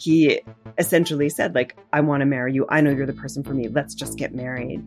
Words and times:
he 0.00 0.40
essentially 0.78 1.28
said, 1.28 1.54
like, 1.54 1.76
I 1.92 2.00
want 2.00 2.20
to 2.20 2.26
marry 2.26 2.52
you. 2.54 2.66
I 2.68 2.80
know 2.80 2.90
you're 2.90 3.06
the 3.06 3.12
person 3.12 3.42
for 3.42 3.54
me. 3.54 3.68
Let's 3.68 3.94
just 3.94 4.18
get 4.18 4.34
married. 4.34 4.82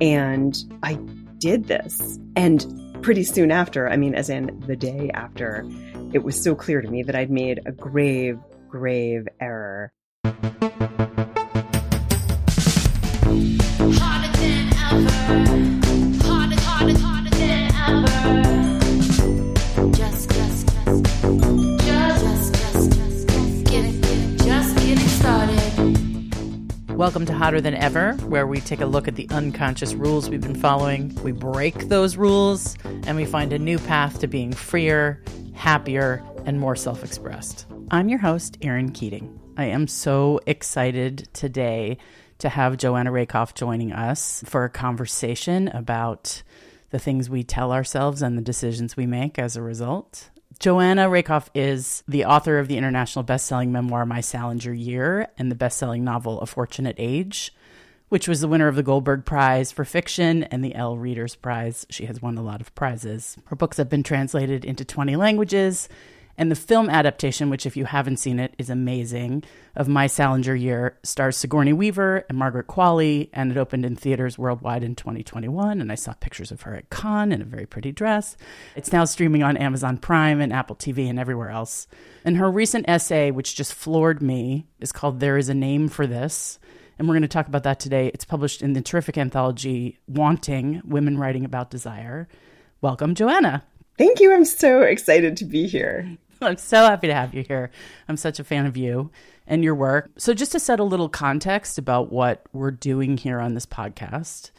And 0.00 0.56
I 0.82 0.94
did 1.38 1.64
this. 1.64 2.18
And 2.36 2.64
pretty 3.02 3.24
soon 3.24 3.50
after, 3.50 3.88
I 3.88 3.96
mean, 3.96 4.14
as 4.14 4.30
in 4.30 4.60
the 4.66 4.76
day 4.76 5.10
after, 5.12 5.64
it 6.12 6.22
was 6.22 6.42
so 6.42 6.54
clear 6.54 6.80
to 6.80 6.88
me 6.88 7.02
that 7.02 7.14
I'd 7.14 7.30
made 7.30 7.60
a 7.66 7.72
grave, 7.72 8.38
grave 8.68 9.28
error. 9.40 9.92
Welcome 27.04 27.26
to 27.26 27.34
Hotter 27.34 27.60
Than 27.60 27.74
Ever, 27.74 28.14
where 28.28 28.46
we 28.46 28.60
take 28.60 28.80
a 28.80 28.86
look 28.86 29.06
at 29.08 29.14
the 29.14 29.28
unconscious 29.28 29.92
rules 29.92 30.30
we've 30.30 30.40
been 30.40 30.54
following. 30.54 31.14
We 31.22 31.32
break 31.32 31.90
those 31.90 32.16
rules 32.16 32.78
and 32.82 33.14
we 33.14 33.26
find 33.26 33.52
a 33.52 33.58
new 33.58 33.78
path 33.78 34.20
to 34.20 34.26
being 34.26 34.54
freer, 34.54 35.22
happier, 35.52 36.24
and 36.46 36.58
more 36.58 36.74
self 36.74 37.04
expressed. 37.04 37.66
I'm 37.90 38.08
your 38.08 38.20
host, 38.20 38.56
Erin 38.62 38.90
Keating. 38.90 39.38
I 39.58 39.66
am 39.66 39.86
so 39.86 40.40
excited 40.46 41.28
today 41.34 41.98
to 42.38 42.48
have 42.48 42.78
Joanna 42.78 43.12
Rakoff 43.12 43.52
joining 43.52 43.92
us 43.92 44.42
for 44.46 44.64
a 44.64 44.70
conversation 44.70 45.68
about 45.68 46.42
the 46.88 46.98
things 46.98 47.28
we 47.28 47.44
tell 47.44 47.70
ourselves 47.70 48.22
and 48.22 48.38
the 48.38 48.42
decisions 48.42 48.96
we 48.96 49.04
make 49.04 49.38
as 49.38 49.56
a 49.56 49.62
result. 49.62 50.30
Joanna 50.64 51.10
Rakoff 51.10 51.50
is 51.54 52.02
the 52.08 52.24
author 52.24 52.58
of 52.58 52.68
the 52.68 52.78
international 52.78 53.22
best-selling 53.22 53.70
memoir 53.70 54.06
My 54.06 54.22
Salinger 54.22 54.72
Year 54.72 55.28
and 55.36 55.50
the 55.50 55.54
best-selling 55.54 56.04
novel 56.04 56.40
A 56.40 56.46
Fortunate 56.46 56.96
Age, 56.96 57.54
which 58.08 58.26
was 58.26 58.40
the 58.40 58.48
winner 58.48 58.66
of 58.66 58.74
the 58.74 58.82
Goldberg 58.82 59.26
Prize 59.26 59.70
for 59.70 59.84
fiction 59.84 60.42
and 60.44 60.64
the 60.64 60.74
Elle 60.74 60.96
Readers 60.96 61.34
Prize. 61.34 61.84
She 61.90 62.06
has 62.06 62.22
won 62.22 62.38
a 62.38 62.42
lot 62.42 62.62
of 62.62 62.74
prizes. 62.74 63.36
Her 63.48 63.56
books 63.56 63.76
have 63.76 63.90
been 63.90 64.02
translated 64.02 64.64
into 64.64 64.86
20 64.86 65.16
languages 65.16 65.86
and 66.36 66.50
the 66.50 66.56
film 66.56 66.90
adaptation, 66.90 67.50
which, 67.50 67.66
if 67.66 67.76
you 67.76 67.84
haven't 67.84 68.18
seen 68.18 68.40
it, 68.40 68.54
is 68.58 68.70
amazing, 68.70 69.44
of 69.76 69.88
My 69.88 70.06
Salinger 70.06 70.54
Year 70.54 70.98
stars 71.02 71.36
Sigourney 71.36 71.72
Weaver 71.72 72.24
and 72.28 72.38
Margaret 72.38 72.66
Qualley, 72.66 73.28
and 73.32 73.50
it 73.50 73.56
opened 73.56 73.84
in 73.84 73.96
theaters 73.96 74.38
worldwide 74.38 74.82
in 74.82 74.94
2021. 74.94 75.80
And 75.80 75.90
I 75.92 75.94
saw 75.94 76.12
pictures 76.14 76.50
of 76.50 76.62
her 76.62 76.74
at 76.74 76.90
Cannes 76.90 77.32
in 77.32 77.42
a 77.42 77.44
very 77.44 77.66
pretty 77.66 77.92
dress. 77.92 78.36
It's 78.76 78.92
now 78.92 79.04
streaming 79.04 79.42
on 79.42 79.56
Amazon 79.56 79.96
Prime 79.98 80.40
and 80.40 80.52
Apple 80.52 80.76
TV 80.76 81.08
and 81.08 81.18
everywhere 81.18 81.50
else. 81.50 81.86
And 82.24 82.36
her 82.36 82.50
recent 82.50 82.88
essay, 82.88 83.30
which 83.30 83.56
just 83.56 83.74
floored 83.74 84.22
me, 84.22 84.66
is 84.80 84.92
called 84.92 85.20
There 85.20 85.36
is 85.36 85.48
a 85.48 85.54
Name 85.54 85.88
for 85.88 86.06
This. 86.06 86.58
And 86.98 87.08
we're 87.08 87.14
going 87.14 87.22
to 87.22 87.28
talk 87.28 87.48
about 87.48 87.64
that 87.64 87.80
today. 87.80 88.10
It's 88.14 88.24
published 88.24 88.62
in 88.62 88.72
the 88.72 88.80
terrific 88.80 89.18
anthology 89.18 89.98
Wanting 90.06 90.80
Women 90.84 91.18
Writing 91.18 91.44
About 91.44 91.70
Desire. 91.70 92.28
Welcome, 92.80 93.14
Joanna. 93.14 93.64
Thank 93.96 94.20
you. 94.20 94.32
I'm 94.32 94.44
so 94.44 94.82
excited 94.82 95.36
to 95.36 95.44
be 95.44 95.66
here. 95.66 96.16
I'm 96.42 96.56
so 96.56 96.78
happy 96.78 97.06
to 97.06 97.14
have 97.14 97.32
you 97.32 97.44
here. 97.46 97.70
I'm 98.08 98.16
such 98.16 98.38
a 98.38 98.44
fan 98.44 98.66
of 98.66 98.76
you 98.76 99.10
and 99.46 99.62
your 99.62 99.74
work. 99.74 100.10
So, 100.16 100.34
just 100.34 100.52
to 100.52 100.60
set 100.60 100.80
a 100.80 100.84
little 100.84 101.08
context 101.08 101.78
about 101.78 102.10
what 102.10 102.44
we're 102.52 102.70
doing 102.70 103.16
here 103.16 103.40
on 103.40 103.54
this 103.54 103.66
podcast, 103.66 104.50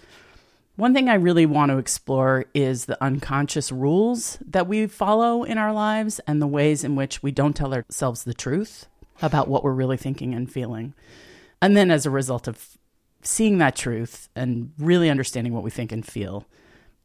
one 0.78 0.94
thing 0.94 1.09
I 1.09 1.16
really 1.16 1.45
want 1.45 1.72
to 1.72 1.78
explore 1.78 2.45
is 2.53 2.86
the 2.86 3.02
unconscious 3.03 3.72
rules 3.72 4.38
that 4.45 4.67
we 4.67 4.88
follow 4.88 5.44
in 5.44 5.58
our 5.58 5.73
lives 5.73 6.19
and 6.28 6.41
the 6.41 6.47
ways 6.47 6.83
in 6.83 6.95
which 6.95 7.22
we 7.22 7.31
don't 7.31 7.56
tell 7.56 7.73
ourselves 7.73 8.23
the 8.23 8.33
truth 8.33 8.88
about 9.22 9.47
what 9.47 9.63
we're 9.63 9.72
really 9.72 9.97
thinking 9.97 10.33
and 10.33 10.52
feeling. 10.52 10.94
And 11.61 11.75
then, 11.75 11.91
as 11.91 12.06
a 12.06 12.11
result 12.11 12.47
of 12.47 12.78
seeing 13.22 13.58
that 13.58 13.75
truth 13.75 14.30
and 14.36 14.72
really 14.78 15.09
understanding 15.09 15.53
what 15.53 15.63
we 15.63 15.72
think 15.72 15.91
and 15.91 16.06
feel, 16.06 16.45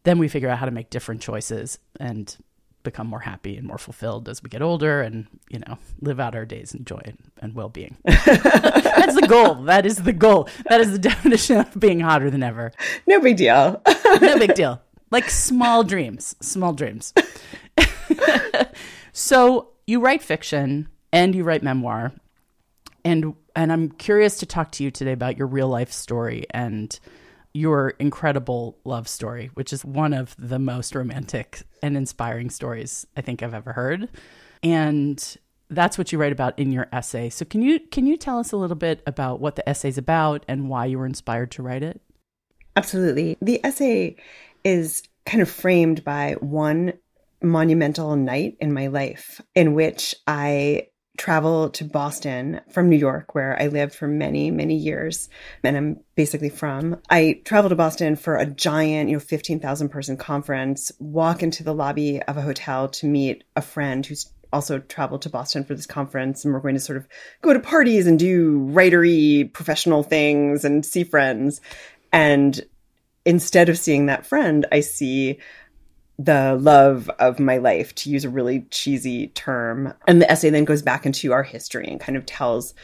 then 0.05 0.19
we 0.19 0.29
figure 0.29 0.49
out 0.49 0.59
how 0.59 0.67
to 0.67 0.73
make 0.73 0.91
different 0.91 1.21
choices 1.21 1.79
and 1.99 2.37
become 2.83 3.07
more 3.07 3.21
happy 3.21 3.57
and 3.57 3.67
more 3.67 3.77
fulfilled 3.77 4.27
as 4.29 4.43
we 4.43 4.49
get 4.49 4.63
older 4.63 5.03
and 5.03 5.27
you 5.51 5.59
know 5.59 5.77
live 6.01 6.19
out 6.19 6.35
our 6.35 6.47
days 6.47 6.73
in 6.75 6.85
joy 6.85 7.01
and, 7.05 7.19
and 7.41 7.55
well-being. 7.55 7.97
That's 8.05 9.15
the 9.21 9.27
goal. 9.29 9.57
That 9.65 9.85
is 9.85 9.97
the 9.97 10.13
goal. 10.13 10.49
That 10.69 10.81
is 10.81 10.93
the 10.93 10.99
definition 11.11 11.59
of 11.59 11.79
being 11.79 12.01
hotter 12.01 12.31
than 12.31 12.43
ever. 12.43 12.73
No 13.07 13.21
big 13.21 13.37
deal. 13.37 13.83
No 14.21 14.39
big 14.39 14.55
deal. 14.55 14.81
Like 15.11 15.29
small 15.29 15.85
dreams. 15.85 16.37
Small 16.41 16.73
dreams. 16.73 17.13
So 19.13 19.71
you 19.87 20.01
write 20.01 20.23
fiction 20.23 20.89
and 21.13 21.35
you 21.35 21.45
write 21.45 21.63
memoir. 21.63 22.13
And 23.05 23.35
and 23.57 23.73
i'm 23.73 23.91
curious 23.91 24.39
to 24.39 24.47
talk 24.47 24.71
to 24.73 24.85
you 24.85 24.91
today 24.91 25.13
about 25.13 25.37
your 25.37 25.47
real 25.47 25.69
life 25.69 25.91
story 25.91 26.45
and 26.51 26.99
your 27.53 27.91
incredible 27.99 28.79
love 28.85 29.09
story, 29.09 29.51
which 29.55 29.73
is 29.73 29.85
one 29.85 30.13
of 30.13 30.35
the 30.39 30.59
most 30.59 30.95
romantic 30.95 31.63
and 31.83 31.97
inspiring 31.97 32.51
stories 32.51 33.07
I 33.17 33.21
think 33.21 33.43
I've 33.43 33.55
ever 33.55 33.73
heard. 33.73 34.09
And 34.63 35.37
that's 35.69 35.97
what 35.97 36.13
you 36.13 36.19
write 36.19 36.33
about 36.33 36.59
in 36.59 36.73
your 36.73 36.89
essay. 36.93 37.31
So 37.31 37.45
can 37.45 37.63
you 37.63 37.81
can 37.81 38.07
you 38.07 38.17
tell 38.17 38.39
us 38.39 38.53
a 38.53 38.57
little 38.57 38.77
bit 38.77 39.03
about 39.07 39.41
what 39.41 39.57
the 39.57 39.69
essay 39.69 39.89
is 39.89 39.99
about 39.99 40.45
and 40.49 40.69
why 40.69 40.87
you 40.87 40.99
were 40.99 41.07
inspired 41.07 41.51
to 41.53 41.63
write 41.63 41.83
it? 41.83 42.01
Absolutely. 42.77 43.37
The 43.41 43.65
essay 43.65 44.17
is 44.65 45.03
kind 45.27 45.43
of 45.43 45.51
framed 45.51 46.05
by 46.05 46.37
one 46.41 46.93
monumental 47.43 48.17
night 48.17 48.57
in 48.61 48.73
my 48.73 48.89
life 48.89 49.41
in 49.55 49.75
which 49.75 50.15
I 50.27 50.89
travel 51.21 51.69
to 51.69 51.85
Boston 51.85 52.63
from 52.71 52.89
New 52.89 52.97
York, 52.97 53.35
where 53.35 53.55
I 53.61 53.67
lived 53.67 53.95
for 53.95 54.09
many, 54.09 54.51
many 54.51 54.75
years, 54.75 55.29
and 55.63 55.77
I'm 55.77 56.01
basically 56.15 56.49
from. 56.49 56.99
I 57.11 57.43
travel 57.45 57.69
to 57.69 57.77
Boston 57.77 58.17
for 58.17 58.37
a 58.37 58.47
giant, 58.47 59.11
you 59.11 59.17
know, 59.17 59.21
15,000 59.21 59.91
person 59.91 60.17
conference, 60.17 60.91
walk 60.99 61.43
into 61.43 61.63
the 61.63 61.75
lobby 61.75 62.23
of 62.23 62.39
a 62.39 62.41
hotel 62.41 62.89
to 62.89 63.07
meet 63.07 63.45
a 63.55 63.61
friend 63.61 64.05
who's 64.07 64.33
also 64.51 64.79
traveled 64.79 65.21
to 65.23 65.29
Boston 65.29 65.63
for 65.63 65.75
this 65.75 65.85
conference, 65.85 66.47
and 66.47 66.55
we're 66.55 66.61
going 66.61 66.73
to 66.73 66.81
sort 66.81 66.97
of 66.97 67.07
go 67.43 67.53
to 67.53 67.61
parties 67.61 68.07
and 68.07 68.19
do 68.19 68.59
writery 68.73 69.53
professional 69.53 70.03
things 70.03 70.65
and 70.65 70.87
see 70.87 71.05
friends. 71.05 71.61
And 72.15 72.59
instead 73.27 73.69
of 73.69 73.79
seeing 73.79 74.07
that 74.07 74.25
friend, 74.25 74.65
I 74.73 74.81
see 74.81 75.39
the 76.25 76.59
love 76.61 77.09
of 77.19 77.41
my 77.41 77.57
life, 77.57 77.95
to 77.95 78.11
use 78.11 78.25
a 78.25 78.31
really 78.31 78.67
cheesy 78.71 79.29
term. 79.29 79.95
And 80.07 80.21
the 80.21 80.31
essay 80.31 80.51
then 80.51 80.65
goes 80.65 80.83
back 80.83 81.07
into 81.07 81.33
our 81.33 81.43
history 81.43 81.87
and 81.87 81.99
kind 81.99 82.17
of 82.17 82.27
tells 82.27 82.75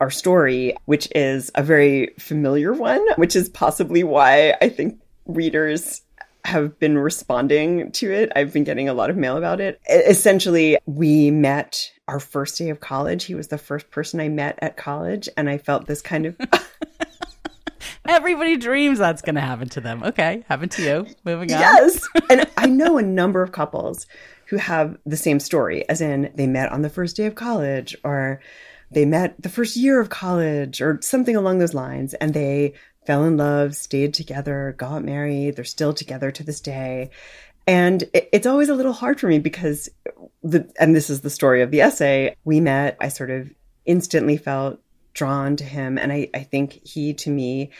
our 0.00 0.10
story, 0.10 0.74
which 0.86 1.08
is 1.14 1.50
a 1.54 1.62
very 1.62 2.12
familiar 2.18 2.72
one, 2.72 3.00
which 3.16 3.36
is 3.36 3.48
possibly 3.48 4.02
why 4.02 4.56
I 4.60 4.68
think 4.68 5.00
readers 5.26 6.02
have 6.44 6.76
been 6.80 6.98
responding 6.98 7.92
to 7.92 8.10
it. 8.10 8.32
I've 8.34 8.52
been 8.52 8.64
getting 8.64 8.88
a 8.88 8.94
lot 8.94 9.10
of 9.10 9.16
mail 9.16 9.36
about 9.36 9.60
it. 9.60 9.80
Essentially, 9.88 10.76
we 10.86 11.30
met 11.30 11.92
our 12.08 12.18
first 12.18 12.58
day 12.58 12.70
of 12.70 12.80
college. 12.80 13.24
He 13.24 13.36
was 13.36 13.46
the 13.46 13.58
first 13.58 13.90
person 13.92 14.18
I 14.18 14.28
met 14.28 14.58
at 14.60 14.76
college, 14.76 15.28
and 15.36 15.48
I 15.48 15.58
felt 15.58 15.86
this 15.86 16.02
kind 16.02 16.26
of 16.26 16.36
Everybody 18.06 18.56
dreams 18.56 18.98
that's 18.98 19.22
going 19.22 19.36
to 19.36 19.40
happen 19.40 19.68
to 19.70 19.80
them. 19.80 20.02
Okay, 20.02 20.44
happened 20.48 20.72
to 20.72 20.82
you. 20.82 21.06
Moving 21.24 21.52
on. 21.52 21.60
Yes. 21.60 22.06
and 22.30 22.46
I 22.56 22.66
know 22.66 22.98
a 22.98 23.02
number 23.02 23.42
of 23.42 23.52
couples 23.52 24.06
who 24.46 24.56
have 24.56 24.98
the 25.06 25.16
same 25.16 25.40
story, 25.40 25.88
as 25.88 26.00
in 26.00 26.32
they 26.34 26.46
met 26.46 26.72
on 26.72 26.82
the 26.82 26.90
first 26.90 27.16
day 27.16 27.26
of 27.26 27.34
college 27.34 27.96
or 28.04 28.40
they 28.90 29.04
met 29.04 29.40
the 29.40 29.48
first 29.48 29.76
year 29.76 30.00
of 30.00 30.10
college 30.10 30.80
or 30.80 30.98
something 31.00 31.36
along 31.36 31.58
those 31.58 31.74
lines 31.74 32.12
and 32.14 32.34
they 32.34 32.74
fell 33.06 33.24
in 33.24 33.36
love, 33.36 33.74
stayed 33.74 34.14
together, 34.14 34.74
got 34.76 35.04
married. 35.04 35.56
They're 35.56 35.64
still 35.64 35.92
together 35.92 36.30
to 36.30 36.42
this 36.42 36.60
day. 36.60 37.10
And 37.66 38.04
it's 38.12 38.46
always 38.46 38.68
a 38.68 38.74
little 38.74 38.92
hard 38.92 39.20
for 39.20 39.28
me 39.28 39.38
because 39.38 39.88
the, 40.42 40.70
and 40.78 40.94
this 40.94 41.08
is 41.08 41.20
the 41.20 41.30
story 41.30 41.62
of 41.62 41.70
the 41.70 41.80
essay. 41.80 42.36
We 42.44 42.60
met, 42.60 42.96
I 43.00 43.08
sort 43.08 43.30
of 43.30 43.52
instantly 43.86 44.36
felt 44.36 44.80
drawn 45.14 45.56
to 45.56 45.64
him. 45.64 45.98
And 45.98 46.12
I, 46.12 46.28
I 46.34 46.40
think 46.40 46.86
he 46.86 47.14
to 47.14 47.30
me, 47.30 47.70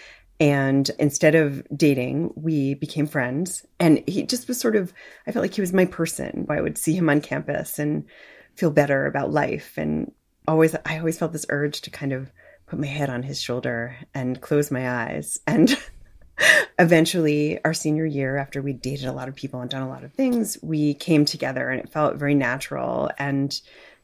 and 0.43 0.91
instead 0.99 1.37
of 1.37 1.63
dating, 1.77 2.33
we 2.35 2.75
became 2.75 3.07
friends. 3.07 3.65
And 3.79 4.03
he 4.09 4.25
just 4.25 4.49
was 4.49 4.59
sort 4.59 4.75
of, 4.75 4.93
I 5.25 5.31
felt 5.31 5.45
like 5.45 5.55
he 5.55 5.61
was 5.61 5.73
my 5.73 5.85
person. 5.85 6.47
I 6.51 6.61
would 6.61 6.77
see 6.77 6.95
him 6.95 7.09
on 7.09 7.21
campus 7.21 7.79
and 7.79 8.07
feel 8.57 8.73
better 8.73 9.07
about 9.07 9.31
life. 9.31 9.75
And 9.77 10.11
always, 10.49 10.75
I 10.85 10.99
always 10.99 11.17
felt 11.17 11.33
this 11.33 11.47
urge 11.49 11.81
to 11.83 11.91
kind 11.91 12.13
of 12.13 12.33
put 12.67 12.81
my 12.81 12.89
head 12.89 13.09
on 13.09 13.23
his 13.23 13.41
shoulder 13.41 13.97
and 14.15 14.41
close 14.41 14.73
my 14.73 14.91
eyes. 14.91 15.39
And 15.47 15.77
eventually, 16.81 17.63
our 17.65 17.73
senior 17.73 18.07
year, 18.07 18.37
after 18.37 18.61
we 18.61 18.73
dated 18.73 19.07
a 19.07 19.13
lot 19.13 19.29
of 19.29 19.37
people 19.37 19.61
and 19.61 19.71
done 19.71 19.83
a 19.83 19.89
lot 19.89 20.03
of 20.03 20.13
things, 20.13 20.59
we 20.61 20.95
came 20.95 21.25
together 21.25 21.69
and 21.69 21.81
it 21.81 21.93
felt 21.93 22.17
very 22.17 22.35
natural. 22.35 23.11
And 23.17 23.57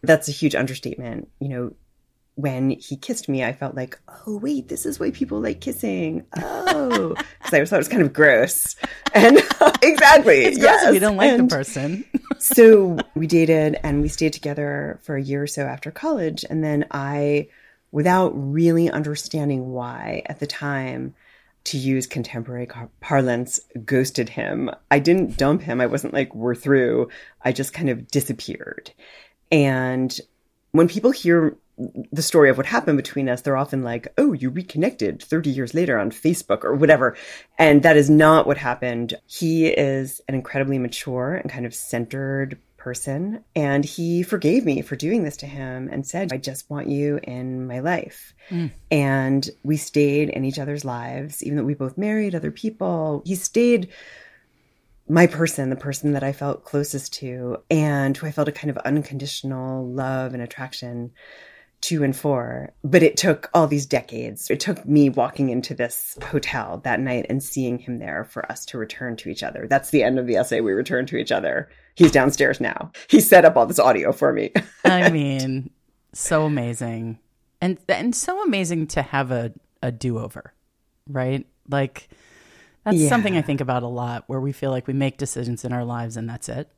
that's 0.02 0.28
a 0.28 0.32
huge 0.32 0.54
understatement. 0.54 1.28
You 1.40 1.48
know, 1.48 1.72
when 2.38 2.70
he 2.70 2.96
kissed 2.96 3.28
me, 3.28 3.42
I 3.42 3.52
felt 3.52 3.74
like, 3.74 3.98
oh, 4.24 4.36
wait, 4.36 4.68
this 4.68 4.86
is 4.86 5.00
why 5.00 5.10
people 5.10 5.40
like 5.40 5.60
kissing. 5.60 6.24
Oh, 6.36 7.08
because 7.38 7.52
I 7.52 7.64
thought 7.64 7.76
it 7.76 7.78
was 7.78 7.88
kind 7.88 8.02
of 8.02 8.12
gross. 8.12 8.76
And 9.12 9.38
exactly. 9.82 10.44
It's 10.44 10.56
gross 10.56 10.70
yes. 10.70 10.86
if 10.86 10.94
you 10.94 11.00
don't 11.00 11.16
like 11.16 11.32
and 11.32 11.50
the 11.50 11.56
person. 11.56 12.04
so 12.38 12.96
we 13.16 13.26
dated 13.26 13.80
and 13.82 14.02
we 14.02 14.08
stayed 14.08 14.34
together 14.34 15.00
for 15.02 15.16
a 15.16 15.22
year 15.22 15.42
or 15.42 15.46
so 15.48 15.64
after 15.64 15.90
college. 15.90 16.44
And 16.48 16.62
then 16.62 16.86
I, 16.92 17.48
without 17.90 18.30
really 18.34 18.88
understanding 18.88 19.72
why 19.72 20.22
at 20.26 20.38
the 20.38 20.46
time, 20.46 21.16
to 21.64 21.76
use 21.76 22.06
contemporary 22.06 22.68
parlance, 23.00 23.58
ghosted 23.84 24.28
him. 24.28 24.70
I 24.92 25.00
didn't 25.00 25.38
dump 25.38 25.62
him. 25.62 25.80
I 25.80 25.86
wasn't 25.86 26.14
like, 26.14 26.32
we're 26.36 26.54
through. 26.54 27.08
I 27.42 27.50
just 27.50 27.72
kind 27.72 27.90
of 27.90 28.06
disappeared. 28.06 28.92
And 29.50 30.16
when 30.70 30.86
people 30.86 31.10
hear 31.10 31.56
the 32.10 32.22
story 32.22 32.50
of 32.50 32.56
what 32.56 32.66
happened 32.66 32.96
between 32.96 33.28
us, 33.28 33.42
they're 33.42 33.56
often 33.56 33.82
like, 33.82 34.08
oh, 34.18 34.32
you 34.32 34.50
reconnected 34.50 35.22
30 35.22 35.50
years 35.50 35.74
later 35.74 35.98
on 35.98 36.10
Facebook 36.10 36.64
or 36.64 36.74
whatever. 36.74 37.16
And 37.58 37.82
that 37.82 37.96
is 37.96 38.10
not 38.10 38.46
what 38.46 38.58
happened. 38.58 39.14
He 39.26 39.68
is 39.68 40.20
an 40.28 40.34
incredibly 40.34 40.78
mature 40.78 41.34
and 41.34 41.50
kind 41.50 41.66
of 41.66 41.74
centered 41.74 42.58
person. 42.76 43.44
And 43.54 43.84
he 43.84 44.22
forgave 44.22 44.64
me 44.64 44.82
for 44.82 44.96
doing 44.96 45.22
this 45.22 45.36
to 45.38 45.46
him 45.46 45.88
and 45.92 46.06
said, 46.06 46.32
I 46.32 46.36
just 46.36 46.68
want 46.70 46.88
you 46.88 47.20
in 47.22 47.66
my 47.66 47.80
life. 47.80 48.34
Mm. 48.50 48.70
And 48.90 49.50
we 49.62 49.76
stayed 49.76 50.30
in 50.30 50.44
each 50.44 50.58
other's 50.58 50.84
lives, 50.84 51.44
even 51.44 51.58
though 51.58 51.64
we 51.64 51.74
both 51.74 51.98
married 51.98 52.34
other 52.34 52.50
people. 52.50 53.22
He 53.24 53.34
stayed 53.34 53.88
my 55.08 55.26
person, 55.26 55.70
the 55.70 55.76
person 55.76 56.12
that 56.12 56.22
I 56.22 56.32
felt 56.32 56.64
closest 56.64 57.14
to, 57.14 57.58
and 57.70 58.16
who 58.16 58.26
I 58.26 58.30
felt 58.30 58.48
a 58.48 58.52
kind 58.52 58.70
of 58.70 58.78
unconditional 58.78 59.86
love 59.86 60.34
and 60.34 60.42
attraction 60.42 61.12
two 61.80 62.02
and 62.02 62.16
four, 62.16 62.72
but 62.82 63.02
it 63.02 63.16
took 63.16 63.50
all 63.54 63.66
these 63.66 63.86
decades. 63.86 64.50
It 64.50 64.60
took 64.60 64.84
me 64.86 65.08
walking 65.08 65.48
into 65.50 65.74
this 65.74 66.18
hotel 66.24 66.80
that 66.84 67.00
night 67.00 67.26
and 67.28 67.42
seeing 67.42 67.78
him 67.78 67.98
there 67.98 68.24
for 68.24 68.50
us 68.50 68.64
to 68.66 68.78
return 68.78 69.16
to 69.16 69.28
each 69.28 69.42
other. 69.42 69.66
That's 69.68 69.90
the 69.90 70.02
end 70.02 70.18
of 70.18 70.26
the 70.26 70.36
essay. 70.36 70.60
We 70.60 70.72
return 70.72 71.06
to 71.06 71.16
each 71.16 71.32
other. 71.32 71.68
He's 71.94 72.10
downstairs 72.10 72.60
now. 72.60 72.90
He 73.08 73.20
set 73.20 73.44
up 73.44 73.56
all 73.56 73.66
this 73.66 73.78
audio 73.78 74.12
for 74.12 74.32
me. 74.32 74.52
I 74.84 75.10
mean, 75.10 75.70
so 76.12 76.44
amazing. 76.44 77.18
And 77.60 77.78
and 77.88 78.14
so 78.14 78.42
amazing 78.42 78.88
to 78.88 79.02
have 79.02 79.30
a, 79.30 79.52
a 79.82 79.90
do 79.90 80.18
over, 80.18 80.52
right? 81.08 81.46
Like 81.68 82.08
that's 82.84 82.98
yeah. 82.98 83.08
something 83.08 83.36
I 83.36 83.42
think 83.42 83.60
about 83.60 83.82
a 83.82 83.88
lot 83.88 84.24
where 84.26 84.40
we 84.40 84.52
feel 84.52 84.70
like 84.70 84.86
we 84.86 84.94
make 84.94 85.18
decisions 85.18 85.64
in 85.64 85.72
our 85.72 85.84
lives 85.84 86.16
and 86.16 86.28
that's 86.28 86.48
it. 86.48 86.70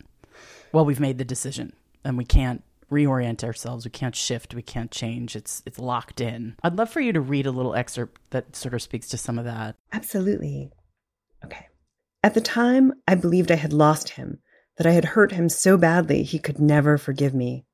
Well, 0.73 0.85
we've 0.85 1.00
made 1.00 1.19
the 1.19 1.25
decision 1.25 1.73
and 2.05 2.17
we 2.17 2.25
can't 2.25 2.62
reorient 2.90 3.44
ourselves. 3.44 3.84
We 3.84 3.90
can't 3.90 4.16
shift. 4.16 4.54
We 4.54 4.62
can't 4.62 4.90
change. 4.90 5.37
It's 5.37 5.62
it's 5.66 5.78
locked 5.78 6.20
in. 6.20 6.56
I'd 6.62 6.76
love 6.76 6.90
for 6.90 7.00
you 7.00 7.12
to 7.12 7.20
read 7.20 7.46
a 7.46 7.52
little 7.52 7.75
excerpt 7.75 8.20
that 8.31 8.56
sort 8.56 8.75
of 8.75 8.82
speaks 8.82 9.08
to 9.08 9.19
some 9.19 9.38
of 9.38 9.44
that. 9.44 9.76
Absolutely. 9.92 10.70
Okay. 11.44 11.66
At 12.22 12.34
the 12.34 12.40
time, 12.40 12.92
I 13.08 13.14
believed 13.14 13.50
I 13.50 13.56
had 13.56 13.72
lost 13.72 14.10
him, 14.10 14.40
that 14.76 14.87
I 14.87 14.92
had 14.92 15.04
hurt 15.04 15.32
him 15.32 15.48
so 15.48 15.76
badly 15.78 16.22
he 16.22 16.38
could 16.38 16.58
never 16.58 16.98
forgive 16.98 17.34
me. 17.34 17.64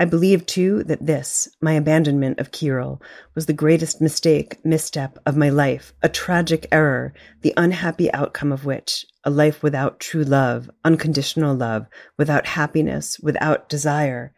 I 0.00 0.06
believed 0.06 0.48
too 0.48 0.82
that 0.84 1.04
this, 1.04 1.46
my 1.60 1.72
abandonment 1.72 2.40
of 2.40 2.52
Kirill, 2.52 3.02
was 3.34 3.44
the 3.44 3.52
greatest 3.52 4.00
mistake, 4.00 4.56
misstep 4.64 5.18
of 5.26 5.36
my 5.36 5.50
life, 5.50 5.92
a 6.02 6.08
tragic 6.08 6.66
error, 6.72 7.12
the 7.42 7.52
unhappy 7.58 8.10
outcome 8.14 8.50
of 8.50 8.64
which, 8.64 9.04
a 9.24 9.30
life 9.30 9.62
without 9.62 10.00
true 10.00 10.24
love, 10.24 10.70
unconditional 10.86 11.54
love, 11.54 11.86
without 12.16 12.46
happiness, 12.46 13.18
without 13.20 13.68
desire, 13.68 14.32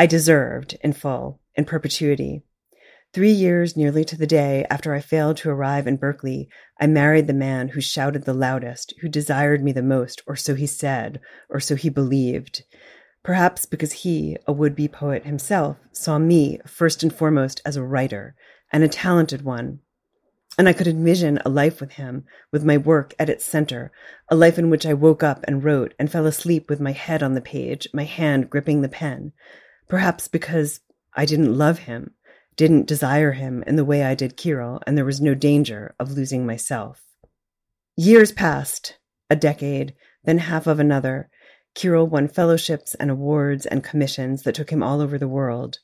I 0.00 0.06
deserved 0.06 0.78
in 0.80 0.92
full, 0.92 1.40
in 1.56 1.64
perpetuity. 1.64 2.44
Three 3.12 3.32
years 3.32 3.76
nearly 3.76 4.04
to 4.04 4.16
the 4.16 4.28
day 4.28 4.64
after 4.70 4.94
I 4.94 5.00
failed 5.00 5.38
to 5.38 5.50
arrive 5.50 5.88
in 5.88 5.96
Berkeley, 5.96 6.48
I 6.80 6.86
married 6.86 7.26
the 7.26 7.32
man 7.32 7.68
who 7.68 7.80
shouted 7.80 8.22
the 8.22 8.32
loudest, 8.32 8.94
who 9.00 9.08
desired 9.08 9.64
me 9.64 9.72
the 9.72 9.82
most, 9.82 10.22
or 10.24 10.36
so 10.36 10.54
he 10.54 10.68
said, 10.68 11.20
or 11.50 11.58
so 11.58 11.74
he 11.74 11.88
believed. 11.88 12.62
Perhaps 13.24 13.66
because 13.66 13.90
he, 13.90 14.36
a 14.46 14.52
would 14.52 14.76
be 14.76 14.86
poet 14.86 15.24
himself, 15.24 15.78
saw 15.90 16.16
me 16.16 16.60
first 16.64 17.02
and 17.02 17.12
foremost 17.12 17.60
as 17.64 17.76
a 17.76 17.82
writer, 17.82 18.36
and 18.72 18.84
a 18.84 18.88
talented 18.88 19.42
one. 19.42 19.80
And 20.56 20.68
I 20.68 20.74
could 20.74 20.86
envision 20.86 21.40
a 21.44 21.48
life 21.48 21.80
with 21.80 21.92
him, 21.92 22.24
with 22.52 22.64
my 22.64 22.76
work 22.76 23.14
at 23.18 23.28
its 23.28 23.44
center, 23.44 23.90
a 24.28 24.36
life 24.36 24.60
in 24.60 24.70
which 24.70 24.86
I 24.86 24.94
woke 24.94 25.24
up 25.24 25.44
and 25.48 25.64
wrote 25.64 25.94
and 25.98 26.08
fell 26.08 26.26
asleep 26.26 26.70
with 26.70 26.78
my 26.78 26.92
head 26.92 27.20
on 27.20 27.34
the 27.34 27.40
page, 27.40 27.88
my 27.92 28.04
hand 28.04 28.48
gripping 28.48 28.82
the 28.82 28.88
pen. 28.88 29.32
Perhaps 29.88 30.28
because 30.28 30.80
I 31.14 31.24
didn't 31.24 31.56
love 31.56 31.80
him, 31.80 32.12
didn't 32.56 32.86
desire 32.86 33.32
him 33.32 33.62
in 33.66 33.76
the 33.76 33.84
way 33.84 34.04
I 34.04 34.14
did 34.14 34.36
Kirill, 34.36 34.80
and 34.86 34.96
there 34.96 35.04
was 35.04 35.20
no 35.20 35.34
danger 35.34 35.94
of 35.98 36.12
losing 36.12 36.44
myself. 36.44 37.02
Years 37.96 38.30
passed, 38.30 38.98
a 39.30 39.36
decade, 39.36 39.94
then 40.24 40.38
half 40.38 40.66
of 40.66 40.78
another, 40.78 41.30
Kirill 41.74 42.06
won 42.06 42.28
fellowships 42.28 42.94
and 42.96 43.10
awards 43.10 43.64
and 43.64 43.84
commissions 43.84 44.42
that 44.42 44.54
took 44.54 44.70
him 44.70 44.82
all 44.82 45.00
over 45.00 45.18
the 45.18 45.28
world. 45.28 45.78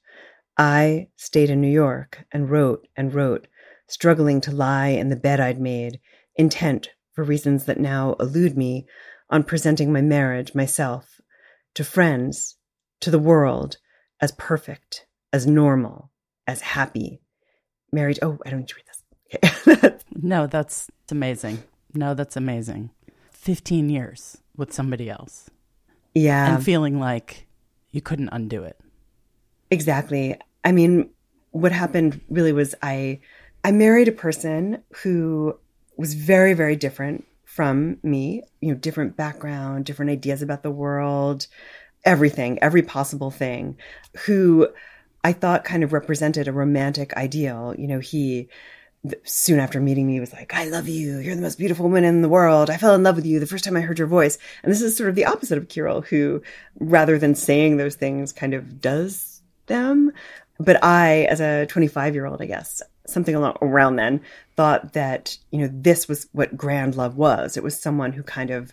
I 0.59 1.09
stayed 1.17 1.51
in 1.51 1.61
New 1.61 1.71
York 1.71 2.25
and 2.31 2.51
wrote 2.51 2.87
and 2.97 3.15
wrote, 3.15 3.47
struggling 3.87 4.41
to 4.43 4.53
lie 4.53 4.89
in 4.89 5.09
the 5.09 5.17
bed 5.17 5.41
I'd 5.41 5.61
made, 5.61 6.01
intent, 6.37 6.91
for 7.13 7.25
reasons 7.25 7.65
that 7.65 7.81
now 7.81 8.15
elude 8.21 8.57
me, 8.57 8.87
on 9.31 9.45
presenting 9.45 9.93
my 9.93 10.01
marriage, 10.01 10.55
myself, 10.55 11.21
to 11.75 11.85
friends, 11.85 12.57
to 13.01 13.11
the 13.11 13.19
world, 13.19 13.79
as 14.25 14.33
perfect, 14.33 15.05
as 15.35 15.47
normal, 15.47 16.11
as 16.47 16.63
happy. 16.63 17.21
Married. 17.93 18.19
Oh, 18.23 18.39
I 18.47 18.49
don't 18.49 18.61
need 18.61 18.69
to 18.69 18.75
read 18.75 18.87
this. 18.89 19.83
Okay. 19.83 19.97
no, 20.15 20.47
that's 20.47 20.91
amazing. 21.11 21.63
No, 21.93 22.15
that's 22.15 22.35
amazing. 22.35 22.89
15 23.33 23.91
years 23.91 24.39
with 24.57 24.73
somebody 24.73 25.11
else. 25.11 25.51
Yeah. 26.15 26.55
And 26.55 26.65
feeling 26.65 26.99
like 26.99 27.47
you 27.91 28.01
couldn't 28.01 28.31
undo 28.33 28.65
it. 28.65 28.81
Exactly. 29.71 30.41
I 30.65 30.73
mean, 30.73 31.11
what 31.51 31.73
happened 31.73 32.23
really 32.31 32.53
was 32.53 32.75
I 32.83 33.21
I 33.63 33.73
married 33.73 34.09
a 34.09 34.13
person 34.13 34.83
who 35.03 35.59
was 35.99 36.15
very 36.15 36.55
very 36.55 36.77
different 36.77 37.27
from 37.45 37.99
me, 38.03 38.43
you 38.63 38.73
know, 38.73 38.79
different 38.79 39.17
background, 39.17 39.85
different 39.85 40.11
ideas 40.11 40.41
about 40.41 40.63
the 40.63 40.71
world, 40.71 41.47
everything, 42.05 42.59
every 42.63 42.83
possible 42.83 43.31
thing, 43.31 43.77
who 44.27 44.69
I 45.23 45.33
thought 45.33 45.65
kind 45.65 45.83
of 45.83 45.93
represented 45.93 46.49
a 46.49 46.53
romantic 46.53 47.17
ideal. 47.17 47.75
You 47.77 47.89
know, 47.89 48.01
he 48.01 48.49
soon 49.25 49.59
after 49.59 49.81
meeting 49.81 50.07
me 50.07 50.21
was 50.21 50.33
like, 50.33 50.55
I 50.55 50.65
love 50.65 50.89
you. 50.89 51.19
You're 51.19 51.35
the 51.35 51.43
most 51.43 51.59
beautiful 51.59 51.85
woman 51.85 52.05
in 52.05 52.23
the 52.23 52.29
world. 52.29 52.71
I 52.71 52.77
fell 52.77 52.95
in 52.95 53.03
love 53.03 53.17
with 53.17 53.27
you 53.27 53.39
the 53.39 53.47
first 53.47 53.65
time 53.65 53.77
I 53.77 53.83
heard 53.83 53.99
your 53.99 54.09
voice. 54.09 54.39
And 54.63 54.73
this 54.73 54.81
is 54.81 54.97
sort 54.97 55.11
of 55.11 55.15
the 55.15 55.27
opposite 55.27 55.59
of 55.59 55.69
Kirill, 55.69 56.03
who 56.03 56.43
rather 56.79 57.19
than 57.19 57.35
saying 57.35 57.77
those 57.77 57.97
things 57.97 58.33
kind 58.33 58.55
of 58.55 58.81
does 58.81 59.43
them. 59.67 60.13
But 60.59 60.83
I, 60.83 61.25
as 61.25 61.41
a 61.41 61.67
25 61.67 62.15
year 62.15 62.27
old, 62.27 62.41
I 62.41 62.47
guess, 62.47 62.81
something 63.07 63.35
around 63.35 63.97
then, 63.97 64.23
thought 64.57 64.95
that, 64.95 65.37
you 65.51 65.59
know, 65.59 65.71
this 65.71 66.09
was 66.09 66.27
what 66.33 66.57
grand 66.57 66.95
love 66.97 67.17
was. 67.17 67.57
It 67.57 67.63
was 67.63 67.79
someone 67.79 68.13
who 68.13 68.23
kind 68.23 68.51
of 68.51 68.73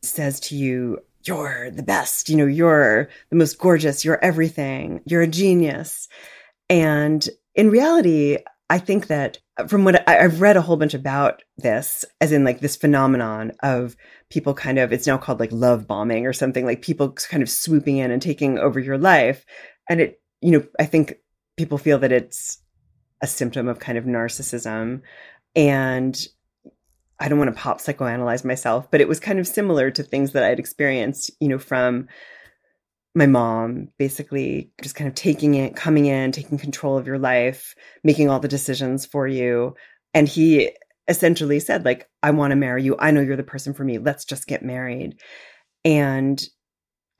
says 0.00 0.40
to 0.40 0.56
you, 0.56 0.98
you're 1.24 1.70
the 1.70 1.82
best, 1.82 2.28
you 2.28 2.36
know, 2.36 2.46
you're 2.46 3.08
the 3.30 3.36
most 3.36 3.58
gorgeous, 3.58 4.04
you're 4.04 4.22
everything, 4.24 5.00
you're 5.04 5.22
a 5.22 5.26
genius. 5.26 6.08
And 6.70 7.28
in 7.54 7.70
reality, 7.70 8.38
I 8.70 8.78
think 8.78 9.06
that 9.06 9.38
uh, 9.56 9.66
from 9.66 9.84
what 9.84 10.08
I, 10.08 10.18
I've 10.18 10.40
read 10.40 10.56
a 10.56 10.62
whole 10.62 10.76
bunch 10.76 10.94
about 10.94 11.42
this, 11.56 12.04
as 12.20 12.32
in 12.32 12.44
like 12.44 12.60
this 12.60 12.76
phenomenon 12.76 13.52
of 13.62 13.96
people 14.30 14.54
kind 14.54 14.78
of, 14.78 14.92
it's 14.92 15.06
now 15.06 15.18
called 15.18 15.40
like 15.40 15.52
love 15.52 15.86
bombing 15.86 16.26
or 16.26 16.32
something, 16.32 16.66
like 16.66 16.82
people 16.82 17.12
kind 17.12 17.42
of 17.42 17.50
swooping 17.50 17.96
in 17.96 18.10
and 18.10 18.20
taking 18.20 18.58
over 18.58 18.78
your 18.78 18.98
life. 18.98 19.44
And 19.88 20.00
it, 20.00 20.20
you 20.40 20.52
know, 20.52 20.64
I 20.78 20.84
think 20.84 21.14
people 21.56 21.78
feel 21.78 21.98
that 21.98 22.12
it's 22.12 22.58
a 23.20 23.26
symptom 23.26 23.68
of 23.68 23.78
kind 23.78 23.98
of 23.98 24.04
narcissism. 24.04 25.00
And 25.56 26.28
I 27.20 27.28
don't 27.28 27.38
want 27.38 27.54
to 27.54 27.60
pop 27.60 27.80
psychoanalyze 27.80 28.44
myself, 28.44 28.90
but 28.90 29.00
it 29.00 29.08
was 29.08 29.20
kind 29.20 29.38
of 29.38 29.46
similar 29.46 29.90
to 29.90 30.02
things 30.02 30.32
that 30.32 30.44
I'd 30.44 30.60
experienced, 30.60 31.30
you 31.40 31.48
know, 31.48 31.58
from 31.58 32.08
my 33.14 33.26
mom, 33.26 33.88
basically 33.98 34.70
just 34.82 34.94
kind 34.94 35.08
of 35.08 35.14
taking 35.14 35.54
it, 35.54 35.74
coming 35.74 36.06
in, 36.06 36.30
taking 36.30 36.58
control 36.58 36.96
of 36.96 37.06
your 37.06 37.18
life, 37.18 37.74
making 38.04 38.28
all 38.28 38.38
the 38.38 38.48
decisions 38.48 39.04
for 39.04 39.26
you. 39.26 39.74
And 40.14 40.28
he 40.28 40.70
essentially 41.08 41.58
said, 41.58 41.84
like, 41.84 42.08
I 42.22 42.30
want 42.30 42.52
to 42.52 42.56
marry 42.56 42.84
you. 42.84 42.96
I 42.98 43.10
know 43.10 43.20
you're 43.20 43.36
the 43.36 43.42
person 43.42 43.74
for 43.74 43.82
me. 43.82 43.98
Let's 43.98 44.24
just 44.24 44.46
get 44.46 44.62
married. 44.62 45.18
And 45.84 46.42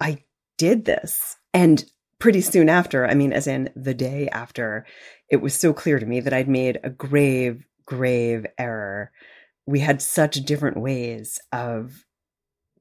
I 0.00 0.22
did 0.58 0.84
this. 0.84 1.36
And 1.52 1.84
pretty 2.20 2.42
soon 2.42 2.68
after, 2.68 3.06
I 3.06 3.14
mean, 3.14 3.32
as 3.32 3.46
in 3.46 3.70
the 3.74 3.94
day 3.94 4.28
after, 4.28 4.86
it 5.28 5.36
was 5.36 5.54
so 5.54 5.72
clear 5.72 5.98
to 5.98 6.06
me 6.06 6.20
that 6.20 6.32
I'd 6.32 6.48
made 6.48 6.78
a 6.84 6.90
grave, 6.90 7.66
grave 7.86 8.46
error 8.58 9.10
we 9.68 9.80
had 9.80 10.00
such 10.00 10.36
different 10.46 10.78
ways 10.78 11.38
of 11.52 12.06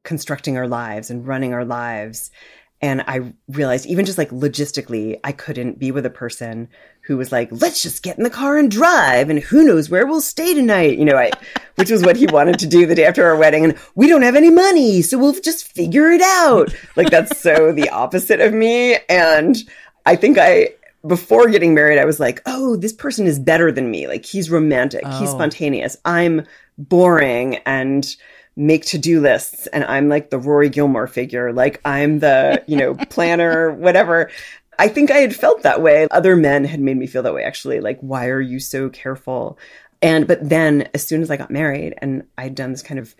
constructing 0.06 0.56
our 0.56 0.70
lives 0.70 1.10
and 1.10 1.28
running 1.28 1.54
our 1.54 1.66
lives 1.66 2.32
And 2.80 3.02
I 3.08 3.34
realized 3.48 3.88
even 3.88 4.06
just 4.06 4.20
like 4.20 4.30
logistically, 4.30 5.20
I 5.24 5.32
couldn't 5.32 5.80
be 5.80 5.92
with 5.92 6.06
a 6.06 6.12
person 6.12 6.70
who 7.02 7.18
was 7.18 7.32
like, 7.32 7.50
let's 7.52 7.82
just 7.82 8.04
get 8.04 8.18
in 8.18 8.24
the 8.24 8.30
car 8.30 8.58
and 8.58 8.70
drive 8.70 9.30
and 9.32 9.40
who 9.40 9.66
knows 9.66 9.90
where 9.90 10.06
we'll 10.06 10.22
stay 10.22 10.54
tonight. 10.54 11.00
You 11.00 11.06
know, 11.06 11.18
I, 11.18 11.32
which 11.76 11.90
was 11.90 12.04
what 12.04 12.18
he 12.18 12.28
wanted 12.28 12.60
to 12.60 12.68
do 12.68 12.86
the 12.86 12.94
day 12.94 13.06
after 13.06 13.26
our 13.26 13.36
wedding. 13.36 13.64
And 13.64 13.76
we 13.96 14.08
don't 14.08 14.22
have 14.22 14.36
any 14.36 14.52
money. 14.52 15.02
So 15.02 15.18
we'll 15.18 15.34
just 15.34 15.74
figure 15.74 16.12
it 16.12 16.22
out. 16.22 16.74
Like 16.96 17.10
that's 17.10 17.40
so 17.40 17.72
the 17.72 17.90
opposite 17.90 18.42
of 18.42 18.54
me. 18.54 18.98
And 19.10 19.58
I 20.06 20.16
think 20.16 20.38
I, 20.38 20.70
before 21.08 21.50
getting 21.50 21.74
married, 21.74 22.00
I 22.00 22.06
was 22.06 22.20
like, 22.20 22.42
oh, 22.46 22.76
this 22.76 22.94
person 22.94 23.26
is 23.26 23.40
better 23.40 23.72
than 23.72 23.90
me. 23.90 24.08
Like 24.08 24.26
he's 24.26 24.50
romantic. 24.50 25.04
Oh. 25.06 25.20
He's 25.20 25.32
spontaneous. 25.32 25.98
I'm 26.06 26.46
boring 26.78 27.58
and, 27.66 28.16
make 28.58 28.86
to-do 28.86 29.22
lists 29.22 29.68
and 29.68 29.86
I'm 29.86 30.10
like 30.10 30.32
the 30.32 30.40
Rory 30.40 30.68
Gilmore 30.68 31.08
figure. 31.08 31.54
Like 31.54 31.80
I'm 31.86 32.20
the, 32.20 32.64
you 32.68 32.76
know, 32.76 32.96
planner, 33.10 33.72
whatever. 33.72 34.32
I 34.80 34.88
think 34.88 35.12
I 35.12 35.18
had 35.18 35.36
felt 35.36 35.62
that 35.62 35.82
way. 35.82 36.08
Other 36.10 36.36
men 36.36 36.66
had 36.66 36.80
made 36.80 36.98
me 36.98 37.08
feel 37.08 37.24
that 37.24 37.34
way 37.34 37.44
actually. 37.44 37.80
Like, 37.80 38.00
why 38.02 38.28
are 38.28 38.42
you 38.42 38.60
so 38.60 38.90
careful? 38.90 39.58
And, 40.02 40.28
but 40.28 40.50
then 40.50 40.90
as 40.94 41.06
soon 41.06 41.22
as 41.22 41.32
I 41.32 41.38
got 41.38 41.52
married 41.52 41.94
and 42.00 42.24
I'd 42.38 42.56
done 42.56 42.72
this 42.72 42.84
kind 42.84 43.00
of 43.00 43.16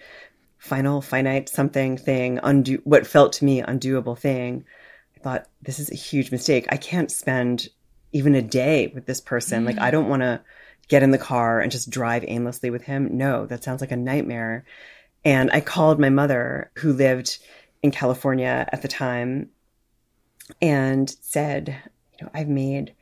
final, 0.58 1.02
finite 1.02 1.50
something 1.50 1.98
thing, 1.98 2.40
undo 2.42 2.82
what 2.84 3.08
felt 3.08 3.34
to 3.34 3.46
me 3.46 3.62
undoable 3.62 4.18
thing, 4.18 4.66
I 5.16 5.20
thought, 5.20 5.48
this 5.62 5.80
is 5.80 5.92
a 5.92 5.96
huge 5.96 6.32
mistake. 6.32 6.66
I 6.70 6.78
can't 6.78 7.12
spend 7.12 7.70
even 8.18 8.36
a 8.36 8.42
day 8.42 8.92
with 8.94 9.06
this 9.06 9.22
person. 9.22 9.64
Mm. 9.64 9.68
Like, 9.68 9.80
I 9.80 9.92
don't 9.92 10.10
want 10.10 10.24
to 10.24 10.42
get 10.88 11.04
in 11.04 11.12
the 11.12 11.18
car 11.18 11.60
and 11.60 11.72
just 11.72 11.90
drive 11.90 12.24
aimlessly 12.28 12.70
with 12.70 12.84
him. 12.84 13.18
No, 13.18 13.46
that 13.46 13.64
sounds 13.64 13.82
like 13.82 13.92
a 13.92 13.98
nightmare. 13.98 14.66
And 15.24 15.52
I 15.52 15.62
called 15.62 16.00
my 16.00 16.10
mother, 16.10 16.72
who 16.78 16.94
lived 16.94 17.40
in 17.84 17.92
California 17.92 18.68
at 18.72 18.82
the 18.82 18.88
time, 18.88 19.50
and 20.62 21.10
said, 21.22 21.76
you 22.18 22.26
know, 22.26 22.32
I've 22.34 22.48
made 22.48 22.94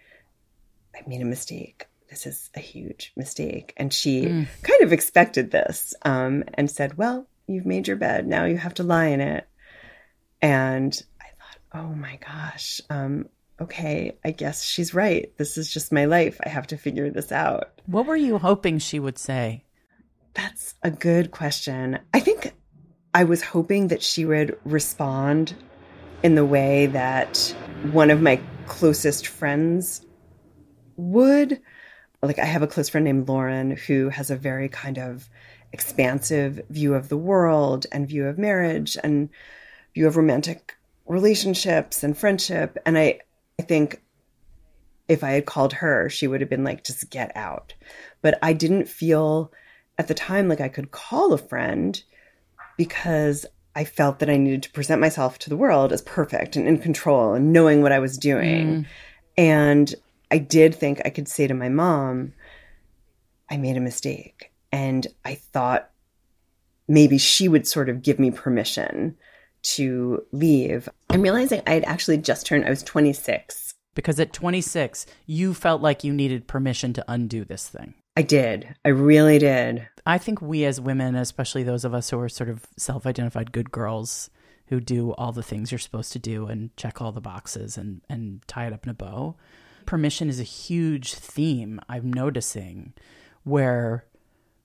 I've 0.97 1.07
made 1.07 1.21
a 1.21 1.25
mistake. 1.25 1.87
This 2.09 2.25
is 2.25 2.49
a 2.55 2.59
huge 2.59 3.11
mistake. 3.15 3.73
And 3.77 3.93
she 3.93 4.25
mm. 4.25 4.47
kind 4.61 4.83
of 4.83 4.93
expected 4.93 5.51
this 5.51 5.93
um, 6.03 6.43
and 6.53 6.71
said, 6.71 6.97
Well, 6.97 7.27
you've 7.47 7.65
made 7.65 7.87
your 7.87 7.97
bed. 7.97 8.27
Now 8.27 8.45
you 8.45 8.57
have 8.57 8.75
to 8.75 8.83
lie 8.83 9.07
in 9.07 9.21
it. 9.21 9.47
And 10.41 11.01
I 11.19 11.25
thought, 11.25 11.83
Oh 11.83 11.95
my 11.95 12.17
gosh. 12.25 12.81
Um, 12.89 13.27
okay, 13.59 14.17
I 14.23 14.31
guess 14.31 14.63
she's 14.63 14.93
right. 14.93 15.31
This 15.37 15.57
is 15.57 15.71
just 15.71 15.91
my 15.91 16.05
life. 16.05 16.39
I 16.45 16.49
have 16.49 16.67
to 16.67 16.77
figure 16.77 17.09
this 17.09 17.31
out. 17.31 17.81
What 17.85 18.05
were 18.05 18.15
you 18.15 18.37
hoping 18.37 18.79
she 18.79 18.99
would 18.99 19.17
say? 19.17 19.63
That's 20.33 20.75
a 20.83 20.91
good 20.91 21.31
question. 21.31 21.99
I 22.13 22.19
think 22.19 22.53
I 23.13 23.23
was 23.23 23.41
hoping 23.41 23.87
that 23.87 24.03
she 24.03 24.25
would 24.25 24.59
respond 24.65 25.55
in 26.23 26.35
the 26.35 26.45
way 26.45 26.87
that 26.87 27.55
one 27.91 28.11
of 28.11 28.21
my 28.21 28.41
closest 28.67 29.27
friends 29.27 30.05
would. 30.97 31.61
Like, 32.21 32.39
I 32.39 32.45
have 32.45 32.63
a 32.63 32.67
close 32.67 32.89
friend 32.89 33.05
named 33.05 33.29
Lauren 33.29 33.71
who 33.71 34.09
has 34.09 34.29
a 34.31 34.35
very 34.35 34.67
kind 34.67 34.97
of 34.97 35.29
expansive 35.71 36.61
view 36.69 36.93
of 36.93 37.09
the 37.09 37.17
world 37.17 37.85
and 37.91 38.07
view 38.07 38.25
of 38.25 38.37
marriage 38.37 38.97
and 39.03 39.29
view 39.93 40.07
of 40.07 40.17
romantic 40.17 40.75
relationships 41.05 42.03
and 42.03 42.17
friendship. 42.17 42.77
And 42.85 42.97
I, 42.97 43.19
I 43.59 43.63
think 43.63 44.01
if 45.07 45.23
I 45.23 45.31
had 45.31 45.45
called 45.45 45.73
her, 45.73 46.09
she 46.09 46.27
would 46.27 46.41
have 46.41 46.49
been 46.49 46.63
like, 46.63 46.83
just 46.83 47.09
get 47.09 47.31
out. 47.35 47.73
But 48.21 48.39
I 48.41 48.53
didn't 48.53 48.87
feel 48.87 49.51
at 49.97 50.07
the 50.07 50.13
time 50.13 50.47
like 50.49 50.61
I 50.61 50.69
could 50.69 50.91
call 50.91 51.33
a 51.33 51.37
friend 51.37 52.01
because 52.77 53.45
I 53.75 53.83
felt 53.83 54.19
that 54.19 54.29
I 54.29 54.37
needed 54.37 54.63
to 54.63 54.71
present 54.71 55.01
myself 55.01 55.37
to 55.39 55.49
the 55.49 55.57
world 55.57 55.91
as 55.91 56.01
perfect 56.01 56.55
and 56.55 56.67
in 56.67 56.79
control 56.79 57.33
and 57.33 57.53
knowing 57.53 57.81
what 57.81 57.91
I 57.91 57.99
was 57.99 58.17
doing. 58.17 58.67
Mm. 58.67 58.85
And 59.37 59.95
I 60.31 60.37
did 60.37 60.73
think 60.73 61.01
I 61.03 61.09
could 61.09 61.27
say 61.27 61.47
to 61.47 61.53
my 61.53 61.69
mom, 61.69 62.33
I 63.49 63.57
made 63.57 63.77
a 63.77 63.81
mistake. 63.81 64.51
And 64.71 65.05
I 65.23 65.35
thought 65.35 65.91
maybe 66.87 67.17
she 67.17 67.47
would 67.47 67.67
sort 67.67 67.89
of 67.89 68.01
give 68.01 68.19
me 68.19 68.31
permission 68.31 69.17
to 69.65 70.23
leave. 70.31 70.87
I'm 71.09 71.21
realizing 71.21 71.61
I 71.65 71.73
had 71.73 71.85
actually 71.85 72.17
just 72.17 72.45
turned, 72.45 72.65
I 72.65 72.69
was 72.69 72.83
26. 72.83 73.73
Because 73.95 74.19
at 74.19 74.33
26, 74.33 75.05
you 75.25 75.53
felt 75.53 75.81
like 75.81 76.03
you 76.03 76.13
needed 76.13 76.47
permission 76.47 76.93
to 76.93 77.05
undo 77.07 77.45
this 77.45 77.67
thing. 77.67 77.93
I 78.17 78.21
did. 78.21 78.75
I 78.83 78.89
really 78.89 79.39
did. 79.39 79.87
I 80.05 80.17
think 80.17 80.41
we 80.41 80.65
as 80.65 80.79
women, 80.79 81.15
especially 81.15 81.63
those 81.63 81.85
of 81.85 81.93
us 81.93 82.09
who 82.09 82.19
are 82.19 82.29
sort 82.29 82.49
of 82.49 82.65
self 82.77 83.05
identified 83.05 83.51
good 83.51 83.71
girls 83.71 84.29
who 84.67 84.79
do 84.79 85.11
all 85.13 85.31
the 85.31 85.43
things 85.43 85.71
you're 85.71 85.79
supposed 85.79 86.11
to 86.13 86.19
do 86.19 86.47
and 86.47 86.75
check 86.75 87.01
all 87.01 87.11
the 87.11 87.21
boxes 87.21 87.77
and, 87.77 88.01
and 88.09 88.41
tie 88.47 88.67
it 88.67 88.73
up 88.73 88.83
in 88.83 88.89
a 88.89 88.95
bow, 88.95 89.35
permission 89.85 90.29
is 90.29 90.39
a 90.39 90.43
huge 90.43 91.13
theme 91.13 91.79
I'm 91.87 92.11
noticing 92.11 92.93
where 93.43 94.05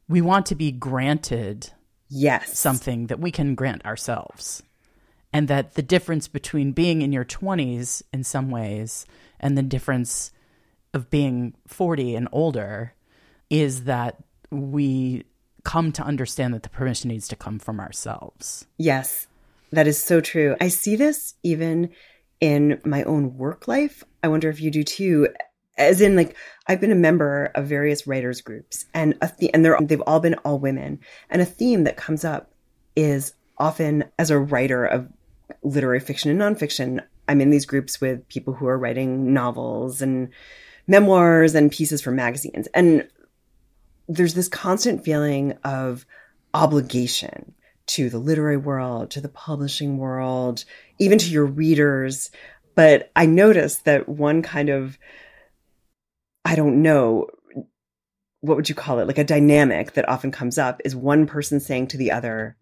we 0.08 0.20
want 0.20 0.46
to 0.46 0.54
be 0.54 0.72
granted 0.72 1.70
yes 2.08 2.58
something 2.58 3.06
that 3.06 3.20
we 3.20 3.30
can 3.30 3.54
grant 3.54 3.84
ourselves 3.84 4.62
and 5.32 5.48
that 5.48 5.74
the 5.74 5.82
difference 5.82 6.28
between 6.28 6.72
being 6.72 7.02
in 7.02 7.12
your 7.12 7.24
20s 7.24 8.02
in 8.12 8.24
some 8.24 8.50
ways 8.50 9.06
and 9.38 9.56
the 9.56 9.62
difference 9.62 10.32
of 10.92 11.10
being 11.10 11.54
40 11.66 12.16
and 12.16 12.28
older 12.32 12.94
is 13.48 13.84
that 13.84 14.16
we 14.50 15.24
come 15.62 15.92
to 15.92 16.02
understand 16.02 16.54
that 16.54 16.62
the 16.62 16.68
permission 16.68 17.08
needs 17.08 17.28
to 17.28 17.36
come 17.36 17.58
from 17.58 17.80
ourselves. 17.80 18.66
Yes, 18.78 19.26
that 19.72 19.86
is 19.86 20.02
so 20.02 20.20
true. 20.20 20.56
I 20.60 20.68
see 20.68 20.96
this 20.96 21.34
even 21.42 21.90
in 22.40 22.80
my 22.84 23.02
own 23.04 23.36
work 23.36 23.68
life. 23.68 24.02
I 24.22 24.28
wonder 24.28 24.48
if 24.48 24.60
you 24.60 24.70
do 24.70 24.82
too. 24.82 25.28
As 25.78 26.00
in, 26.00 26.16
like, 26.16 26.36
I've 26.66 26.80
been 26.80 26.90
a 26.90 26.96
member 26.96 27.50
of 27.54 27.66
various 27.66 28.06
writers 28.06 28.40
groups, 28.40 28.86
and 28.92 29.16
a 29.22 29.28
th- 29.28 29.50
and 29.54 29.64
they're 29.64 29.78
they've 29.80 30.02
all 30.02 30.20
been 30.20 30.34
all 30.44 30.58
women. 30.58 31.00
And 31.30 31.40
a 31.40 31.46
theme 31.46 31.84
that 31.84 31.96
comes 31.96 32.24
up 32.24 32.52
is 32.96 33.32
often 33.56 34.04
as 34.18 34.30
a 34.30 34.38
writer 34.38 34.84
of 34.84 35.08
literary 35.62 36.00
fiction 36.00 36.30
and 36.30 36.40
nonfiction. 36.40 37.02
I'm 37.28 37.40
in 37.40 37.50
these 37.50 37.66
groups 37.66 38.00
with 38.00 38.28
people 38.28 38.54
who 38.54 38.66
are 38.66 38.78
writing 38.78 39.32
novels 39.32 40.02
and 40.02 40.30
memoirs 40.86 41.54
and 41.54 41.70
pieces 41.70 42.02
for 42.02 42.10
magazines, 42.10 42.66
and 42.74 43.08
there's 44.08 44.34
this 44.34 44.48
constant 44.48 45.04
feeling 45.04 45.52
of 45.62 46.04
obligation 46.52 47.54
to 47.86 48.10
the 48.10 48.18
literary 48.18 48.56
world, 48.56 49.10
to 49.10 49.20
the 49.20 49.28
publishing 49.28 49.98
world, 49.98 50.64
even 50.98 51.18
to 51.18 51.30
your 51.30 51.46
readers. 51.46 52.30
But 52.74 53.10
I 53.16 53.26
noticed 53.26 53.84
that 53.84 54.08
one 54.08 54.42
kind 54.42 54.68
of, 54.68 54.98
I 56.44 56.54
don't 56.54 56.82
know, 56.82 57.28
what 58.40 58.56
would 58.56 58.68
you 58.68 58.74
call 58.74 59.00
it? 59.00 59.06
Like 59.06 59.18
a 59.18 59.24
dynamic 59.24 59.92
that 59.94 60.08
often 60.08 60.30
comes 60.30 60.56
up 60.56 60.80
is 60.84 60.96
one 60.96 61.26
person 61.26 61.60
saying 61.60 61.88
to 61.88 61.96
the 61.96 62.12
other, 62.12 62.56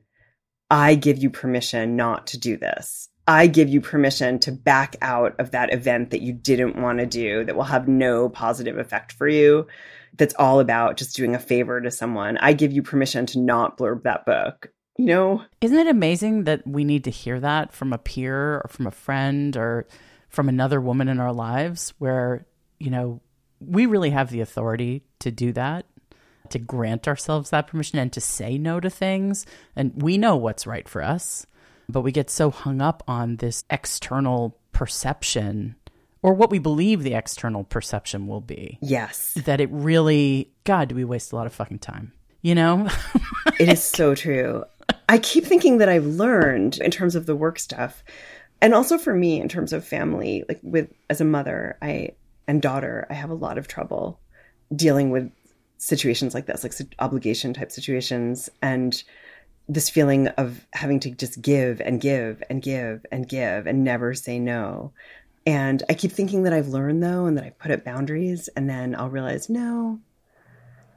I 0.71 0.95
give 0.95 1.19
you 1.19 1.31
permission 1.31 1.97
not 1.97 2.27
to 2.29 2.39
do 2.39 2.57
this. 2.57 3.09
I 3.27 3.47
give 3.47 3.69
you 3.69 3.81
permission 3.81 4.39
to 4.41 4.53
back 4.53 4.97
out 5.03 5.39
of 5.39 5.51
that 5.51 5.73
event 5.73 6.11
that 6.11 6.23
you 6.23 6.33
didn't 6.33 6.81
want 6.81 6.99
to 6.99 7.07
do 7.07 7.45
that 7.45 7.57
will 7.57 7.65
have 7.65 7.87
no 7.87 8.29
positive 8.31 8.79
effect 8.79 9.13
for 9.13 9.29
you 9.29 9.67
that's 10.17 10.35
all 10.39 10.61
about 10.61 10.97
just 10.97 11.15
doing 11.15 11.35
a 11.35 11.39
favor 11.39 11.81
to 11.81 11.91
someone. 11.91 12.39
I 12.39 12.55
give 12.55 12.73
you 12.73 12.83
permission 12.83 13.27
to 13.27 13.39
not 13.39 13.77
blurb 13.77 14.03
that 14.05 14.25
book. 14.25 14.73
You 14.97 15.07
know? 15.07 15.43
Isn't 15.61 15.79
it 15.79 15.89
amazing 15.89 16.45
that 16.45 16.67
we 16.67 16.85
need 16.85 17.05
to 17.05 17.11
hear 17.11 17.39
that 17.39 17.73
from 17.73 17.93
a 17.93 17.99
peer 17.99 18.57
or 18.57 18.67
from 18.71 18.87
a 18.87 18.91
friend 18.91 19.57
or 19.57 19.87
from 20.29 20.49
another 20.49 20.81
woman 20.81 21.09
in 21.09 21.21
our 21.21 21.33
lives 21.33 21.95
where, 21.99 22.47
you 22.81 22.91
know, 22.91 23.21
we 23.61 23.87
really 23.87 24.11
have 24.11 24.31
the 24.31 24.41
authority 24.41 25.03
to 25.21 25.31
do 25.31 25.53
that, 25.53 25.85
to 26.51 26.59
grant 26.59 27.09
ourselves 27.09 27.51
that 27.51 27.67
permission 27.67 27.99
and 27.99 28.13
to 28.13 28.21
say 28.21 28.59
no 28.59 28.81
to 28.81 28.91
things. 28.91 29.47
And 29.77 30.03
we 30.03 30.19
know 30.19 30.37
what's 30.37 30.67
right 30.67 30.89
for 30.89 31.03
us, 31.03 31.47
but 31.89 32.03
we 32.03 32.13
get 32.13 32.31
so 32.31 32.51
hung 32.51 32.81
up 32.81 33.03
on 33.07 33.37
this 33.37 33.65
external 33.71 34.59
perception 34.73 35.77
or 36.23 36.35
what 36.35 36.51
we 36.51 36.59
believe 36.59 37.03
the 37.03 37.15
external 37.15 37.65
perception 37.65 38.27
will 38.27 38.41
be. 38.41 38.79
Yes. 38.81 39.35
That 39.45 39.61
it 39.61 39.71
really, 39.71 40.53
God, 40.65 40.89
do 40.89 40.95
we 40.95 41.05
waste 41.05 41.33
a 41.33 41.37
lot 41.37 41.47
of 41.47 41.53
fucking 41.53 41.79
time? 41.79 42.13
You 42.43 42.55
know? 42.55 42.89
it 43.61 43.69
is 43.69 43.83
so 43.83 44.15
true. 44.15 44.65
I 45.09 45.19
keep 45.19 45.45
thinking 45.45 45.79
that 45.79 45.89
I've 45.89 46.07
learned 46.07 46.79
in 46.79 46.91
terms 46.91 47.15
of 47.15 47.27
the 47.27 47.37
work 47.37 47.59
stuff, 47.59 48.03
and 48.61 48.75
also 48.75 48.99
for 48.99 49.15
me 49.15 49.41
in 49.41 49.49
terms 49.49 49.73
of 49.73 49.85
family, 49.85 50.45
like 50.49 50.61
with 50.63 50.93
as 51.09 51.21
a 51.21 51.25
mother, 51.25 51.79
I 51.81 52.13
and 52.47 52.61
daughter, 52.61 53.07
I 53.09 53.15
have 53.15 53.31
a 53.31 53.35
lot 53.35 53.59
of 53.59 53.69
trouble 53.69 54.21
dealing 54.75 55.11
with 55.11 55.31
situations 55.79 56.35
like 56.35 56.47
this, 56.47 56.63
like 56.63 56.95
obligation 56.99 57.55
type 57.55 57.73
situations, 57.73 58.51
and 58.61 59.03
this 59.69 59.89
feeling 59.91 60.29
of 60.29 60.67
having 60.73 60.99
to 61.01 61.11
just 61.11 61.41
give 61.43 61.81
and 61.81 62.01
give 62.01 62.43
and 62.51 62.63
give 62.63 63.05
and 63.11 63.29
give 63.29 63.67
and 63.67 63.85
never 63.85 64.15
say 64.15 64.39
no. 64.39 64.93
And 65.47 65.83
I 65.89 65.95
keep 65.95 66.13
thinking 66.13 66.43
that 66.43 66.53
I've 66.53 66.69
learned 66.69 67.03
though, 67.03 67.27
and 67.27 67.37
that 67.39 67.45
I 67.45 67.51
put 67.51 67.71
up 67.71 67.85
boundaries, 67.85 68.49
and 68.49 68.69
then 68.69 68.95
I'll 68.95 69.09
realize, 69.09 69.49
no, 69.49 70.01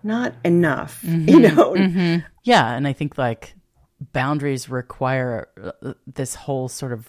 not 0.04 0.34
enough, 0.44 1.02
mm-hmm, 1.06 1.30
you 1.30 1.40
know? 1.40 1.74
Mm-hmm. 1.74 2.26
Yeah. 2.44 2.74
And 2.74 2.88
I 2.88 2.94
think 2.94 3.18
like 3.18 3.56
boundaries 4.14 4.68
require 4.70 5.48
uh, 5.84 5.94
this 6.08 6.36
whole 6.36 6.68
sort 6.68 6.92
of 6.92 7.08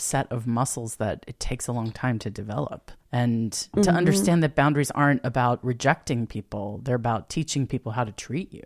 set 0.00 0.30
of 0.32 0.46
muscles 0.46 0.96
that 0.96 1.24
it 1.26 1.38
takes 1.38 1.66
a 1.66 1.72
long 1.72 1.92
time 1.92 2.18
to 2.20 2.30
develop. 2.30 2.90
And 3.12 3.52
mm-hmm. 3.52 3.82
to 3.82 3.90
understand 3.90 4.42
that 4.42 4.54
boundaries 4.54 4.90
aren't 4.90 5.24
about 5.24 5.64
rejecting 5.64 6.26
people, 6.26 6.80
they're 6.84 6.94
about 6.94 7.28
teaching 7.28 7.66
people 7.66 7.92
how 7.92 8.04
to 8.04 8.12
treat 8.12 8.52
you 8.52 8.64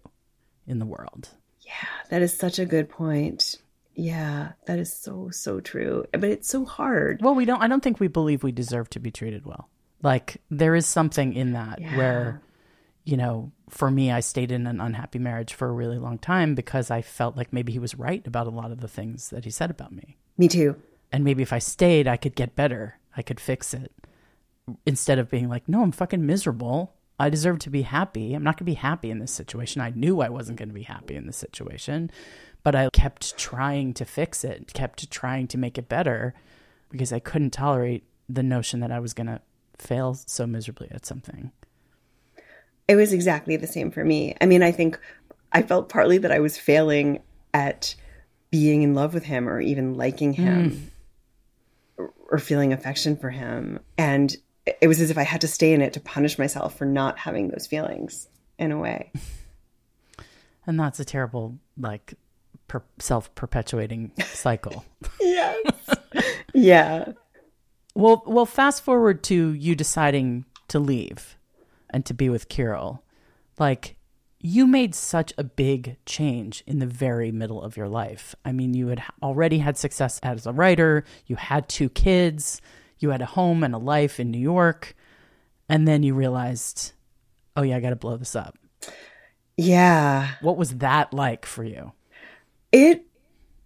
in 0.66 0.78
the 0.78 0.86
world. 0.86 1.30
Yeah, 1.60 1.88
that 2.10 2.22
is 2.22 2.36
such 2.36 2.58
a 2.58 2.66
good 2.66 2.88
point. 2.88 3.56
Yeah, 3.94 4.52
that 4.66 4.78
is 4.78 4.92
so 4.92 5.28
so 5.30 5.60
true. 5.60 6.04
But 6.12 6.24
it's 6.24 6.48
so 6.48 6.64
hard. 6.64 7.20
Well, 7.22 7.34
we 7.34 7.44
don't 7.44 7.62
I 7.62 7.68
don't 7.68 7.82
think 7.82 8.00
we 8.00 8.08
believe 8.08 8.42
we 8.42 8.52
deserve 8.52 8.90
to 8.90 9.00
be 9.00 9.10
treated 9.10 9.46
well. 9.46 9.68
Like 10.02 10.42
there 10.50 10.74
is 10.74 10.86
something 10.86 11.32
in 11.32 11.52
that 11.52 11.80
yeah. 11.80 11.96
where 11.96 12.42
you 13.04 13.16
know, 13.16 13.52
for 13.68 13.90
me 13.90 14.10
I 14.10 14.20
stayed 14.20 14.50
in 14.50 14.66
an 14.66 14.80
unhappy 14.80 15.18
marriage 15.18 15.54
for 15.54 15.68
a 15.68 15.72
really 15.72 15.98
long 15.98 16.18
time 16.18 16.54
because 16.54 16.90
I 16.90 17.02
felt 17.02 17.36
like 17.36 17.52
maybe 17.52 17.72
he 17.72 17.78
was 17.78 17.94
right 17.94 18.26
about 18.26 18.46
a 18.46 18.50
lot 18.50 18.72
of 18.72 18.80
the 18.80 18.88
things 18.88 19.30
that 19.30 19.44
he 19.44 19.50
said 19.50 19.70
about 19.70 19.92
me. 19.92 20.16
Me 20.36 20.48
too. 20.48 20.76
And 21.14 21.22
maybe 21.22 21.44
if 21.44 21.52
I 21.52 21.60
stayed, 21.60 22.08
I 22.08 22.16
could 22.16 22.34
get 22.34 22.56
better. 22.56 22.98
I 23.16 23.22
could 23.22 23.38
fix 23.38 23.72
it. 23.72 23.92
Instead 24.84 25.20
of 25.20 25.30
being 25.30 25.48
like, 25.48 25.68
"No, 25.68 25.84
I'm 25.84 25.92
fucking 25.92 26.26
miserable. 26.26 26.92
I 27.20 27.30
deserve 27.30 27.60
to 27.60 27.70
be 27.70 27.82
happy. 27.82 28.34
I'm 28.34 28.42
not 28.42 28.56
going 28.56 28.64
to 28.66 28.72
be 28.72 28.74
happy 28.74 29.10
in 29.10 29.20
this 29.20 29.30
situation. 29.30 29.80
I 29.80 29.90
knew 29.90 30.20
I 30.20 30.28
wasn't 30.28 30.58
going 30.58 30.70
to 30.70 30.74
be 30.74 30.82
happy 30.82 31.14
in 31.14 31.28
this 31.28 31.36
situation, 31.36 32.10
but 32.64 32.74
I 32.74 32.88
kept 32.92 33.38
trying 33.38 33.94
to 33.94 34.04
fix 34.04 34.42
it, 34.42 34.74
kept 34.74 35.08
trying 35.08 35.46
to 35.48 35.58
make 35.58 35.78
it 35.78 35.88
better 35.88 36.34
because 36.90 37.12
I 37.12 37.20
couldn't 37.20 37.50
tolerate 37.50 38.02
the 38.28 38.42
notion 38.42 38.80
that 38.80 38.90
I 38.90 38.98
was 38.98 39.14
going 39.14 39.28
to 39.28 39.40
fail 39.78 40.14
so 40.14 40.48
miserably 40.48 40.88
at 40.90 41.06
something. 41.06 41.52
It 42.88 42.96
was 42.96 43.12
exactly 43.12 43.56
the 43.56 43.68
same 43.68 43.92
for 43.92 44.04
me. 44.04 44.34
I 44.40 44.46
mean, 44.46 44.64
I 44.64 44.72
think 44.72 44.98
I 45.52 45.62
felt 45.62 45.88
partly 45.88 46.18
that 46.18 46.32
I 46.32 46.40
was 46.40 46.58
failing 46.58 47.22
at 47.52 47.94
being 48.50 48.82
in 48.82 48.94
love 48.94 49.14
with 49.14 49.24
him 49.24 49.48
or 49.48 49.60
even 49.60 49.94
liking 49.94 50.32
him 50.32 50.70
mm. 50.70 50.80
Or, 52.34 52.38
feeling 52.38 52.72
affection 52.72 53.16
for 53.16 53.30
him. 53.30 53.80
And 53.96 54.34
it 54.80 54.88
was 54.88 55.00
as 55.00 55.10
if 55.10 55.18
I 55.18 55.22
had 55.22 55.40
to 55.42 55.48
stay 55.48 55.72
in 55.72 55.82
it 55.82 55.92
to 55.94 56.00
punish 56.00 56.38
myself 56.38 56.76
for 56.76 56.84
not 56.84 57.18
having 57.18 57.48
those 57.48 57.66
feelings 57.66 58.28
in 58.58 58.72
a 58.72 58.78
way. 58.78 59.12
And 60.66 60.80
that's 60.80 60.98
a 60.98 61.04
terrible, 61.04 61.58
like, 61.78 62.14
per- 62.68 62.82
self 62.98 63.34
perpetuating 63.34 64.12
cycle. 64.24 64.84
yes. 65.20 65.72
yeah. 66.54 67.12
Well, 67.94 68.22
well, 68.26 68.46
fast 68.46 68.82
forward 68.82 69.22
to 69.24 69.52
you 69.52 69.74
deciding 69.74 70.46
to 70.68 70.78
leave 70.78 71.36
and 71.90 72.04
to 72.06 72.14
be 72.14 72.30
with 72.30 72.48
Kirill. 72.48 73.02
Like, 73.58 73.96
you 74.46 74.66
made 74.66 74.94
such 74.94 75.32
a 75.38 75.42
big 75.42 75.96
change 76.04 76.62
in 76.66 76.78
the 76.78 76.86
very 76.86 77.32
middle 77.32 77.62
of 77.62 77.78
your 77.78 77.88
life. 77.88 78.34
I 78.44 78.52
mean, 78.52 78.74
you 78.74 78.88
had 78.88 79.02
already 79.22 79.56
had 79.56 79.78
success 79.78 80.20
as 80.22 80.46
a 80.46 80.52
writer, 80.52 81.02
you 81.26 81.36
had 81.36 81.66
two 81.66 81.88
kids, 81.88 82.60
you 82.98 83.08
had 83.08 83.22
a 83.22 83.26
home 83.26 83.64
and 83.64 83.74
a 83.74 83.78
life 83.78 84.20
in 84.20 84.30
New 84.30 84.38
York, 84.38 84.94
and 85.66 85.88
then 85.88 86.02
you 86.02 86.12
realized, 86.12 86.92
oh 87.56 87.62
yeah, 87.62 87.78
I 87.78 87.80
got 87.80 87.90
to 87.90 87.96
blow 87.96 88.18
this 88.18 88.36
up. 88.36 88.58
Yeah. 89.56 90.32
What 90.42 90.58
was 90.58 90.76
that 90.76 91.14
like 91.14 91.46
for 91.46 91.64
you? 91.64 91.92
It 92.70 93.06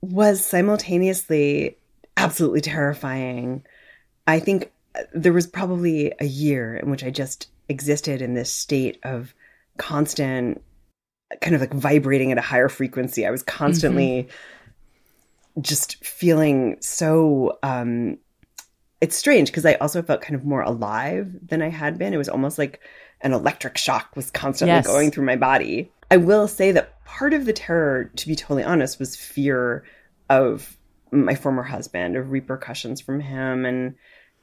was 0.01 0.47
simultaneously 0.47 1.77
absolutely 2.17 2.61
terrifying. 2.61 3.65
I 4.29 4.39
think 4.39 4.71
uh, 4.95 5.03
there 5.13 5.33
was 5.33 5.49
probably 5.49 6.13
a 6.21 6.27
year 6.27 6.77
in 6.77 6.89
which 6.89 7.03
I 7.03 7.11
just 7.11 7.49
existed 7.69 8.23
in 8.23 8.35
this 8.35 8.53
state 8.53 9.01
of 9.03 9.35
constant 9.77 10.63
kind 11.41 11.55
of 11.55 11.61
like 11.61 11.73
vibrating 11.73 12.33
at 12.33 12.39
a 12.39 12.43
higher 12.43 12.69
frequency. 12.69 13.27
I 13.27 13.31
was 13.31 13.43
constantly 13.43 14.25
mm-hmm. 14.25 15.61
just 15.61 16.05
feeling 16.05 16.77
so 16.81 17.59
um 17.63 18.19
it's 19.01 19.17
strange 19.17 19.49
because 19.49 19.65
I 19.65 19.75
also 19.75 20.03
felt 20.03 20.23
kind 20.23 20.35
of 20.35 20.45
more 20.45 20.63
alive 20.63 21.33
than 21.47 21.63
I 21.63 21.69
had 21.69 21.99
been. 21.99 22.13
It 22.13 22.19
was 22.19 22.29
almost 22.29 22.59
like 22.59 22.81
an 23.21 23.33
electric 23.33 23.77
shock 23.77 24.15
was 24.17 24.31
constantly 24.31 24.75
yes. 24.75 24.87
going 24.87 25.11
through 25.11 25.25
my 25.25 25.37
body. 25.37 25.91
I 26.11 26.17
will 26.17 26.49
say 26.49 26.73
that 26.73 27.05
part 27.05 27.35
of 27.35 27.45
the 27.45 27.53
terror, 27.53 28.11
to 28.17 28.27
be 28.27 28.35
totally 28.35 28.65
honest, 28.65 28.99
was 28.99 29.15
fear 29.15 29.85
of 30.29 30.77
my 31.11 31.35
former 31.35 31.63
husband, 31.63 32.17
of 32.17 32.31
repercussions 32.31 33.01
from 33.01 33.21
him 33.21 33.65
and 33.65 33.95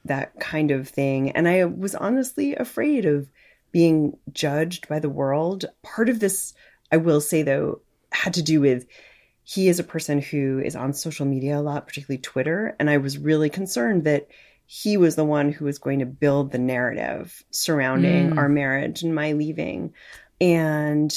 that 0.06 0.40
kind 0.40 0.72
of 0.72 0.88
thing. 0.88 1.32
And 1.32 1.48
I 1.48 1.66
was 1.66 1.96
honestly 1.96 2.56
afraid 2.56 3.06
of 3.06 3.28
being 3.72 4.18
judged 4.32 4.88
by 4.88 5.00
the 5.00 5.10
world. 5.10 5.66
Part 5.84 6.10
of 6.10 6.20
this, 6.20 6.54
I 6.92 6.98
will 6.98 7.22
say 7.22 7.44
though, 7.44 7.82
had 8.12 8.34
to 8.36 8.42
do 8.42 8.62
with 8.62 8.86
he 9.44 9.68
is 9.68 9.80
a 9.80 9.84
person 9.84 10.22
who 10.22 10.60
is 10.60 10.76
on 10.76 10.94
social 10.94 11.26
media 11.26 11.60
a 11.60 11.62
lot, 11.62 11.88
particularly 11.88 12.18
Twitter. 12.18 12.76
And 12.80 12.90
I 12.90 12.98
was 12.98 13.18
really 13.18 13.50
concerned 13.50 14.04
that 14.06 14.28
he 14.66 14.98
was 14.98 15.16
the 15.16 15.24
one 15.24 15.52
who 15.52 15.66
was 15.66 15.78
going 15.78 16.00
to 16.00 16.06
build 16.06 16.52
the 16.52 16.58
narrative 16.58 17.44
surrounding 17.52 18.32
mm. 18.32 18.38
our 18.38 18.50
marriage 18.50 19.04
and 19.04 19.14
my 19.14 19.34
leaving. 19.34 19.94
And 20.42 21.16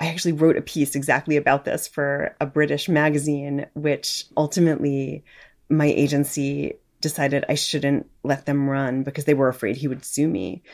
I 0.00 0.08
actually 0.08 0.32
wrote 0.32 0.56
a 0.56 0.62
piece 0.62 0.96
exactly 0.96 1.36
about 1.36 1.64
this 1.64 1.86
for 1.86 2.34
a 2.40 2.46
British 2.46 2.88
magazine, 2.88 3.66
which 3.74 4.24
ultimately 4.36 5.24
my 5.68 5.86
agency 5.86 6.74
decided 7.00 7.44
I 7.48 7.54
shouldn't 7.54 8.10
let 8.24 8.46
them 8.46 8.68
run 8.68 9.04
because 9.04 9.24
they 9.24 9.34
were 9.34 9.48
afraid 9.48 9.76
he 9.76 9.88
would 9.88 10.04
sue 10.04 10.26
me. 10.26 10.64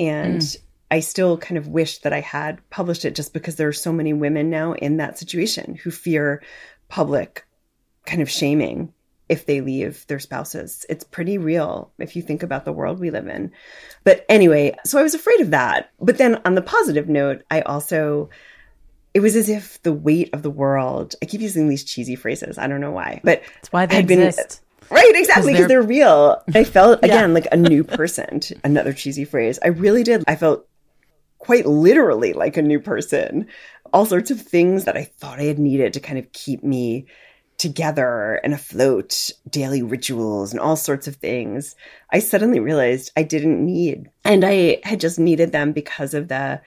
And 0.00 0.40
mm. 0.40 0.56
I 0.90 1.00
still 1.00 1.36
kind 1.36 1.58
of 1.58 1.68
wish 1.68 1.98
that 1.98 2.12
I 2.12 2.20
had 2.20 2.68
published 2.70 3.04
it 3.04 3.14
just 3.14 3.32
because 3.32 3.56
there 3.56 3.68
are 3.68 3.72
so 3.72 3.92
many 3.92 4.12
women 4.12 4.50
now 4.50 4.72
in 4.72 4.96
that 4.96 5.18
situation 5.18 5.74
who 5.74 5.90
fear 5.90 6.42
public 6.88 7.46
kind 8.06 8.22
of 8.22 8.30
shaming 8.30 8.92
if 9.28 9.44
they 9.44 9.60
leave 9.60 10.06
their 10.06 10.18
spouses. 10.18 10.86
It's 10.88 11.04
pretty 11.04 11.36
real 11.36 11.92
if 11.98 12.16
you 12.16 12.22
think 12.22 12.42
about 12.42 12.64
the 12.64 12.72
world 12.72 12.98
we 12.98 13.10
live 13.10 13.28
in. 13.28 13.52
But 14.04 14.24
anyway, 14.28 14.74
so 14.84 14.98
I 14.98 15.02
was 15.02 15.14
afraid 15.14 15.40
of 15.40 15.50
that. 15.50 15.90
But 16.00 16.16
then 16.16 16.40
on 16.44 16.54
the 16.54 16.62
positive 16.62 17.08
note, 17.08 17.42
I 17.50 17.60
also 17.60 18.30
it 19.14 19.20
was 19.20 19.36
as 19.36 19.48
if 19.48 19.82
the 19.82 19.92
weight 19.92 20.30
of 20.32 20.42
the 20.42 20.50
world. 20.50 21.14
I 21.22 21.26
keep 21.26 21.40
using 21.40 21.68
these 21.68 21.84
cheesy 21.84 22.14
phrases. 22.14 22.58
I 22.58 22.66
don't 22.66 22.80
know 22.80 22.92
why, 22.92 23.20
but 23.24 23.42
it's 23.58 23.72
why 23.72 23.86
they 23.86 23.98
exist. 23.98 24.62
Right, 24.90 25.12
exactly, 25.14 25.52
because 25.52 25.68
they're... 25.68 25.80
they're... 25.80 25.88
real. 25.88 26.42
I 26.54 26.64
felt 26.64 27.00
again 27.02 27.30
yeah. 27.30 27.34
like 27.34 27.48
a 27.52 27.56
new 27.56 27.84
person. 27.84 28.40
Another 28.64 28.92
cheesy 28.92 29.24
phrase. 29.24 29.58
I 29.62 29.68
really 29.68 30.02
did. 30.02 30.24
I 30.26 30.36
felt 30.36 30.66
quite 31.38 31.66
literally 31.66 32.32
like 32.32 32.56
a 32.56 32.62
new 32.62 32.80
person. 32.80 33.46
All 33.92 34.06
sorts 34.06 34.30
of 34.30 34.40
things 34.40 34.84
that 34.84 34.96
I 34.96 35.04
thought 35.04 35.40
I 35.40 35.44
had 35.44 35.58
needed 35.58 35.92
to 35.94 36.00
kind 36.00 36.18
of 36.18 36.30
keep 36.32 36.62
me 36.62 37.06
together 37.56 38.40
and 38.44 38.54
afloat, 38.54 39.30
daily 39.48 39.82
rituals 39.82 40.52
and 40.52 40.60
all 40.60 40.76
sorts 40.76 41.08
of 41.08 41.16
things. 41.16 41.74
I 42.12 42.20
suddenly 42.20 42.60
realized 42.60 43.10
I 43.16 43.24
didn't 43.24 43.64
need. 43.64 44.10
And 44.24 44.44
I 44.44 44.80
had 44.84 45.00
just 45.00 45.18
needed 45.18 45.52
them 45.52 45.72
because 45.72 46.14
of 46.14 46.28
the 46.28 46.60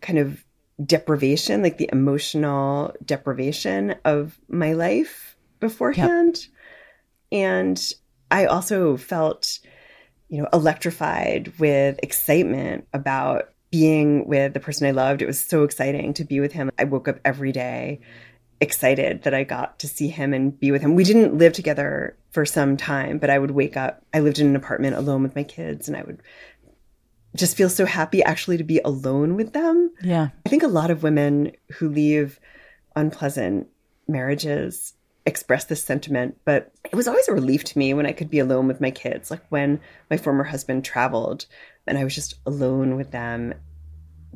kind 0.00 0.18
of 0.18 0.44
deprivation, 0.84 1.62
like 1.62 1.78
the 1.78 1.90
emotional 1.92 2.94
deprivation 3.04 3.96
of 4.04 4.38
my 4.48 4.72
life 4.72 5.36
beforehand. 5.58 6.38
Yep. 6.38 7.40
And 7.40 7.92
I 8.30 8.46
also 8.46 8.96
felt, 8.96 9.58
you 10.28 10.40
know, 10.42 10.48
electrified 10.52 11.52
with 11.58 11.98
excitement 12.02 12.86
about 12.92 13.50
being 13.70 14.26
with 14.26 14.54
the 14.54 14.60
person 14.60 14.86
I 14.86 14.90
loved. 14.90 15.22
It 15.22 15.26
was 15.26 15.40
so 15.40 15.62
exciting 15.62 16.14
to 16.14 16.24
be 16.24 16.40
with 16.40 16.52
him. 16.52 16.70
I 16.78 16.84
woke 16.84 17.08
up 17.08 17.20
every 17.24 17.52
day 17.52 18.00
excited 18.60 19.22
that 19.22 19.32
I 19.32 19.44
got 19.44 19.78
to 19.78 19.88
see 19.88 20.08
him 20.08 20.34
and 20.34 20.58
be 20.58 20.70
with 20.70 20.82
him. 20.82 20.94
We 20.94 21.04
didn't 21.04 21.38
live 21.38 21.52
together 21.52 22.16
for 22.30 22.44
some 22.44 22.76
time, 22.76 23.18
but 23.18 23.30
I 23.30 23.38
would 23.38 23.52
wake 23.52 23.76
up. 23.76 24.04
I 24.12 24.20
lived 24.20 24.38
in 24.38 24.48
an 24.48 24.56
apartment 24.56 24.96
alone 24.96 25.22
with 25.22 25.34
my 25.34 25.44
kids 25.44 25.88
and 25.88 25.96
I 25.96 26.02
would 26.02 26.20
just 27.36 27.56
feel 27.56 27.70
so 27.70 27.86
happy 27.86 28.22
actually 28.22 28.58
to 28.58 28.64
be 28.64 28.80
alone 28.84 29.36
with 29.36 29.52
them. 29.52 29.92
Yeah. 30.02 30.28
I 30.44 30.48
think 30.48 30.62
a 30.62 30.68
lot 30.68 30.90
of 30.90 31.02
women 31.02 31.52
who 31.74 31.88
leave 31.88 32.38
unpleasant 32.96 33.68
marriages 34.08 34.94
express 35.26 35.64
this 35.64 35.84
sentiment, 35.84 36.38
but 36.44 36.72
it 36.84 36.96
was 36.96 37.06
always 37.06 37.28
a 37.28 37.34
relief 37.34 37.64
to 37.64 37.78
me 37.78 37.94
when 37.94 38.06
I 38.06 38.12
could 38.12 38.30
be 38.30 38.38
alone 38.38 38.66
with 38.66 38.80
my 38.80 38.90
kids. 38.90 39.30
Like 39.30 39.42
when 39.48 39.80
my 40.10 40.16
former 40.16 40.44
husband 40.44 40.84
traveled 40.84 41.46
and 41.86 41.98
I 41.98 42.04
was 42.04 42.14
just 42.14 42.34
alone 42.46 42.96
with 42.96 43.10
them. 43.10 43.54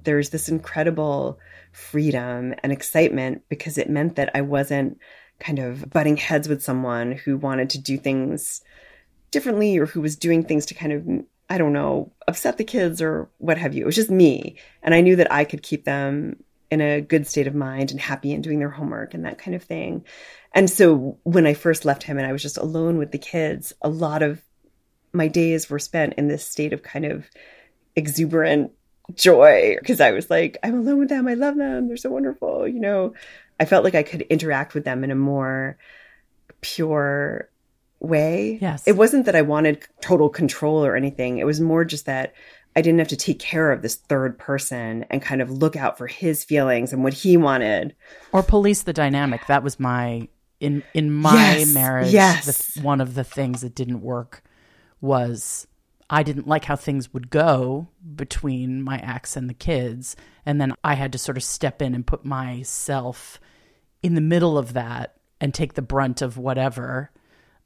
There's 0.03 0.31
this 0.31 0.49
incredible 0.49 1.39
freedom 1.73 2.55
and 2.63 2.73
excitement 2.73 3.43
because 3.49 3.79
it 3.79 3.89
meant 3.89 4.17
that 4.17 4.31
I 4.35 4.43
wasn't 4.43 4.99
kind 5.41 5.59
of 5.59 5.91
butting 5.91 6.17
heads 6.17 6.49
with 6.49 6.63
someone 6.63 7.13
who 7.13 7.37
wanted 7.37 7.71
to 7.71 7.79
do 7.79 7.97
things 7.97 8.63
differently 9.31 9.79
or 9.79 9.87
who 9.87 10.01
was 10.01 10.17
doing 10.17 10.45
things 10.45 10.67
to 10.67 10.75
kind 10.75 10.93
of 10.93 11.25
I 11.51 11.59
don't 11.59 11.75
know, 11.75 12.11
upset 12.27 12.57
the 12.57 12.65
kids 12.65 13.03
or 13.03 13.29
what 13.39 13.59
have 13.59 13.75
you. 13.75 13.83
It 13.83 13.87
was 13.87 13.97
just 13.97 14.11
me. 14.11 14.57
And 14.83 14.95
I 14.95 15.03
knew 15.03 15.17
that 15.17 15.31
I 15.31 15.45
could 15.45 15.63
keep 15.63 15.85
them 15.85 16.43
in 16.75 16.83
a 16.83 17.01
good 17.01 17.27
state 17.27 17.47
of 17.47 17.55
mind 17.55 17.91
and 17.91 18.01
happy 18.01 18.35
and 18.35 18.45
doing 18.45 18.59
their 18.59 18.69
homework 18.69 19.15
and 19.15 19.25
that 19.25 19.39
kind 19.39 19.55
of 19.55 19.63
thing. 19.63 20.05
And 20.53 20.69
so 20.69 21.19
when 21.23 21.47
I 21.47 21.55
first 21.55 21.85
left 21.85 22.03
him 22.03 22.19
and 22.19 22.27
I 22.27 22.33
was 22.33 22.43
just 22.43 22.59
alone 22.59 22.99
with 22.99 23.11
the 23.11 23.19
kids, 23.19 23.73
a 23.81 23.89
lot 23.89 24.23
of 24.23 24.43
my 25.13 25.29
days 25.29 25.71
were 25.71 25.79
spent 25.79 26.15
in 26.15 26.29
this 26.29 26.47
state 26.47 26.73
of 26.73 26.83
kind 26.83 27.07
of 27.07 27.25
exuberant 27.97 28.73
joy 29.15 29.77
because 29.81 30.01
I 30.01 30.13
was 30.13 30.31
like, 30.31 30.59
I'm 30.63 30.79
alone 30.79 30.99
with 30.99 31.09
them. 31.09 31.29
I 31.29 31.35
love 31.35 31.57
them. 31.57 31.89
They're 31.89 31.97
so 31.97 32.11
wonderful. 32.11 32.69
You 32.69 32.81
know, 32.81 33.15
I 33.59 33.65
felt 33.65 33.85
like 33.85 33.95
I 33.95 34.03
could 34.03 34.23
interact 34.23 34.75
with 34.75 34.85
them 34.85 35.05
in 35.05 35.11
a 35.11 35.17
more 35.17 35.79
pure 36.61 37.49
way. 38.01 38.59
Yes. 38.61 38.87
It 38.87 38.97
wasn't 38.97 39.27
that 39.27 39.37
I 39.37 39.43
wanted 39.43 39.87
total 40.01 40.29
control 40.29 40.85
or 40.85 40.97
anything. 40.97 41.39
It 41.39 41.47
was 41.47 41.61
more 41.61 41.85
just 41.85 42.07
that 42.07 42.35
I 42.77 42.83
didn't 42.83 42.99
have 42.99 43.09
to 43.09 43.17
take 43.17 43.39
care 43.39 43.71
of 43.71 43.83
this 43.83 43.95
third 43.95 44.39
person 44.39 45.05
and 45.11 45.23
kind 45.23 45.41
of 45.41 45.51
look 45.51 45.77
out 45.77 45.97
for 45.97 46.07
his 46.07 46.43
feelings 46.45 46.93
and 46.93 47.05
what 47.05 47.13
he 47.13 47.37
wanted. 47.37 47.95
Or 48.33 48.43
police 48.43 48.83
the 48.83 48.93
dynamic. 48.93 49.47
That 49.47 49.63
was 49.63 49.79
my 49.79 50.29
in 50.61 50.83
in 50.93 51.11
my 51.13 51.57
Yes, 51.59 51.75
marriage. 51.75 52.13
yes. 52.13 52.75
The, 52.75 52.83
one 52.83 53.01
of 53.01 53.15
the 53.15 53.25
things 53.25 53.61
that 53.61 53.75
didn't 53.75 54.01
work 54.01 54.43
was 55.01 55.67
I 56.11 56.23
didn't 56.23 56.47
like 56.49 56.65
how 56.65 56.77
things 56.77 57.13
would 57.15 57.31
go 57.31 57.89
between 58.15 58.83
my 58.83 58.99
ex 58.99 59.37
and 59.37 59.49
the 59.49 59.55
kids, 59.55 60.17
and 60.45 60.61
then 60.61 60.75
I 60.83 60.95
had 60.95 61.13
to 61.13 61.19
sort 61.19 61.37
of 61.37 61.45
step 61.45 61.81
in 61.81 61.95
and 61.95 62.07
put 62.07 62.25
myself 62.25 63.41
in 64.03 64.15
the 64.15 64.21
middle 64.21 64.59
of 64.59 64.73
that 64.75 65.17
and 65.41 65.55
take 65.55 65.75
the 65.75 65.83
brunt 65.83 66.23
of 66.23 66.37
whatever 66.39 67.11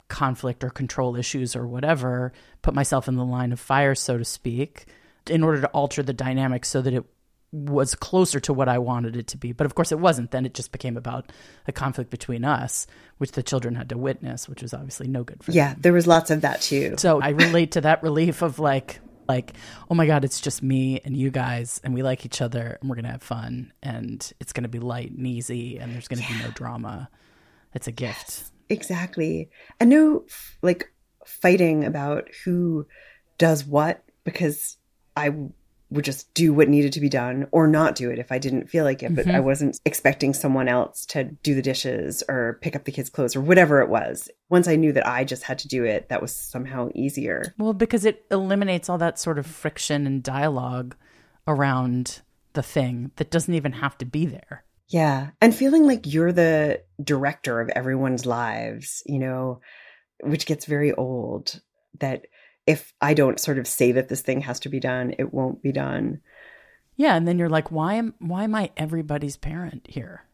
conflict 0.09 0.65
or 0.65 0.71
control 0.71 1.17
issues 1.17 1.55
or 1.55 1.67
whatever, 1.67 2.33
put 2.63 2.75
myself 2.75 3.09
in 3.09 3.17
the 3.17 3.25
line 3.25 3.53
of 3.53 3.61
fire, 3.61 3.95
so 3.95 4.19
to 4.19 4.25
speak, 4.25 4.87
in 5.29 5.43
order 5.43 5.61
to 5.61 5.69
alter 5.69 6.03
the 6.03 6.13
dynamic 6.13 6.65
so 6.65 6.83
that 6.83 6.95
it 6.95 7.05
was 7.51 7.95
closer 7.95 8.41
to 8.41 8.53
what 8.53 8.69
I 8.69 8.79
wanted 8.79 9.17
it 9.17 9.29
to 9.29 9.39
be. 9.39 9.53
But 9.53 9.65
of 9.65 9.75
course, 9.75 9.91
it 9.93 9.99
wasn't. 9.99 10.31
Then 10.31 10.45
it 10.45 10.55
just 10.55 10.73
became 10.73 10.97
about 10.97 11.33
a 11.67 11.73
conflict 11.73 12.11
between 12.11 12.45
us, 12.45 12.87
which 13.19 13.33
the 13.33 13.43
children 13.43 13.75
had 13.75 13.89
to 13.89 13.99
witness, 13.99 14.49
which 14.49 14.63
was 14.63 14.75
obviously 14.75 15.09
no 15.09 15.25
good 15.25 15.43
for 15.43 15.51
them. 15.51 15.57
Yeah, 15.57 15.75
there 15.79 15.93
was 15.93 16.07
lots 16.07 16.31
of 16.31 16.43
that 16.43 16.61
too. 16.61 16.97
So 16.99 17.21
I 17.21 17.31
relate 17.31 17.73
to 17.73 17.81
that 17.83 18.03
relief 18.03 18.43
of 18.43 18.59
like, 18.59 19.01
like, 19.29 19.55
oh 19.91 19.95
my 19.95 20.07
God, 20.07 20.25
it's 20.25 20.41
just 20.41 20.63
me 20.63 21.01
and 21.05 21.17
you 21.17 21.31
guys, 21.31 21.81
and 21.85 21.95
we 21.95 22.03
like 22.03 22.25
each 22.25 22.41
other, 22.41 22.79
and 22.81 22.89
we're 22.89 22.97
gonna 22.97 23.13
have 23.13 23.23
fun, 23.23 23.73
and 23.83 24.31
it's 24.41 24.53
gonna 24.53 24.69
be 24.69 24.79
light 24.79 25.11
and 25.11 25.27
easy, 25.27 25.79
and 25.79 25.93
there's 25.93 26.09
gonna 26.09 26.23
be 26.23 26.43
no 26.43 26.51
drama. 26.51 27.11
It's 27.75 27.87
a 27.87 27.93
gift. 27.93 28.45
Exactly. 28.69 29.51
And 29.81 29.91
no 29.91 30.25
like 30.63 30.93
fighting 31.25 31.85
about 31.85 32.29
who 32.45 32.87
does 33.37 33.65
what 33.65 34.03
because 34.25 34.77
I 35.17 35.33
would 35.91 36.05
just 36.05 36.33
do 36.35 36.53
what 36.53 36.69
needed 36.69 36.93
to 36.93 37.01
be 37.01 37.09
done 37.09 37.47
or 37.51 37.67
not 37.67 37.95
do 37.95 38.11
it 38.11 38.19
if 38.19 38.31
I 38.31 38.39
didn't 38.39 38.69
feel 38.69 38.85
like 38.85 39.03
it. 39.03 39.15
But 39.15 39.27
I 39.27 39.35
mm-hmm. 39.35 39.45
wasn't 39.45 39.81
expecting 39.85 40.35
someone 40.35 40.69
else 40.69 41.07
to 41.07 41.25
do 41.25 41.55
the 41.55 41.63
dishes 41.63 42.23
or 42.29 42.59
pick 42.61 42.77
up 42.77 42.85
the 42.85 42.93
kids' 42.93 43.09
clothes 43.09 43.35
or 43.35 43.41
whatever 43.41 43.81
it 43.81 43.89
was. 43.89 44.29
Once 44.51 44.69
I 44.69 44.77
knew 44.77 44.93
that 44.93 45.07
I 45.07 45.25
just 45.25 45.45
had 45.45 45.59
to 45.61 45.69
do 45.69 45.85
it, 45.85 46.09
that 46.11 46.21
was 46.21 46.35
somehow 46.35 46.91
easier. 46.95 47.55
Well, 47.59 47.73
because 47.73 48.05
it 48.05 48.27
eliminates 48.31 48.89
all 48.89 48.99
that 48.99 49.19
sort 49.19 49.39
of 49.39 49.47
friction 49.47 50.07
and 50.07 50.23
dialogue 50.23 50.95
around 51.47 52.21
the 52.53 52.63
thing 52.63 53.13
that 53.17 53.31
doesn't 53.31 53.55
even 53.55 53.73
have 53.73 53.97
to 53.99 54.05
be 54.05 54.27
there. 54.27 54.65
Yeah. 54.89 55.31
And 55.41 55.55
feeling 55.55 55.87
like 55.87 56.07
you're 56.07 56.33
the 56.33 56.83
director 57.03 57.61
of 57.61 57.69
everyone's 57.71 58.25
lives, 58.27 59.03
you 59.07 59.19
know, 59.19 59.61
which 60.23 60.47
gets 60.47 60.65
very 60.65 60.93
old. 60.93 61.61
That 62.01 62.27
if 62.67 62.93
I 63.01 63.15
don't 63.15 63.41
sort 63.41 63.59
of 63.59 63.67
say 63.67 63.93
that 63.93 64.09
this 64.09 64.23
thing 64.23 64.43
has 64.43 64.61
to 64.61 64.69
be 64.69 64.81
done, 64.81 65.15
it 65.19 65.33
won't 65.33 65.63
be 65.63 65.73
done. 65.73 66.21
Yeah, 66.97 67.15
and 67.15 67.29
then 67.29 67.39
you're 67.39 67.49
like, 67.49 67.71
why 67.71 67.95
am 67.95 68.15
why 68.19 68.45
am 68.45 68.55
I 68.55 68.71
everybody's 68.77 69.37
parent 69.37 69.87
here? 69.89 70.25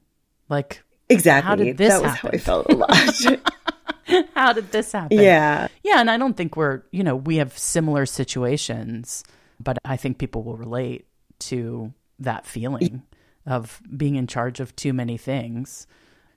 Like, 0.48 0.82
Exactly. 1.08 1.48
How 1.48 1.54
did 1.56 1.76
this 1.76 1.92
that 1.92 2.02
was 2.02 2.12
how 2.12 2.28
I 2.28 2.36
happen? 2.36 2.38
felt 2.38 2.66
a 2.70 2.76
lot. 2.76 4.26
how 4.34 4.52
did 4.52 4.70
this 4.72 4.92
happen? 4.92 5.18
yeah. 5.18 5.68
Yeah, 5.82 6.00
and 6.00 6.10
I 6.10 6.16
don't 6.16 6.36
think 6.36 6.56
we're, 6.56 6.82
you 6.92 7.04
know, 7.04 7.16
we 7.16 7.36
have 7.36 7.56
similar 7.58 8.06
situations, 8.06 9.24
but 9.60 9.78
I 9.84 9.96
think 9.96 10.18
people 10.18 10.42
will 10.42 10.56
relate 10.56 11.06
to 11.40 11.92
that 12.20 12.46
feeling 12.46 13.02
of 13.46 13.80
being 13.96 14.16
in 14.16 14.26
charge 14.26 14.60
of 14.60 14.74
too 14.76 14.92
many 14.92 15.16
things. 15.16 15.86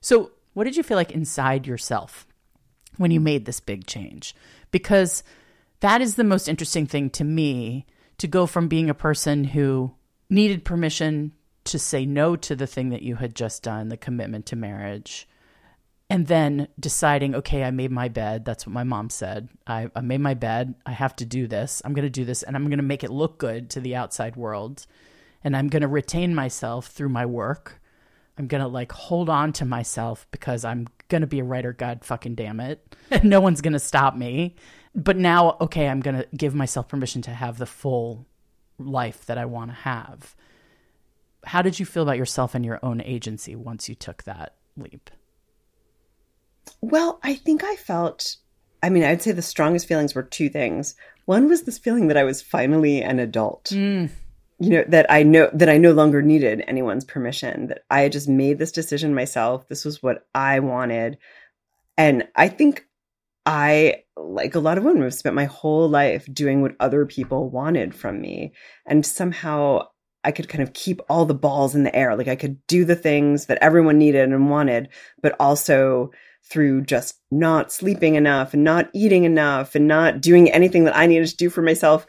So, 0.00 0.32
what 0.54 0.64
did 0.64 0.76
you 0.76 0.82
feel 0.82 0.96
like 0.96 1.12
inside 1.12 1.66
yourself 1.66 2.26
when 2.96 3.10
you 3.10 3.20
made 3.20 3.44
this 3.44 3.60
big 3.60 3.86
change? 3.86 4.34
Because 4.70 5.22
that 5.80 6.00
is 6.00 6.16
the 6.16 6.24
most 6.24 6.48
interesting 6.48 6.86
thing 6.86 7.10
to 7.10 7.24
me 7.24 7.86
to 8.18 8.26
go 8.26 8.46
from 8.46 8.68
being 8.68 8.90
a 8.90 8.94
person 8.94 9.44
who 9.44 9.94
needed 10.28 10.64
permission 10.64 11.32
to 11.64 11.78
say 11.78 12.04
no 12.04 12.34
to 12.34 12.56
the 12.56 12.66
thing 12.66 12.90
that 12.90 13.02
you 13.02 13.16
had 13.16 13.34
just 13.34 13.62
done, 13.62 13.88
the 13.88 13.96
commitment 13.96 14.46
to 14.46 14.56
marriage, 14.56 15.28
and 16.10 16.26
then 16.26 16.68
deciding, 16.80 17.34
okay, 17.34 17.62
I 17.62 17.70
made 17.70 17.90
my 17.90 18.08
bed. 18.08 18.44
That's 18.44 18.66
what 18.66 18.72
my 18.72 18.84
mom 18.84 19.10
said. 19.10 19.48
I, 19.66 19.90
I 19.94 20.00
made 20.00 20.20
my 20.20 20.34
bed. 20.34 20.74
I 20.86 20.92
have 20.92 21.14
to 21.16 21.26
do 21.26 21.46
this. 21.46 21.82
I'm 21.84 21.92
going 21.92 22.06
to 22.06 22.10
do 22.10 22.24
this, 22.24 22.42
and 22.42 22.56
I'm 22.56 22.66
going 22.66 22.78
to 22.78 22.82
make 22.82 23.04
it 23.04 23.10
look 23.10 23.38
good 23.38 23.70
to 23.70 23.80
the 23.80 23.94
outside 23.94 24.34
world. 24.34 24.86
And 25.44 25.56
I'm 25.56 25.68
going 25.68 25.82
to 25.82 25.88
retain 25.88 26.34
myself 26.34 26.88
through 26.88 27.10
my 27.10 27.26
work. 27.26 27.80
I'm 28.38 28.46
going 28.46 28.62
to 28.62 28.68
like 28.68 28.92
hold 28.92 29.28
on 29.28 29.52
to 29.54 29.64
myself 29.64 30.26
because 30.30 30.64
I'm 30.64 30.88
going 31.08 31.22
to 31.22 31.26
be 31.26 31.40
a 31.40 31.44
writer. 31.44 31.72
God 31.72 32.04
fucking 32.04 32.34
damn 32.34 32.60
it. 32.60 32.96
And 33.10 33.24
no 33.30 33.40
one's 33.40 33.60
going 33.60 33.72
to 33.72 33.78
stop 33.78 34.16
me. 34.16 34.56
But 34.94 35.16
now, 35.16 35.56
okay, 35.60 35.88
I'm 35.88 36.00
going 36.00 36.16
to 36.16 36.26
give 36.36 36.54
myself 36.54 36.88
permission 36.88 37.22
to 37.22 37.30
have 37.30 37.58
the 37.58 37.66
full 37.66 38.26
life 38.78 39.26
that 39.26 39.38
I 39.38 39.44
want 39.44 39.70
to 39.70 39.76
have. 39.76 40.34
How 41.44 41.62
did 41.62 41.78
you 41.78 41.86
feel 41.86 42.02
about 42.02 42.16
yourself 42.16 42.54
and 42.54 42.64
your 42.64 42.78
own 42.82 43.00
agency 43.00 43.54
once 43.54 43.88
you 43.88 43.94
took 43.94 44.24
that 44.24 44.54
leap? 44.76 45.10
Well, 46.80 47.18
I 47.22 47.34
think 47.34 47.64
I 47.64 47.76
felt, 47.76 48.36
I 48.82 48.90
mean, 48.90 49.04
I'd 49.04 49.22
say 49.22 49.32
the 49.32 49.42
strongest 49.42 49.86
feelings 49.86 50.14
were 50.14 50.22
two 50.22 50.48
things. 50.48 50.94
One 51.24 51.48
was 51.48 51.62
this 51.62 51.78
feeling 51.78 52.08
that 52.08 52.16
I 52.16 52.24
was 52.24 52.42
finally 52.42 53.02
an 53.02 53.18
adult. 53.18 53.66
Mm. 53.66 54.10
You 54.60 54.70
know, 54.70 54.84
that 54.88 55.06
I 55.08 55.22
know 55.22 55.48
that 55.52 55.68
I 55.68 55.78
no 55.78 55.92
longer 55.92 56.20
needed 56.20 56.64
anyone's 56.66 57.04
permission, 57.04 57.68
that 57.68 57.84
I 57.90 58.00
had 58.00 58.12
just 58.12 58.28
made 58.28 58.58
this 58.58 58.72
decision 58.72 59.14
myself. 59.14 59.68
This 59.68 59.84
was 59.84 60.02
what 60.02 60.26
I 60.34 60.58
wanted. 60.58 61.18
And 61.96 62.26
I 62.34 62.48
think 62.48 62.84
I, 63.46 64.02
like 64.16 64.56
a 64.56 64.60
lot 64.60 64.76
of 64.76 64.84
women, 64.84 65.02
have 65.02 65.14
spent 65.14 65.36
my 65.36 65.44
whole 65.44 65.88
life 65.88 66.28
doing 66.32 66.60
what 66.60 66.74
other 66.80 67.06
people 67.06 67.48
wanted 67.48 67.94
from 67.94 68.20
me. 68.20 68.52
And 68.84 69.06
somehow 69.06 69.88
I 70.24 70.32
could 70.32 70.48
kind 70.48 70.62
of 70.62 70.72
keep 70.72 71.00
all 71.08 71.24
the 71.24 71.34
balls 71.34 71.74
in 71.74 71.84
the 71.84 71.94
air. 71.94 72.16
Like 72.16 72.28
I 72.28 72.36
could 72.36 72.58
do 72.66 72.84
the 72.84 72.96
things 72.96 73.46
that 73.46 73.58
everyone 73.62 73.98
needed 73.98 74.28
and 74.28 74.50
wanted, 74.50 74.88
but 75.22 75.36
also 75.38 76.10
through 76.44 76.82
just 76.82 77.20
not 77.30 77.72
sleeping 77.72 78.14
enough 78.14 78.54
and 78.54 78.64
not 78.64 78.90
eating 78.92 79.24
enough 79.24 79.74
and 79.74 79.86
not 79.86 80.20
doing 80.20 80.50
anything 80.50 80.84
that 80.84 80.96
I 80.96 81.06
needed 81.06 81.28
to 81.28 81.36
do 81.36 81.50
for 81.50 81.62
myself 81.62 82.06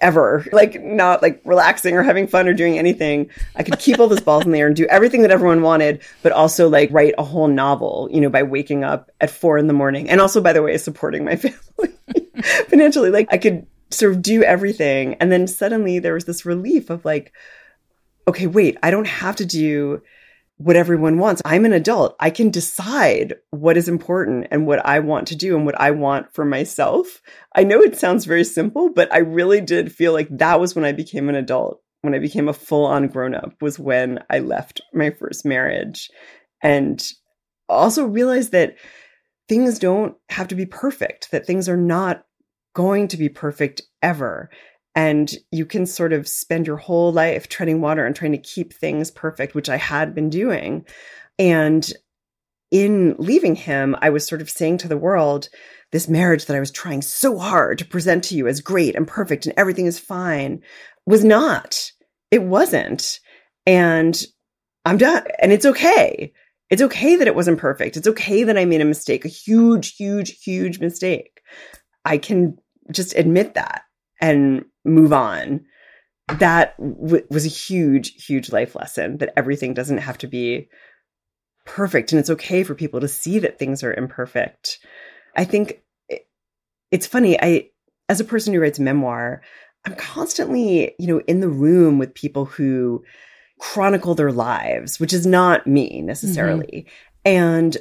ever. 0.00 0.44
Like 0.52 0.82
not 0.82 1.22
like 1.22 1.40
relaxing 1.44 1.96
or 1.96 2.02
having 2.02 2.26
fun 2.26 2.48
or 2.48 2.54
doing 2.54 2.78
anything. 2.78 3.30
I 3.56 3.62
could 3.62 3.78
keep 3.78 3.98
all 3.98 4.08
those 4.08 4.20
balls 4.20 4.44
in 4.44 4.52
the 4.52 4.58
air 4.58 4.66
and 4.66 4.76
do 4.76 4.86
everything 4.86 5.22
that 5.22 5.30
everyone 5.30 5.62
wanted, 5.62 6.02
but 6.22 6.32
also 6.32 6.68
like 6.68 6.90
write 6.92 7.14
a 7.18 7.24
whole 7.24 7.48
novel, 7.48 8.08
you 8.10 8.20
know, 8.20 8.30
by 8.30 8.42
waking 8.42 8.84
up 8.84 9.10
at 9.20 9.30
four 9.30 9.58
in 9.58 9.66
the 9.66 9.72
morning. 9.72 10.08
And 10.08 10.20
also, 10.20 10.40
by 10.40 10.52
the 10.52 10.62
way, 10.62 10.76
supporting 10.78 11.24
my 11.24 11.36
family 11.36 11.94
financially. 12.68 13.10
Like 13.10 13.28
I 13.30 13.38
could 13.38 13.66
sort 13.90 14.12
of 14.12 14.22
do 14.22 14.42
everything. 14.42 15.14
And 15.14 15.30
then 15.30 15.46
suddenly 15.46 15.98
there 15.98 16.14
was 16.14 16.24
this 16.24 16.46
relief 16.46 16.90
of 16.90 17.04
like, 17.04 17.32
okay, 18.28 18.46
wait, 18.46 18.76
I 18.82 18.90
don't 18.90 19.06
have 19.06 19.36
to 19.36 19.46
do 19.46 20.02
what 20.60 20.76
everyone 20.76 21.16
wants. 21.16 21.40
I'm 21.42 21.64
an 21.64 21.72
adult. 21.72 22.14
I 22.20 22.28
can 22.28 22.50
decide 22.50 23.36
what 23.50 23.78
is 23.78 23.88
important 23.88 24.48
and 24.50 24.66
what 24.66 24.84
I 24.84 24.98
want 24.98 25.28
to 25.28 25.36
do 25.36 25.56
and 25.56 25.64
what 25.64 25.80
I 25.80 25.90
want 25.90 26.34
for 26.34 26.44
myself. 26.44 27.22
I 27.56 27.64
know 27.64 27.80
it 27.80 27.98
sounds 27.98 28.26
very 28.26 28.44
simple, 28.44 28.92
but 28.92 29.10
I 29.10 29.20
really 29.20 29.62
did 29.62 29.90
feel 29.90 30.12
like 30.12 30.28
that 30.36 30.60
was 30.60 30.74
when 30.74 30.84
I 30.84 30.92
became 30.92 31.30
an 31.30 31.34
adult. 31.34 31.80
When 32.02 32.14
I 32.14 32.18
became 32.18 32.46
a 32.46 32.52
full 32.52 32.84
on 32.84 33.08
grown 33.08 33.34
up 33.34 33.54
was 33.62 33.78
when 33.78 34.22
I 34.28 34.40
left 34.40 34.82
my 34.92 35.08
first 35.08 35.46
marriage 35.46 36.10
and 36.62 37.02
also 37.66 38.04
realized 38.04 38.52
that 38.52 38.76
things 39.48 39.78
don't 39.78 40.14
have 40.28 40.48
to 40.48 40.54
be 40.54 40.66
perfect, 40.66 41.30
that 41.30 41.46
things 41.46 41.70
are 41.70 41.76
not 41.78 42.26
going 42.74 43.08
to 43.08 43.16
be 43.16 43.30
perfect 43.30 43.80
ever 44.02 44.50
and 44.94 45.32
you 45.52 45.64
can 45.66 45.86
sort 45.86 46.12
of 46.12 46.28
spend 46.28 46.66
your 46.66 46.76
whole 46.76 47.12
life 47.12 47.48
treading 47.48 47.80
water 47.80 48.04
and 48.04 48.16
trying 48.16 48.32
to 48.32 48.38
keep 48.38 48.72
things 48.72 49.10
perfect, 49.10 49.54
which 49.54 49.68
I 49.68 49.76
had 49.76 50.14
been 50.14 50.30
doing. 50.30 50.84
And 51.38 51.90
in 52.70 53.16
leaving 53.18 53.54
him, 53.54 53.96
I 54.00 54.10
was 54.10 54.26
sort 54.26 54.40
of 54.40 54.50
saying 54.50 54.78
to 54.78 54.88
the 54.88 54.96
world, 54.96 55.48
this 55.92 56.08
marriage 56.08 56.46
that 56.46 56.56
I 56.56 56.60
was 56.60 56.70
trying 56.70 57.02
so 57.02 57.38
hard 57.38 57.78
to 57.78 57.84
present 57.84 58.24
to 58.24 58.36
you 58.36 58.46
as 58.46 58.60
great 58.60 58.94
and 58.94 59.06
perfect 59.06 59.46
and 59.46 59.54
everything 59.56 59.86
is 59.86 59.98
fine 59.98 60.62
was 61.06 61.24
not. 61.24 61.90
It 62.30 62.42
wasn't. 62.42 63.18
And 63.66 64.20
I'm 64.84 64.98
done. 64.98 65.24
And 65.40 65.52
it's 65.52 65.66
okay. 65.66 66.32
It's 66.70 66.82
okay 66.82 67.16
that 67.16 67.26
it 67.26 67.34
wasn't 67.34 67.58
perfect. 67.58 67.96
It's 67.96 68.06
okay 68.06 68.44
that 68.44 68.56
I 68.56 68.64
made 68.64 68.80
a 68.80 68.84
mistake, 68.84 69.24
a 69.24 69.28
huge, 69.28 69.96
huge, 69.96 70.40
huge 70.42 70.78
mistake. 70.78 71.40
I 72.04 72.18
can 72.18 72.56
just 72.92 73.16
admit 73.16 73.54
that 73.54 73.82
and 74.20 74.64
move 74.84 75.12
on. 75.12 75.64
That 76.28 76.76
w- 76.78 77.26
was 77.30 77.44
a 77.44 77.48
huge, 77.48 78.24
huge 78.24 78.52
life 78.52 78.74
lesson 78.74 79.18
that 79.18 79.32
everything 79.36 79.74
doesn't 79.74 79.98
have 79.98 80.18
to 80.18 80.26
be 80.26 80.68
perfect. 81.66 82.12
And 82.12 82.18
it's 82.18 82.30
okay 82.30 82.62
for 82.62 82.74
people 82.74 83.00
to 83.00 83.08
see 83.08 83.38
that 83.40 83.58
things 83.58 83.82
are 83.82 83.92
imperfect. 83.92 84.78
I 85.36 85.44
think 85.44 85.82
it, 86.08 86.26
it's 86.90 87.06
funny. 87.06 87.40
I, 87.40 87.70
as 88.08 88.20
a 88.20 88.24
person 88.24 88.52
who 88.52 88.60
writes 88.60 88.78
memoir, 88.78 89.42
I'm 89.84 89.94
constantly, 89.94 90.94
you 90.98 91.06
know, 91.06 91.20
in 91.26 91.40
the 91.40 91.48
room 91.48 91.98
with 91.98 92.14
people 92.14 92.44
who 92.44 93.04
chronicle 93.58 94.14
their 94.14 94.32
lives, 94.32 94.98
which 94.98 95.12
is 95.12 95.26
not 95.26 95.66
me 95.66 96.00
necessarily. 96.02 96.86
Mm-hmm. 96.86 97.36
And 97.36 97.76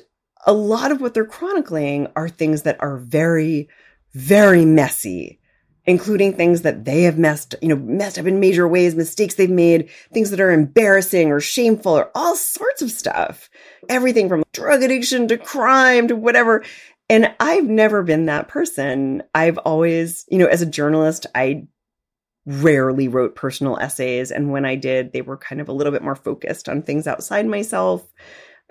a 0.45 0.53
lot 0.53 0.91
of 0.91 1.01
what 1.01 1.13
they're 1.13 1.25
chronicling 1.25 2.07
are 2.15 2.29
things 2.29 2.63
that 2.63 2.77
are 2.81 2.97
very, 2.97 3.69
very 4.13 4.65
messy, 4.65 5.38
including 5.85 6.33
things 6.33 6.61
that 6.61 6.85
they 6.85 7.03
have 7.03 7.17
messed, 7.17 7.55
you 7.61 7.69
know, 7.69 7.75
messed 7.75 8.19
up 8.19 8.25
in 8.25 8.39
major 8.39 8.67
ways, 8.67 8.95
mistakes 8.95 9.35
they've 9.35 9.49
made, 9.49 9.89
things 10.13 10.29
that 10.29 10.39
are 10.39 10.51
embarrassing 10.51 11.31
or 11.31 11.39
shameful 11.39 11.97
or 11.97 12.11
all 12.13 12.35
sorts 12.35 12.81
of 12.81 12.91
stuff. 12.91 13.49
Everything 13.87 14.29
from 14.29 14.43
drug 14.53 14.83
addiction 14.83 15.27
to 15.27 15.37
crime 15.37 16.07
to 16.07 16.15
whatever. 16.15 16.63
And 17.09 17.33
I've 17.39 17.65
never 17.65 18.03
been 18.03 18.27
that 18.27 18.47
person. 18.47 19.23
I've 19.33 19.57
always, 19.59 20.25
you 20.29 20.37
know, 20.37 20.45
as 20.45 20.61
a 20.61 20.67
journalist, 20.67 21.25
I 21.33 21.67
rarely 22.45 23.07
wrote 23.07 23.35
personal 23.35 23.77
essays. 23.77 24.31
And 24.31 24.51
when 24.51 24.65
I 24.65 24.75
did, 24.75 25.11
they 25.11 25.21
were 25.21 25.37
kind 25.37 25.61
of 25.61 25.69
a 25.69 25.73
little 25.73 25.91
bit 25.91 26.03
more 26.03 26.15
focused 26.15 26.69
on 26.69 26.81
things 26.81 27.07
outside 27.07 27.47
myself. 27.47 28.07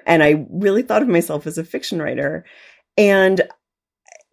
And 0.06 0.22
I 0.22 0.46
really 0.50 0.82
thought 0.82 1.02
of 1.02 1.08
myself 1.08 1.46
as 1.46 1.58
a 1.58 1.64
fiction 1.64 2.00
writer. 2.00 2.44
And 2.96 3.42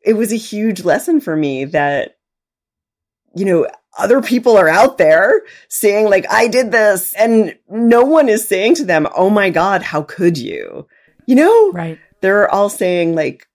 it 0.03 0.13
was 0.13 0.31
a 0.31 0.37
huge 0.37 0.83
lesson 0.83 1.19
for 1.19 1.35
me 1.35 1.65
that, 1.65 2.14
you 3.35 3.45
know, 3.45 3.67
other 3.97 4.21
people 4.21 4.57
are 4.57 4.67
out 4.69 4.97
there 4.97 5.43
saying, 5.69 6.09
like, 6.09 6.25
I 6.29 6.47
did 6.47 6.71
this. 6.71 7.13
And 7.13 7.55
no 7.69 8.03
one 8.03 8.29
is 8.29 8.47
saying 8.47 8.75
to 8.75 8.85
them, 8.85 9.07
oh 9.15 9.29
my 9.29 9.49
God, 9.49 9.81
how 9.81 10.01
could 10.01 10.37
you? 10.37 10.87
You 11.27 11.35
know? 11.35 11.71
Right. 11.71 11.99
They're 12.21 12.49
all 12.49 12.69
saying, 12.69 13.15
like, 13.15 13.47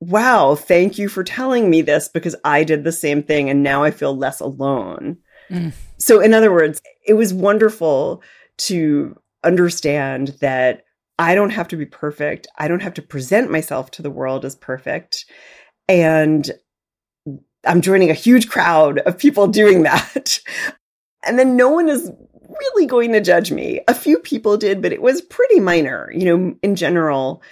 wow, 0.00 0.54
thank 0.54 0.98
you 0.98 1.08
for 1.08 1.24
telling 1.24 1.70
me 1.70 1.82
this 1.82 2.08
because 2.08 2.36
I 2.44 2.64
did 2.64 2.84
the 2.84 2.92
same 2.92 3.22
thing 3.22 3.48
and 3.48 3.62
now 3.62 3.82
I 3.82 3.90
feel 3.90 4.16
less 4.16 4.40
alone. 4.40 5.18
Mm. 5.50 5.72
So, 5.98 6.20
in 6.20 6.34
other 6.34 6.52
words, 6.52 6.80
it 7.06 7.14
was 7.14 7.32
wonderful 7.32 8.22
to 8.58 9.16
understand 9.44 10.36
that 10.40 10.84
I 11.18 11.34
don't 11.34 11.50
have 11.50 11.68
to 11.68 11.76
be 11.76 11.86
perfect. 11.86 12.46
I 12.58 12.68
don't 12.68 12.82
have 12.82 12.94
to 12.94 13.02
present 13.02 13.50
myself 13.50 13.90
to 13.92 14.02
the 14.02 14.10
world 14.10 14.44
as 14.44 14.54
perfect. 14.54 15.24
And 15.88 16.50
I'm 17.66 17.80
joining 17.80 18.10
a 18.10 18.14
huge 18.14 18.48
crowd 18.48 18.98
of 19.00 19.18
people 19.18 19.46
doing 19.46 19.82
that. 19.82 20.40
And 21.28 21.40
then 21.40 21.56
no 21.56 21.70
one 21.70 21.88
is 21.88 22.08
really 22.60 22.86
going 22.86 23.10
to 23.10 23.20
judge 23.20 23.50
me. 23.50 23.80
A 23.88 23.94
few 23.94 24.20
people 24.20 24.56
did, 24.56 24.80
but 24.80 24.92
it 24.92 25.02
was 25.02 25.20
pretty 25.22 25.58
minor. 25.58 26.08
You 26.14 26.24
know, 26.24 26.56
in 26.62 26.76
general, 26.76 27.42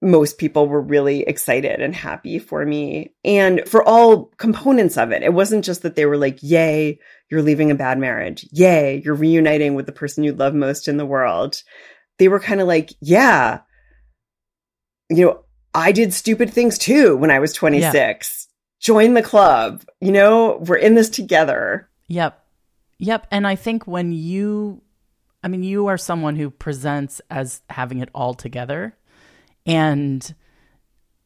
most 0.00 0.38
people 0.38 0.66
were 0.66 0.80
really 0.80 1.20
excited 1.22 1.80
and 1.80 1.94
happy 1.94 2.38
for 2.38 2.64
me 2.66 3.14
and 3.24 3.62
for 3.68 3.82
all 3.86 4.26
components 4.36 4.96
of 4.96 5.12
it. 5.12 5.22
It 5.22 5.32
wasn't 5.32 5.64
just 5.64 5.82
that 5.82 5.94
they 5.94 6.06
were 6.06 6.16
like, 6.16 6.38
yay, 6.42 6.98
you're 7.30 7.42
leaving 7.42 7.70
a 7.70 7.76
bad 7.76 7.98
marriage. 7.98 8.46
Yay, 8.50 9.00
you're 9.04 9.14
reuniting 9.14 9.74
with 9.74 9.86
the 9.86 9.92
person 9.92 10.24
you 10.24 10.32
love 10.32 10.54
most 10.54 10.88
in 10.88 10.96
the 10.96 11.06
world. 11.06 11.62
They 12.18 12.28
were 12.28 12.40
kind 12.40 12.60
of 12.60 12.66
like, 12.66 12.90
yeah, 13.00 13.60
you 15.08 15.24
know, 15.24 15.44
I 15.74 15.92
did 15.92 16.12
stupid 16.12 16.50
things 16.50 16.78
too 16.78 17.16
when 17.16 17.30
I 17.30 17.38
was 17.38 17.52
26. 17.52 18.48
Join 18.82 19.14
the 19.14 19.22
club. 19.22 19.84
You 20.00 20.12
know, 20.12 20.58
we're 20.58 20.76
in 20.76 20.94
this 20.94 21.08
together. 21.08 21.88
Yep. 22.08 22.38
Yep. 22.98 23.26
And 23.30 23.46
I 23.46 23.56
think 23.56 23.86
when 23.86 24.12
you, 24.12 24.82
I 25.42 25.48
mean, 25.48 25.62
you 25.62 25.86
are 25.86 25.96
someone 25.96 26.36
who 26.36 26.50
presents 26.50 27.22
as 27.30 27.62
having 27.70 28.00
it 28.00 28.10
all 28.14 28.34
together 28.34 28.94
and 29.64 30.34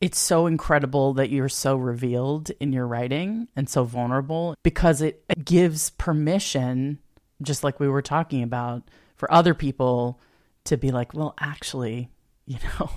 it's 0.01 0.19
so 0.19 0.47
incredible 0.47 1.15
that 1.15 1.31
you're 1.31 1.49
so 1.49 1.77
revealed 1.77 2.51
in 2.61 2.73
your 2.73 2.87
writing 2.87 3.49
and 3.57 3.69
so 3.69 3.85
vulnerable 3.85 4.55
because 4.63 5.01
it 5.01 5.25
gives 5.43 5.91
permission, 5.91 6.99
just 7.43 7.65
like 7.65 7.81
we 7.81 7.89
were 7.89 8.03
talking 8.03 8.43
about, 8.43 8.83
for 9.17 9.33
other 9.33 9.55
people 9.55 10.21
to 10.65 10.77
be 10.77 10.91
like, 10.91 11.15
well, 11.15 11.35
actually, 11.41 12.11
you 12.47 12.59
know, 12.79 12.91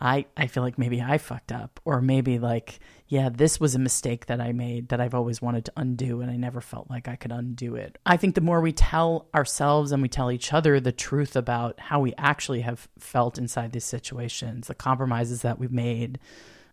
I, 0.00 0.24
I 0.36 0.46
feel 0.46 0.62
like 0.62 0.78
maybe 0.78 1.02
I 1.02 1.18
fucked 1.18 1.52
up, 1.52 1.78
or 1.84 2.00
maybe 2.00 2.38
like, 2.38 2.80
yeah, 3.08 3.28
this 3.28 3.60
was 3.60 3.74
a 3.74 3.78
mistake 3.78 4.26
that 4.26 4.40
I 4.40 4.52
made 4.52 4.88
that 4.88 5.00
I've 5.00 5.14
always 5.14 5.42
wanted 5.42 5.66
to 5.66 5.72
undo 5.76 6.20
and 6.20 6.30
I 6.30 6.36
never 6.36 6.60
felt 6.60 6.88
like 6.88 7.06
I 7.08 7.16
could 7.16 7.32
undo 7.32 7.74
it. 7.74 7.98
I 8.06 8.16
think 8.16 8.34
the 8.34 8.40
more 8.40 8.60
we 8.60 8.72
tell 8.72 9.26
ourselves 9.34 9.92
and 9.92 10.00
we 10.00 10.08
tell 10.08 10.30
each 10.30 10.52
other 10.52 10.80
the 10.80 10.92
truth 10.92 11.36
about 11.36 11.78
how 11.78 12.00
we 12.00 12.14
actually 12.16 12.62
have 12.62 12.88
felt 12.98 13.36
inside 13.36 13.72
these 13.72 13.84
situations, 13.84 14.68
the 14.68 14.74
compromises 14.74 15.42
that 15.42 15.58
we've 15.58 15.72
made, 15.72 16.18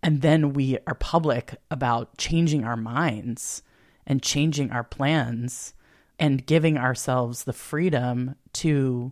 and 0.01 0.21
then 0.21 0.53
we 0.53 0.77
are 0.87 0.95
public 0.95 1.55
about 1.69 2.17
changing 2.17 2.63
our 2.63 2.77
minds 2.77 3.63
and 4.05 4.21
changing 4.21 4.71
our 4.71 4.83
plans 4.83 5.73
and 6.19 6.45
giving 6.45 6.77
ourselves 6.77 7.43
the 7.43 7.53
freedom 7.53 8.35
to 8.53 9.11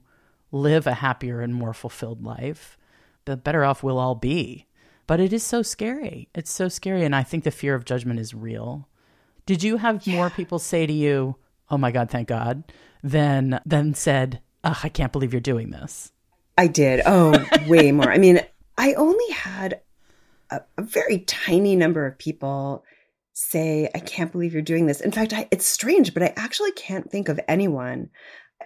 live 0.51 0.87
a 0.87 0.93
happier 0.93 1.41
and 1.41 1.53
more 1.53 1.73
fulfilled 1.73 2.23
life, 2.23 2.77
the 3.25 3.37
better 3.37 3.63
off 3.63 3.83
we'll 3.83 3.99
all 3.99 4.15
be. 4.15 4.67
But 5.07 5.19
it 5.19 5.33
is 5.33 5.43
so 5.43 5.61
scary. 5.61 6.29
It's 6.33 6.51
so 6.51 6.67
scary. 6.67 7.03
And 7.03 7.15
I 7.15 7.23
think 7.23 7.43
the 7.43 7.51
fear 7.51 7.75
of 7.75 7.85
judgment 7.85 8.19
is 8.19 8.33
real. 8.33 8.87
Did 9.45 9.61
you 9.61 9.77
have 9.77 10.05
yeah. 10.07 10.15
more 10.15 10.29
people 10.29 10.57
say 10.57 10.87
to 10.87 10.93
you, 10.93 11.35
oh 11.69 11.77
my 11.77 11.91
God, 11.91 12.09
thank 12.09 12.27
God, 12.27 12.63
than, 13.03 13.59
than 13.65 13.93
said, 13.93 14.41
I 14.63 14.89
can't 14.89 15.11
believe 15.11 15.31
you're 15.31 15.41
doing 15.41 15.69
this? 15.69 16.11
I 16.57 16.67
did. 16.67 17.01
Oh, 17.05 17.45
way 17.67 17.91
more. 17.91 18.11
I 18.11 18.17
mean, 18.17 18.41
I 18.77 18.93
only 18.93 19.31
had 19.31 19.81
a, 20.49 20.61
a, 20.77 20.81
very 20.81 21.19
tiny 21.19 21.75
number 21.75 22.05
of 22.05 22.17
people 22.17 22.83
say, 23.33 23.89
I 23.93 23.99
can't 23.99 24.31
believe 24.31 24.53
you're 24.53 24.61
doing 24.61 24.85
this. 24.85 25.01
In 25.01 25.11
fact, 25.11 25.33
I, 25.33 25.47
it's 25.51 25.65
strange, 25.65 26.13
but 26.13 26.23
I 26.23 26.33
actually 26.35 26.71
can't 26.71 27.09
think 27.09 27.29
of 27.29 27.39
anyone. 27.47 28.09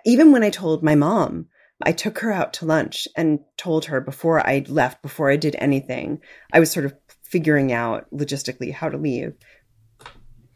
Even 0.05 0.31
when 0.31 0.43
I 0.43 0.49
told 0.49 0.83
my 0.83 0.95
mom, 0.95 1.47
I 1.83 1.91
took 1.91 2.19
her 2.19 2.31
out 2.31 2.53
to 2.53 2.65
lunch 2.65 3.07
and 3.15 3.39
told 3.57 3.85
her 3.85 4.01
before 4.01 4.45
I 4.45 4.65
left, 4.67 5.01
before 5.01 5.31
I 5.31 5.37
did 5.37 5.55
anything, 5.59 6.21
I 6.51 6.59
was 6.59 6.71
sort 6.71 6.85
of 6.85 6.93
figuring 7.23 7.71
out 7.71 8.07
logistically 8.11 8.73
how 8.73 8.89
to 8.89 8.97
leave. 8.97 9.33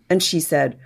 And 0.09 0.21
she 0.21 0.39
said, 0.39 0.79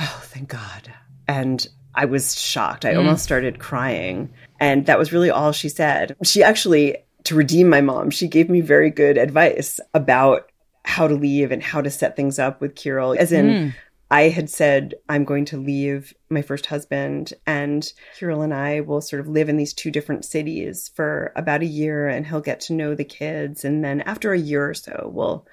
Oh, 0.00 0.20
thank 0.24 0.48
God. 0.48 0.92
And 1.28 1.66
I 1.94 2.04
was 2.04 2.38
shocked. 2.38 2.84
I 2.84 2.94
mm. 2.94 2.98
almost 2.98 3.24
started 3.24 3.58
crying. 3.58 4.32
And 4.60 4.86
that 4.86 4.98
was 4.98 5.12
really 5.12 5.30
all 5.30 5.52
she 5.52 5.68
said. 5.68 6.16
She 6.22 6.42
actually, 6.42 6.98
to 7.24 7.34
redeem 7.34 7.68
my 7.68 7.80
mom, 7.80 8.10
she 8.10 8.28
gave 8.28 8.50
me 8.50 8.60
very 8.60 8.90
good 8.90 9.18
advice 9.18 9.80
about 9.94 10.50
how 10.84 11.08
to 11.08 11.14
leave 11.14 11.50
and 11.50 11.62
how 11.62 11.80
to 11.80 11.90
set 11.90 12.14
things 12.14 12.38
up 12.38 12.60
with 12.60 12.76
Kirill. 12.76 13.16
As 13.18 13.32
in, 13.32 13.46
mm. 13.46 13.74
I 14.10 14.28
had 14.28 14.48
said, 14.48 14.94
I'm 15.08 15.24
going 15.24 15.46
to 15.46 15.56
leave 15.56 16.14
my 16.30 16.42
first 16.42 16.66
husband, 16.66 17.32
and 17.44 17.92
Kirill 18.16 18.42
and 18.42 18.54
I 18.54 18.80
will 18.80 19.00
sort 19.00 19.20
of 19.20 19.28
live 19.28 19.48
in 19.48 19.56
these 19.56 19.74
two 19.74 19.90
different 19.90 20.24
cities 20.24 20.92
for 20.94 21.32
about 21.34 21.62
a 21.62 21.66
year, 21.66 22.06
and 22.08 22.26
he'll 22.26 22.40
get 22.40 22.60
to 22.62 22.72
know 22.72 22.94
the 22.94 23.04
kids. 23.04 23.64
And 23.64 23.84
then 23.84 24.02
after 24.02 24.32
a 24.32 24.38
year 24.38 24.68
or 24.68 24.74
so, 24.74 25.10
we'll, 25.12 25.46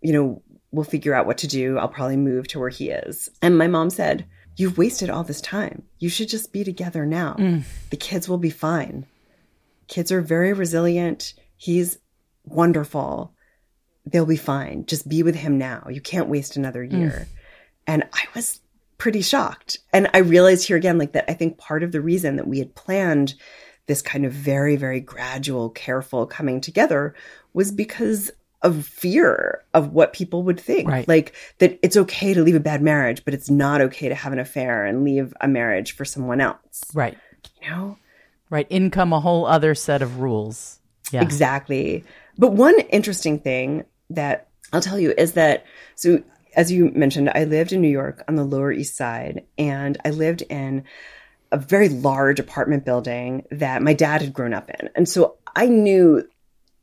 you 0.00 0.12
know, 0.12 0.42
we'll 0.72 0.84
figure 0.84 1.14
out 1.14 1.26
what 1.26 1.38
to 1.38 1.46
do. 1.46 1.78
I'll 1.78 1.88
probably 1.88 2.16
move 2.16 2.48
to 2.48 2.58
where 2.58 2.70
he 2.70 2.90
is. 2.90 3.30
And 3.40 3.56
my 3.56 3.68
mom 3.68 3.90
said, 3.90 4.26
You've 4.56 4.76
wasted 4.76 5.08
all 5.08 5.24
this 5.24 5.40
time. 5.40 5.84
You 6.00 6.08
should 6.10 6.28
just 6.28 6.52
be 6.52 6.64
together 6.64 7.06
now. 7.06 7.36
Mm. 7.38 7.62
The 7.88 7.96
kids 7.96 8.28
will 8.28 8.36
be 8.36 8.50
fine. 8.50 9.06
Kids 9.86 10.12
are 10.12 10.20
very 10.20 10.52
resilient. 10.52 11.32
He's 11.56 11.98
wonderful. 12.44 13.32
They'll 14.04 14.26
be 14.26 14.36
fine. 14.36 14.84
Just 14.86 15.08
be 15.08 15.22
with 15.22 15.36
him 15.36 15.56
now. 15.56 15.86
You 15.88 16.00
can't 16.00 16.28
waste 16.28 16.56
another 16.56 16.82
year. 16.82 17.26
Mm. 17.26 17.39
And 17.90 18.04
I 18.12 18.24
was 18.36 18.60
pretty 18.98 19.20
shocked. 19.20 19.78
And 19.92 20.08
I 20.14 20.18
realized 20.18 20.68
here 20.68 20.76
again, 20.76 20.96
like 20.96 21.10
that, 21.12 21.24
I 21.28 21.34
think 21.34 21.58
part 21.58 21.82
of 21.82 21.90
the 21.90 22.00
reason 22.00 22.36
that 22.36 22.46
we 22.46 22.60
had 22.60 22.76
planned 22.76 23.34
this 23.86 24.00
kind 24.00 24.24
of 24.24 24.32
very, 24.32 24.76
very 24.76 25.00
gradual, 25.00 25.70
careful 25.70 26.24
coming 26.24 26.60
together 26.60 27.16
was 27.52 27.72
because 27.72 28.30
of 28.62 28.86
fear 28.86 29.64
of 29.74 29.92
what 29.92 30.12
people 30.12 30.44
would 30.44 30.60
think. 30.60 30.88
Right. 30.88 31.08
Like 31.08 31.34
that 31.58 31.80
it's 31.82 31.96
okay 31.96 32.32
to 32.32 32.42
leave 32.44 32.54
a 32.54 32.60
bad 32.60 32.80
marriage, 32.80 33.24
but 33.24 33.34
it's 33.34 33.50
not 33.50 33.80
okay 33.80 34.08
to 34.08 34.14
have 34.14 34.32
an 34.32 34.38
affair 34.38 34.84
and 34.84 35.02
leave 35.02 35.34
a 35.40 35.48
marriage 35.48 35.96
for 35.96 36.04
someone 36.04 36.40
else. 36.40 36.84
Right. 36.94 37.18
You 37.60 37.70
know? 37.70 37.98
Right. 38.50 38.68
In 38.70 38.92
come 38.92 39.12
a 39.12 39.18
whole 39.18 39.46
other 39.46 39.74
set 39.74 40.00
of 40.00 40.20
rules. 40.20 40.78
Yeah. 41.10 41.22
Exactly. 41.22 42.04
But 42.38 42.52
one 42.52 42.78
interesting 42.90 43.40
thing 43.40 43.84
that 44.10 44.46
I'll 44.72 44.80
tell 44.80 45.00
you 45.00 45.12
is 45.18 45.32
that 45.32 45.64
so 45.96 46.22
as 46.54 46.72
you 46.72 46.90
mentioned, 46.92 47.30
I 47.34 47.44
lived 47.44 47.72
in 47.72 47.80
New 47.80 47.88
York 47.88 48.24
on 48.28 48.34
the 48.34 48.44
Lower 48.44 48.72
East 48.72 48.96
Side, 48.96 49.44
and 49.58 49.96
I 50.04 50.10
lived 50.10 50.42
in 50.42 50.84
a 51.52 51.58
very 51.58 51.88
large 51.88 52.38
apartment 52.38 52.84
building 52.84 53.44
that 53.50 53.82
my 53.82 53.92
dad 53.92 54.22
had 54.22 54.32
grown 54.32 54.54
up 54.54 54.70
in. 54.70 54.88
And 54.94 55.08
so 55.08 55.36
I 55.54 55.66
knew 55.66 56.22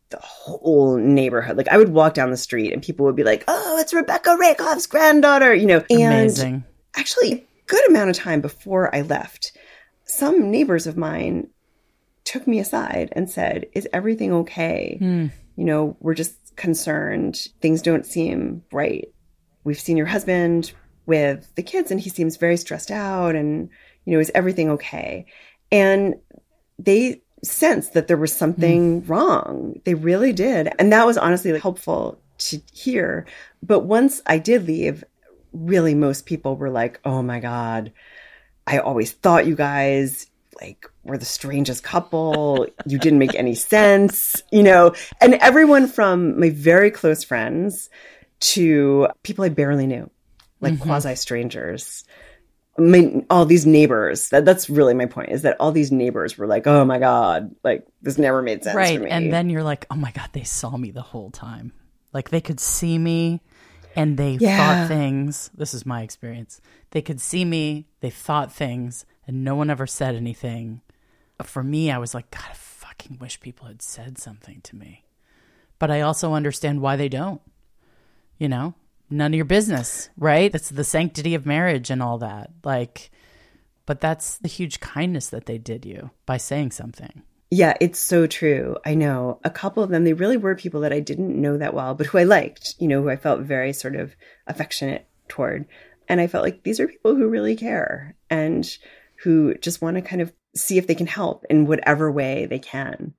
the 0.09 0.19
whole 0.19 0.97
neighborhood. 0.97 1.57
Like 1.57 1.69
I 1.69 1.77
would 1.77 1.89
walk 1.89 2.13
down 2.13 2.31
the 2.31 2.37
street 2.37 2.73
and 2.73 2.81
people 2.81 3.05
would 3.05 3.15
be 3.15 3.23
like, 3.23 3.43
"Oh, 3.47 3.77
it's 3.79 3.93
Rebecca 3.93 4.35
Rakoff's 4.39 4.87
granddaughter," 4.87 5.53
you 5.53 5.65
know. 5.65 5.83
And 5.89 6.01
Amazing. 6.01 6.63
actually, 6.95 7.33
a 7.33 7.45
good 7.65 7.89
amount 7.89 8.09
of 8.09 8.15
time 8.15 8.41
before 8.41 8.93
I 8.93 9.01
left, 9.01 9.57
some 10.05 10.49
neighbors 10.51 10.87
of 10.87 10.97
mine 10.97 11.49
took 12.23 12.47
me 12.47 12.59
aside 12.59 13.09
and 13.13 13.29
said, 13.29 13.67
"Is 13.73 13.87
everything 13.91 14.33
okay?" 14.33 14.97
Mm. 15.01 15.31
You 15.55 15.65
know, 15.65 15.97
we're 15.99 16.13
just 16.13 16.55
concerned. 16.55 17.47
Things 17.61 17.81
don't 17.81 18.05
seem 18.05 18.63
right 18.71 19.09
we've 19.67 19.79
seen 19.79 19.97
your 19.97 20.07
husband 20.07 20.71
with 21.05 21.53
the 21.55 21.63
kids 21.63 21.91
and 21.91 21.99
he 21.99 22.09
seems 22.09 22.37
very 22.37 22.57
stressed 22.57 22.91
out 22.91 23.35
and 23.35 23.69
you 24.05 24.13
know 24.13 24.19
is 24.19 24.31
everything 24.33 24.69
okay 24.69 25.25
and 25.71 26.15
they 26.79 27.21
sensed 27.43 27.93
that 27.93 28.07
there 28.07 28.17
was 28.17 28.33
something 28.33 29.01
mm. 29.01 29.09
wrong. 29.09 29.79
They 29.85 29.93
really 29.93 30.33
did. 30.33 30.69
And 30.79 30.91
that 30.91 31.05
was 31.05 31.17
honestly 31.17 31.51
like, 31.53 31.61
helpful 31.61 32.19
to 32.39 32.61
hear. 32.73 33.25
But 33.63 33.81
once 33.81 34.21
I 34.25 34.37
did 34.37 34.67
leave, 34.67 35.03
really 35.53 35.95
most 35.95 36.25
people 36.25 36.55
were 36.55 36.69
like, 36.69 36.99
oh 37.05 37.21
my 37.21 37.39
God, 37.39 37.91
I 38.65 38.79
always 38.79 39.11
thought 39.11 39.47
you 39.47 39.55
guys 39.55 40.27
like 40.61 40.89
were 41.03 41.17
the 41.17 41.25
strangest 41.25 41.83
couple. 41.83 42.67
you 42.85 42.97
didn't 42.97 43.19
make 43.19 43.35
any 43.35 43.55
sense, 43.55 44.41
you 44.51 44.63
know, 44.63 44.93
and 45.21 45.35
everyone 45.35 45.87
from 45.87 46.39
my 46.39 46.49
very 46.49 46.91
close 46.91 47.23
friends 47.23 47.89
to 48.39 49.07
people 49.23 49.45
I 49.45 49.49
barely 49.49 49.87
knew, 49.87 50.09
like 50.59 50.73
mm-hmm. 50.73 50.83
quasi 50.83 51.15
strangers. 51.15 52.03
I 52.77 52.81
mean, 52.81 53.25
all 53.31 53.45
these 53.45 53.65
neighbors. 53.65 54.29
That, 54.29 54.45
that's 54.45 54.69
really 54.69 54.93
my 54.93 55.07
point. 55.07 55.31
Is 55.31 55.41
that 55.41 55.57
all 55.59 55.71
these 55.71 55.91
neighbors 55.91 56.37
were 56.37 56.47
like, 56.47 56.67
"Oh 56.67 56.85
my 56.85 56.99
god, 56.99 57.55
like 57.63 57.87
this 58.01 58.17
never 58.17 58.41
made 58.41 58.63
sense." 58.63 58.75
Right, 58.75 59.01
and 59.01 59.33
then 59.33 59.49
you're 59.49 59.63
like, 59.63 59.85
"Oh 59.89 59.95
my 59.95 60.11
god, 60.11 60.29
they 60.33 60.43
saw 60.43 60.77
me 60.77 60.91
the 60.91 61.01
whole 61.01 61.31
time. 61.31 61.73
Like 62.13 62.29
they 62.29 62.41
could 62.41 62.59
see 62.59 62.97
me, 62.97 63.41
and 63.95 64.15
they 64.15 64.33
yeah. 64.33 64.57
thought 64.57 64.87
things. 64.87 65.49
This 65.55 65.73
is 65.73 65.85
my 65.85 66.03
experience. 66.03 66.61
They 66.91 67.01
could 67.01 67.19
see 67.19 67.43
me, 67.43 67.87
they 67.99 68.11
thought 68.11 68.53
things, 68.53 69.05
and 69.25 69.43
no 69.43 69.55
one 69.55 69.69
ever 69.69 69.87
said 69.87 70.15
anything. 70.15 70.81
For 71.43 71.63
me, 71.63 71.91
I 71.91 71.97
was 71.97 72.13
like, 72.13 72.31
God, 72.31 72.45
I 72.49 72.53
fucking 72.53 73.17
wish 73.19 73.39
people 73.39 73.67
had 73.67 73.81
said 73.81 74.17
something 74.17 74.61
to 74.61 74.75
me. 74.75 75.05
But 75.79 75.91
I 75.91 76.01
also 76.01 76.33
understand 76.33 76.81
why 76.81 76.95
they 76.95 77.09
don't. 77.09 77.41
You 78.37 78.49
know, 78.49 78.75
none 79.09 79.33
of 79.33 79.35
your 79.35 79.45
business, 79.45 80.09
right? 80.17 80.51
That's 80.51 80.69
the 80.69 80.83
sanctity 80.83 81.35
of 81.35 81.45
marriage 81.45 81.89
and 81.89 82.03
all 82.03 82.17
that. 82.19 82.51
Like, 82.63 83.11
but 83.85 84.01
that's 84.01 84.37
the 84.37 84.47
huge 84.47 84.79
kindness 84.79 85.29
that 85.29 85.45
they 85.45 85.57
did 85.57 85.85
you 85.85 86.11
by 86.25 86.37
saying 86.37 86.71
something. 86.71 87.23
Yeah, 87.49 87.75
it's 87.79 87.99
so 87.99 88.27
true. 88.27 88.75
I 88.85 88.93
know 88.93 89.39
a 89.45 89.49
couple 89.49 89.81
of 89.81 89.89
them, 89.89 90.03
they 90.03 90.13
really 90.13 90.35
were 90.35 90.55
people 90.55 90.81
that 90.81 90.91
I 90.91 90.99
didn't 90.99 91.39
know 91.39 91.57
that 91.57 91.73
well, 91.73 91.95
but 91.95 92.07
who 92.07 92.17
I 92.17 92.25
liked, 92.25 92.75
you 92.77 92.89
know, 92.89 93.01
who 93.01 93.09
I 93.09 93.15
felt 93.15 93.39
very 93.41 93.71
sort 93.71 93.95
of 93.95 94.15
affectionate 94.47 95.07
toward. 95.29 95.65
And 96.09 96.19
I 96.19 96.27
felt 96.27 96.43
like 96.43 96.63
these 96.63 96.79
are 96.81 96.87
people 96.87 97.15
who 97.15 97.29
really 97.29 97.55
care 97.55 98.15
and 98.29 98.69
who 99.23 99.55
just 99.55 99.81
want 99.81 99.95
to 99.95 100.01
kind 100.01 100.21
of 100.21 100.33
see 100.55 100.77
if 100.77 100.87
they 100.87 100.95
can 100.95 101.07
help 101.07 101.45
in 101.49 101.65
whatever 101.65 102.11
way 102.11 102.45
they 102.45 102.59
can. 102.59 103.13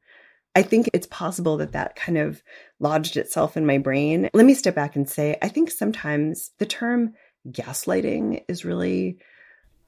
I 0.55 0.63
think 0.63 0.91
it's 0.93 1.07
possible 1.07 1.57
that 1.59 1.73
that 1.73 1.97
kind 1.97 2.19
of 2.19 2.43
lodged 2.81 3.17
itself 3.17 3.57
in 3.57 3.67
my 3.67 3.79
brain. 3.79 4.29
Let 4.33 4.47
me 4.47 4.55
step 4.55 4.75
back 4.75 4.97
and 4.97 5.09
say, 5.09 5.37
I 5.43 5.49
think 5.49 5.71
sometimes 5.71 6.51
the 6.59 6.67
term 6.67 7.15
gaslighting 7.49 8.43
is 8.49 8.65
really 8.65 9.19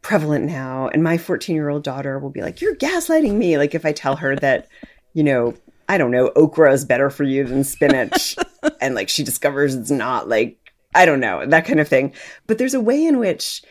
prevalent 0.02 0.46
now. 0.46 0.88
And 0.88 1.02
my 1.02 1.18
14 1.18 1.54
year 1.54 1.68
old 1.68 1.84
daughter 1.84 2.18
will 2.18 2.30
be 2.30 2.42
like, 2.42 2.60
You're 2.60 2.76
gaslighting 2.76 3.34
me. 3.34 3.58
Like 3.58 3.74
if 3.74 3.84
I 3.84 3.92
tell 3.92 4.16
her 4.16 4.36
that, 4.36 4.68
you 5.12 5.22
know, 5.22 5.54
I 5.88 5.98
don't 5.98 6.10
know, 6.10 6.30
okra 6.36 6.72
is 6.72 6.84
better 6.84 7.10
for 7.10 7.24
you 7.24 7.44
than 7.44 7.64
spinach. 7.64 8.36
and 8.80 8.94
like 8.94 9.08
she 9.08 9.24
discovers 9.24 9.74
it's 9.74 9.90
not 9.90 10.28
like, 10.28 10.56
I 10.94 11.06
don't 11.06 11.20
know, 11.20 11.44
that 11.46 11.66
kind 11.66 11.80
of 11.80 11.88
thing. 11.88 12.14
But 12.46 12.58
there's 12.58 12.74
a 12.74 12.80
way 12.80 13.04
in 13.04 13.18
which 13.18 13.62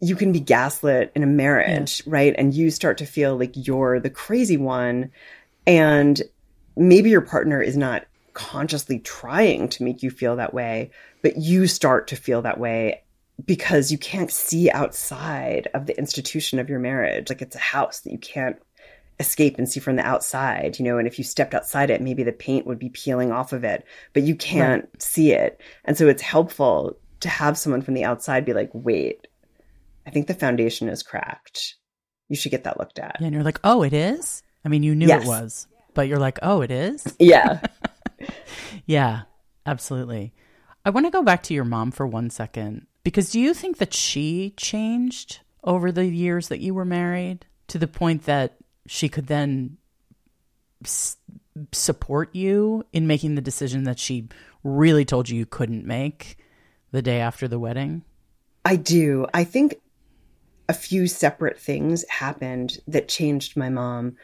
you 0.00 0.14
can 0.14 0.32
be 0.32 0.40
gaslit 0.40 1.10
in 1.14 1.22
a 1.22 1.26
marriage, 1.26 2.02
yeah. 2.06 2.12
right? 2.12 2.34
And 2.38 2.54
you 2.54 2.70
start 2.70 2.98
to 2.98 3.06
feel 3.06 3.36
like 3.36 3.52
you're 3.54 3.98
the 3.98 4.10
crazy 4.10 4.56
one. 4.56 5.10
And 5.66 6.22
maybe 6.78 7.10
your 7.10 7.20
partner 7.20 7.60
is 7.60 7.76
not 7.76 8.06
consciously 8.34 9.00
trying 9.00 9.68
to 9.68 9.82
make 9.82 10.02
you 10.02 10.10
feel 10.10 10.36
that 10.36 10.54
way, 10.54 10.90
but 11.22 11.36
you 11.36 11.66
start 11.66 12.06
to 12.08 12.16
feel 12.16 12.42
that 12.42 12.60
way 12.60 13.02
because 13.44 13.90
you 13.92 13.98
can't 13.98 14.30
see 14.30 14.70
outside 14.70 15.68
of 15.74 15.86
the 15.86 15.96
institution 15.98 16.58
of 16.58 16.68
your 16.68 16.78
marriage. 16.78 17.28
Like 17.28 17.42
it's 17.42 17.56
a 17.56 17.60
house 17.60 18.00
that 18.00 18.12
you 18.12 18.18
can't 18.18 18.56
escape 19.20 19.58
and 19.58 19.68
see 19.68 19.80
from 19.80 19.96
the 19.96 20.06
outside, 20.06 20.78
you 20.78 20.84
know, 20.84 20.98
and 20.98 21.08
if 21.08 21.18
you 21.18 21.24
stepped 21.24 21.54
outside 21.54 21.90
it, 21.90 22.00
maybe 22.00 22.22
the 22.22 22.32
paint 22.32 22.66
would 22.66 22.78
be 22.78 22.90
peeling 22.90 23.32
off 23.32 23.52
of 23.52 23.64
it, 23.64 23.84
but 24.12 24.22
you 24.22 24.36
can't 24.36 24.84
right. 24.84 25.02
see 25.02 25.32
it. 25.32 25.60
And 25.84 25.96
so 25.96 26.08
it's 26.08 26.22
helpful 26.22 26.96
to 27.20 27.28
have 27.28 27.58
someone 27.58 27.82
from 27.82 27.94
the 27.94 28.04
outside 28.04 28.44
be 28.44 28.52
like, 28.52 28.70
wait, 28.72 29.26
I 30.06 30.10
think 30.10 30.28
the 30.28 30.34
foundation 30.34 30.88
is 30.88 31.02
cracked. 31.02 31.74
You 32.28 32.36
should 32.36 32.52
get 32.52 32.64
that 32.64 32.78
looked 32.78 32.98
at. 32.98 33.16
Yeah, 33.20 33.26
and 33.26 33.34
you're 33.34 33.44
like, 33.44 33.60
oh, 33.64 33.82
it 33.82 33.92
is? 33.92 34.42
I 34.64 34.68
mean, 34.68 34.82
you 34.82 34.94
knew 34.94 35.08
yes. 35.08 35.24
it 35.24 35.28
was, 35.28 35.66
but 35.98 36.06
you're 36.06 36.20
like, 36.20 36.38
oh, 36.42 36.60
it 36.60 36.70
is? 36.70 37.16
Yeah. 37.18 37.60
yeah, 38.86 39.22
absolutely. 39.66 40.32
I 40.84 40.90
want 40.90 41.06
to 41.06 41.10
go 41.10 41.24
back 41.24 41.42
to 41.42 41.54
your 41.54 41.64
mom 41.64 41.90
for 41.90 42.06
one 42.06 42.30
second 42.30 42.86
because 43.02 43.32
do 43.32 43.40
you 43.40 43.52
think 43.52 43.78
that 43.78 43.92
she 43.92 44.54
changed 44.56 45.40
over 45.64 45.90
the 45.90 46.06
years 46.06 46.46
that 46.50 46.60
you 46.60 46.72
were 46.72 46.84
married 46.84 47.46
to 47.66 47.78
the 47.78 47.88
point 47.88 48.26
that 48.26 48.58
she 48.86 49.08
could 49.08 49.26
then 49.26 49.76
s- 50.84 51.16
support 51.72 52.32
you 52.32 52.86
in 52.92 53.08
making 53.08 53.34
the 53.34 53.40
decision 53.40 53.82
that 53.82 53.98
she 53.98 54.28
really 54.62 55.04
told 55.04 55.28
you 55.28 55.36
you 55.36 55.46
couldn't 55.46 55.84
make 55.84 56.38
the 56.92 57.02
day 57.02 57.18
after 57.18 57.48
the 57.48 57.58
wedding? 57.58 58.04
I 58.64 58.76
do. 58.76 59.26
I 59.34 59.42
think 59.42 59.80
a 60.68 60.74
few 60.74 61.08
separate 61.08 61.58
things 61.58 62.04
happened 62.08 62.78
that 62.86 63.08
changed 63.08 63.56
my 63.56 63.68
mom. 63.68 64.14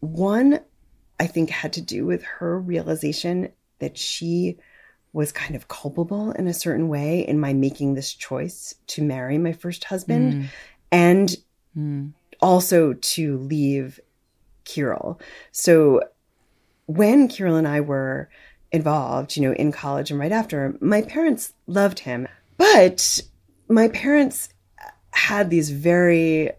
One, 0.00 0.60
I 1.20 1.26
think, 1.26 1.50
had 1.50 1.74
to 1.74 1.82
do 1.82 2.06
with 2.06 2.22
her 2.24 2.58
realization 2.58 3.52
that 3.78 3.98
she 3.98 4.56
was 5.12 5.32
kind 5.32 5.54
of 5.54 5.68
culpable 5.68 6.32
in 6.32 6.46
a 6.46 6.54
certain 6.54 6.88
way 6.88 7.20
in 7.20 7.38
my 7.38 7.52
making 7.52 7.94
this 7.94 8.14
choice 8.14 8.74
to 8.86 9.02
marry 9.02 9.36
my 9.36 9.52
first 9.52 9.84
husband 9.84 10.32
mm. 10.32 10.46
and 10.90 11.36
mm. 11.76 12.12
also 12.40 12.94
to 12.94 13.36
leave 13.38 14.00
Kirill. 14.64 15.20
So 15.52 16.00
when 16.86 17.28
Kirill 17.28 17.56
and 17.56 17.68
I 17.68 17.80
were 17.80 18.30
involved, 18.72 19.36
you 19.36 19.42
know, 19.42 19.52
in 19.52 19.72
college 19.72 20.10
and 20.10 20.18
right 20.18 20.32
after, 20.32 20.74
my 20.80 21.02
parents 21.02 21.52
loved 21.66 21.98
him. 22.00 22.28
But 22.56 23.20
my 23.68 23.88
parents 23.88 24.48
had 25.10 25.50
these 25.50 25.70
very 25.70 26.52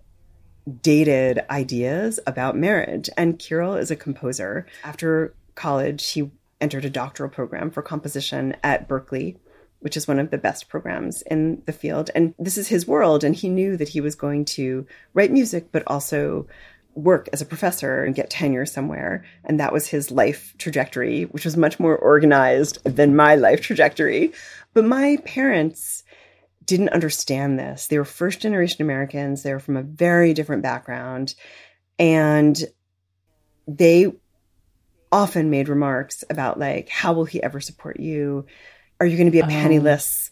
dated 0.82 1.44
ideas 1.50 2.20
about 2.28 2.56
marriage. 2.56 3.10
And 3.18 3.40
Kirill 3.40 3.76
is 3.76 3.92
a 3.92 3.96
composer. 3.96 4.66
After 4.84 5.34
college, 5.56 6.12
he 6.12 6.32
entered 6.60 6.86
a 6.86 6.90
doctoral 6.90 7.30
program 7.30 7.72
for 7.72 7.82
composition 7.82 8.56
at 8.64 8.88
Berkeley, 8.88 9.38
which 9.80 9.98
is 9.98 10.08
one 10.08 10.20
of 10.20 10.30
the 10.30 10.38
best 10.38 10.70
programs 10.70 11.24
in 11.24 11.64
the 11.66 11.74
field. 11.74 12.12
And 12.14 12.36
this 12.38 12.58
is 12.58 12.68
his 12.68 12.88
world. 12.88 13.24
And 13.24 13.36
he 13.36 13.50
knew 13.50 13.76
that 13.78 13.90
he 13.90 14.02
was 14.02 14.16
going 14.16 14.46
to 14.46 14.86
write 15.14 15.32
music, 15.32 15.72
but 15.72 15.84
also 15.88 16.48
work 16.94 17.30
as 17.32 17.42
a 17.42 17.46
professor 17.46 18.04
and 18.04 18.16
get 18.16 18.30
tenure 18.30 18.66
somewhere. 18.66 19.24
And 19.44 19.60
that 19.60 19.74
was 19.74 19.88
his 19.88 20.12
life 20.12 20.54
trajectory, 20.58 21.24
which 21.24 21.46
was 21.46 21.58
much 21.58 21.80
more 21.80 21.96
organized 21.96 22.84
than 22.84 23.16
my 23.16 23.36
life 23.36 23.62
trajectory. 23.62 24.34
But 24.74 24.86
my 24.86 25.18
parents 25.26 26.04
didn't 26.66 26.90
understand 26.90 27.58
this. 27.60 27.88
They 27.88 27.98
were 27.98 28.06
first 28.06 28.42
generation 28.42 28.82
Americans, 28.82 29.44
they 29.44 29.54
were 29.54 29.60
from 29.60 29.78
a 29.78 29.84
very 29.84 30.34
different 30.34 30.64
background. 30.64 31.36
And 32.00 32.58
they 33.68 34.12
often 35.12 35.50
made 35.50 35.68
remarks 35.68 36.24
about 36.30 36.58
like 36.58 36.90
how 36.90 37.14
will 37.14 37.26
he 37.26 37.44
ever 37.44 37.60
support 37.60 38.00
you 38.00 38.46
are 39.00 39.06
you 39.06 39.18
going 39.18 39.28
to 39.28 39.32
be 39.32 39.40
a 39.40 39.46
oh. 39.46 39.50
penniless 39.50 40.32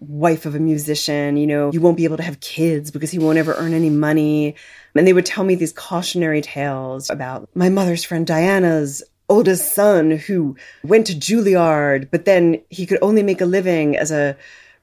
wife 0.00 0.44
of 0.44 0.56
a 0.56 0.58
musician 0.58 1.36
you 1.36 1.46
know 1.46 1.70
you 1.72 1.80
won't 1.80 1.96
be 1.96 2.04
able 2.04 2.16
to 2.16 2.22
have 2.22 2.40
kids 2.40 2.90
because 2.90 3.12
he 3.12 3.18
won't 3.18 3.38
ever 3.38 3.54
earn 3.54 3.72
any 3.72 3.90
money 3.90 4.56
and 4.96 5.06
they 5.06 5.12
would 5.12 5.26
tell 5.26 5.44
me 5.44 5.54
these 5.54 5.72
cautionary 5.72 6.40
tales 6.40 7.08
about 7.08 7.48
my 7.54 7.68
mother's 7.68 8.02
friend 8.02 8.26
diana's 8.26 9.04
oldest 9.28 9.72
son 9.72 10.10
who 10.10 10.56
went 10.82 11.06
to 11.06 11.14
juilliard 11.14 12.10
but 12.10 12.24
then 12.24 12.60
he 12.68 12.84
could 12.84 12.98
only 13.00 13.22
make 13.22 13.40
a 13.40 13.46
living 13.46 13.96
as 13.96 14.10
a 14.10 14.36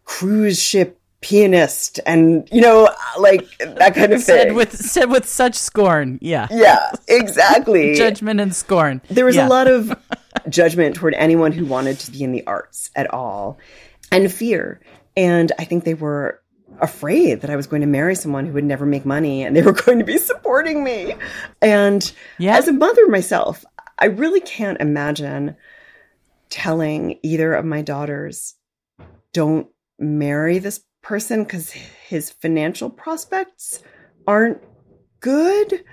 cruise 0.10 0.60
ship 0.60 1.00
pianist 1.22 2.00
and 2.08 2.50
you 2.52 2.60
know 2.60 2.90
like 3.20 3.46
that 3.60 3.94
kind 3.94 4.12
of 4.12 4.20
said 4.24 4.48
thing. 4.48 4.56
with 4.56 4.76
said 4.76 5.12
with 5.12 5.30
such 5.30 5.54
scorn 5.54 6.18
yeah. 6.20 6.48
Yeah 6.50 6.92
exactly. 7.08 7.94
Judgment 7.96 8.40
and 8.40 8.56
scorn 8.56 9.02
there 9.10 9.24
was 9.24 9.36
yeah. 9.36 9.48
a 9.48 9.50
lot 9.50 9.68
of 9.68 9.94
judgment 10.50 10.96
toward 10.96 11.14
anyone 11.14 11.52
who 11.52 11.64
wanted 11.64 12.00
to 12.00 12.12
be 12.12 12.24
in 12.24 12.32
the 12.32 12.46
arts 12.48 12.90
at 12.96 13.14
all 13.14 13.60
and 14.12 14.32
fear. 14.32 14.82
And 15.16 15.52
i 15.60 15.64
think 15.64 15.84
they 15.84 15.94
were 15.94 16.42
afraid 16.80 17.42
that 17.42 17.52
i 17.52 17.56
was 17.56 17.68
going 17.68 17.82
to 17.82 17.88
marry 17.88 18.16
someone 18.16 18.48
who 18.48 18.54
would 18.54 18.64
never 18.64 18.88
make 18.88 19.06
money 19.06 19.44
and 19.44 19.56
they 19.56 19.62
were 19.62 19.74
going 19.74 20.00
to 20.00 20.06
be 20.06 20.18
supporting 20.18 20.84
me. 20.84 21.14
And 21.62 22.12
yeah. 22.40 22.58
as 22.58 22.68
a 22.68 22.74
mother 22.74 23.08
myself 23.10 23.64
i 24.00 24.06
really 24.06 24.42
can't 24.42 24.82
imagine 24.82 25.56
telling 26.50 27.20
either 27.22 27.54
of 27.54 27.64
my 27.64 27.84
daughters 27.84 28.56
don't 29.34 29.68
marry 30.00 30.60
this 30.60 30.82
person 31.02 31.44
because 31.44 31.72
his 31.72 32.30
financial 32.30 32.90
prospects 32.90 33.84
aren't 34.28 34.62
good. 35.20 35.84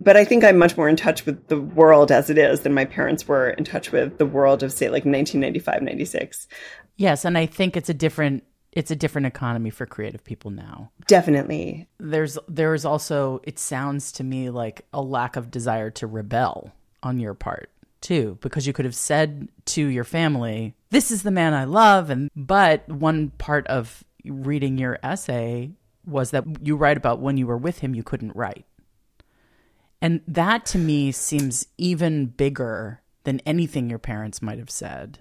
But 0.00 0.16
I 0.16 0.24
think 0.24 0.44
I'm 0.44 0.58
much 0.58 0.76
more 0.76 0.88
in 0.88 0.96
touch 0.96 1.26
with 1.26 1.48
the 1.48 1.60
world 1.60 2.12
as 2.12 2.30
it 2.30 2.38
is 2.38 2.60
than 2.60 2.72
my 2.72 2.84
parents 2.84 3.26
were 3.26 3.50
in 3.50 3.64
touch 3.64 3.90
with 3.90 4.18
the 4.18 4.26
world 4.26 4.62
of, 4.62 4.72
say, 4.72 4.86
like 4.86 5.04
1995, 5.04 5.82
96. 5.82 6.46
Yes. 6.96 7.24
And 7.24 7.36
I 7.36 7.46
think 7.46 7.76
it's 7.76 7.88
a 7.88 7.94
different 7.94 8.44
it's 8.70 8.90
a 8.90 8.96
different 8.96 9.26
economy 9.26 9.70
for 9.70 9.86
creative 9.86 10.22
people 10.22 10.50
now. 10.50 10.90
Definitely. 11.06 11.88
There's 11.98 12.38
there 12.46 12.74
is 12.74 12.84
also 12.84 13.40
it 13.44 13.58
sounds 13.58 14.12
to 14.12 14.24
me 14.24 14.50
like 14.50 14.86
a 14.92 15.02
lack 15.02 15.36
of 15.36 15.50
desire 15.50 15.90
to 15.92 16.06
rebel 16.06 16.72
on 17.02 17.18
your 17.18 17.34
part 17.34 17.70
too 18.00 18.38
because 18.40 18.66
you 18.66 18.72
could 18.72 18.84
have 18.84 18.94
said 18.94 19.48
to 19.66 19.86
your 19.86 20.04
family, 20.04 20.74
"This 20.90 21.10
is 21.10 21.22
the 21.22 21.30
man 21.30 21.54
I 21.54 21.64
love." 21.64 22.10
And 22.10 22.30
but 22.34 22.88
one 22.88 23.30
part 23.30 23.66
of 23.66 24.04
reading 24.24 24.78
your 24.78 24.98
essay 25.02 25.72
was 26.04 26.30
that 26.30 26.44
you 26.62 26.76
write 26.76 26.96
about 26.96 27.20
when 27.20 27.36
you 27.36 27.46
were 27.46 27.56
with 27.56 27.80
him 27.80 27.94
you 27.94 28.02
couldn't 28.02 28.36
write. 28.36 28.66
And 30.00 30.20
that 30.26 30.64
to 30.66 30.78
me 30.78 31.12
seems 31.12 31.66
even 31.76 32.26
bigger 32.26 33.02
than 33.24 33.40
anything 33.40 33.90
your 33.90 33.98
parents 33.98 34.40
might 34.40 34.58
have 34.58 34.70
said 34.70 35.18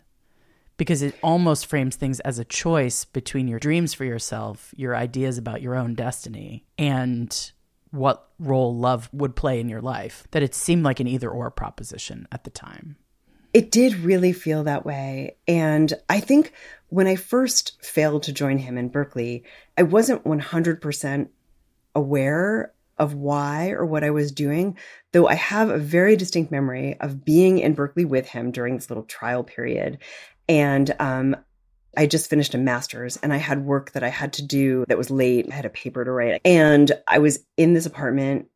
because 0.78 1.02
it 1.02 1.16
almost 1.24 1.66
frames 1.66 1.96
things 1.96 2.20
as 2.22 2.40
a 2.40 2.46
choice 2.46 3.04
between 3.04 3.48
your 3.48 3.60
dreams 3.60 3.94
for 3.94 4.06
yourself, 4.06 4.74
your 4.78 4.96
ideas 4.96 5.38
about 5.38 5.62
your 5.62 5.76
own 5.76 5.96
destiny, 5.96 6.64
and 6.78 7.52
what 7.90 8.30
role 8.40 8.76
love 8.76 9.10
would 9.12 9.36
play 9.36 9.60
in 9.60 9.70
your 9.70 9.82
life. 9.82 10.28
That 10.32 10.44
it 10.44 10.54
seemed 10.54 10.84
like 10.84 11.00
an 11.00 11.08
either 11.08 11.30
or 11.30 11.50
proposition 11.50 12.28
at 12.32 12.44
the 12.44 12.52
time. 12.52 12.98
It 13.58 13.72
did 13.72 13.96
really 13.96 14.34
feel 14.34 14.66
that 14.66 14.86
way. 14.86 15.36
And 15.48 15.92
I 16.08 16.20
think 16.20 16.54
when 16.90 17.08
I 17.08 17.16
first 17.16 17.84
failed 17.84 18.22
to 18.24 18.32
join 18.32 18.60
him 18.60 18.78
in 18.78 18.90
Berkeley, 18.90 19.46
I 19.76 19.82
wasn't 19.82 20.24
100% 20.26 21.30
aware 21.96 22.72
of 23.00 23.16
why 23.16 23.72
or 23.72 23.84
what 23.84 24.04
I 24.04 24.12
was 24.12 24.32
doing, 24.32 24.78
though 25.12 25.28
I 25.28 25.34
have 25.34 25.72
a 25.72 25.80
very 25.80 26.16
distinct 26.16 26.52
memory 26.52 27.00
of 27.00 27.26
being 27.26 27.58
in 27.58 27.74
Berkeley 27.74 28.06
with 28.06 28.28
him 28.28 28.52
during 28.52 28.76
this 28.76 28.92
little 28.92 29.06
trial 29.06 29.44
period. 29.44 29.98
And 30.48 30.96
um, 31.00 31.36
I 31.98 32.06
just 32.06 32.30
finished 32.30 32.54
a 32.54 32.60
master's 32.60 33.18
and 33.18 33.34
I 33.34 33.38
had 33.38 33.66
work 33.66 33.94
that 33.94 34.04
I 34.04 34.10
had 34.10 34.34
to 34.34 34.44
do 34.44 34.86
that 34.88 35.00
was 35.00 35.10
late. 35.10 35.48
I 35.52 35.56
had 35.56 35.66
a 35.66 35.72
paper 35.72 36.06
to 36.06 36.12
write. 36.12 36.42
And 36.46 36.92
I 37.08 37.18
was 37.18 37.44
in 37.58 37.74
this 37.74 37.88
apartment 37.88 38.52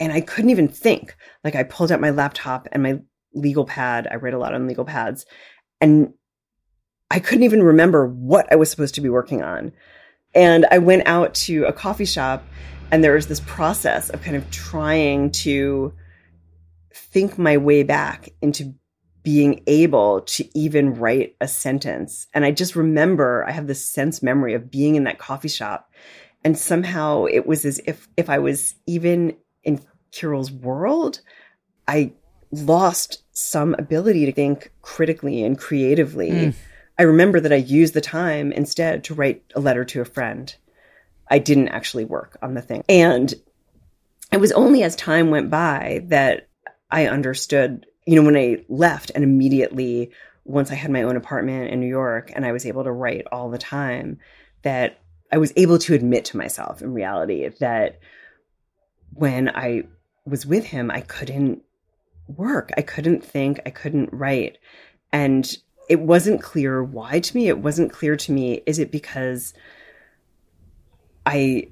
and 0.00 0.10
I 0.10 0.22
couldn't 0.22 0.48
even 0.48 0.68
think. 0.68 1.14
Like 1.44 1.54
I 1.54 1.64
pulled 1.64 1.92
out 1.92 2.00
my 2.00 2.08
laptop 2.08 2.66
and 2.72 2.82
my 2.82 3.00
legal 3.34 3.64
pad. 3.64 4.08
I 4.10 4.16
write 4.16 4.34
a 4.34 4.38
lot 4.38 4.54
on 4.54 4.66
legal 4.66 4.84
pads. 4.84 5.26
And 5.80 6.14
I 7.10 7.20
couldn't 7.20 7.44
even 7.44 7.62
remember 7.62 8.06
what 8.06 8.50
I 8.52 8.56
was 8.56 8.70
supposed 8.70 8.94
to 8.96 9.00
be 9.00 9.08
working 9.08 9.42
on. 9.42 9.72
And 10.34 10.66
I 10.70 10.78
went 10.78 11.06
out 11.06 11.34
to 11.34 11.64
a 11.64 11.72
coffee 11.72 12.04
shop 12.04 12.44
and 12.90 13.04
there 13.04 13.14
was 13.14 13.26
this 13.26 13.40
process 13.40 14.10
of 14.10 14.22
kind 14.22 14.36
of 14.36 14.50
trying 14.50 15.30
to 15.30 15.92
think 16.94 17.38
my 17.38 17.56
way 17.56 17.82
back 17.82 18.30
into 18.40 18.74
being 19.22 19.62
able 19.66 20.22
to 20.22 20.48
even 20.58 20.94
write 20.94 21.36
a 21.40 21.48
sentence. 21.48 22.26
And 22.32 22.44
I 22.44 22.50
just 22.50 22.76
remember 22.76 23.44
I 23.46 23.50
have 23.50 23.66
this 23.66 23.84
sense 23.84 24.22
memory 24.22 24.54
of 24.54 24.70
being 24.70 24.94
in 24.94 25.04
that 25.04 25.18
coffee 25.18 25.48
shop. 25.48 25.92
And 26.44 26.56
somehow 26.56 27.24
it 27.24 27.46
was 27.46 27.64
as 27.64 27.80
if 27.86 28.08
if 28.16 28.30
I 28.30 28.38
was 28.38 28.74
even 28.86 29.36
in 29.64 29.80
Kirill's 30.12 30.50
world, 30.50 31.20
I 31.86 32.12
lost 32.50 33.22
some 33.32 33.74
ability 33.74 34.26
to 34.26 34.32
think 34.32 34.72
critically 34.82 35.42
and 35.42 35.58
creatively. 35.58 36.30
Mm. 36.30 36.54
I 36.98 37.02
remember 37.04 37.40
that 37.40 37.52
I 37.52 37.56
used 37.56 37.94
the 37.94 38.00
time 38.00 38.52
instead 38.52 39.04
to 39.04 39.14
write 39.14 39.42
a 39.54 39.60
letter 39.60 39.84
to 39.84 40.00
a 40.00 40.06
friend. 40.06 40.54
I 41.30 41.38
didn't 41.38 41.68
actually 41.68 42.04
work 42.04 42.38
on 42.42 42.54
the 42.54 42.62
thing. 42.62 42.82
And 42.88 43.32
it 44.32 44.40
was 44.40 44.52
only 44.52 44.82
as 44.82 44.96
time 44.96 45.30
went 45.30 45.50
by 45.50 46.04
that 46.06 46.48
I 46.90 47.06
understood 47.06 47.86
you 48.08 48.14
know, 48.14 48.22
when 48.22 48.38
I 48.38 48.64
left 48.70 49.12
and 49.14 49.22
immediately 49.22 50.12
once 50.46 50.70
I 50.70 50.76
had 50.76 50.90
my 50.90 51.02
own 51.02 51.18
apartment 51.18 51.70
in 51.70 51.78
New 51.78 51.88
York 51.88 52.32
and 52.34 52.46
I 52.46 52.52
was 52.52 52.64
able 52.64 52.84
to 52.84 52.90
write 52.90 53.26
all 53.30 53.50
the 53.50 53.58
time, 53.58 54.18
that 54.62 54.98
I 55.30 55.36
was 55.36 55.52
able 55.56 55.76
to 55.80 55.92
admit 55.92 56.24
to 56.26 56.38
myself 56.38 56.80
in 56.80 56.94
reality 56.94 57.46
that 57.60 58.00
when 59.12 59.50
I 59.50 59.82
was 60.24 60.46
with 60.46 60.64
him, 60.64 60.90
I 60.90 61.02
couldn't 61.02 61.64
work. 62.28 62.70
I 62.76 62.82
couldn't 62.82 63.24
think. 63.24 63.60
I 63.66 63.70
couldn't 63.70 64.12
write. 64.12 64.58
And 65.12 65.50
it 65.88 66.00
wasn't 66.00 66.42
clear 66.42 66.82
why 66.82 67.20
to 67.20 67.36
me. 67.36 67.48
It 67.48 67.58
wasn't 67.58 67.92
clear 67.92 68.16
to 68.16 68.32
me. 68.32 68.62
Is 68.66 68.78
it 68.78 68.92
because 68.92 69.54
I 71.24 71.68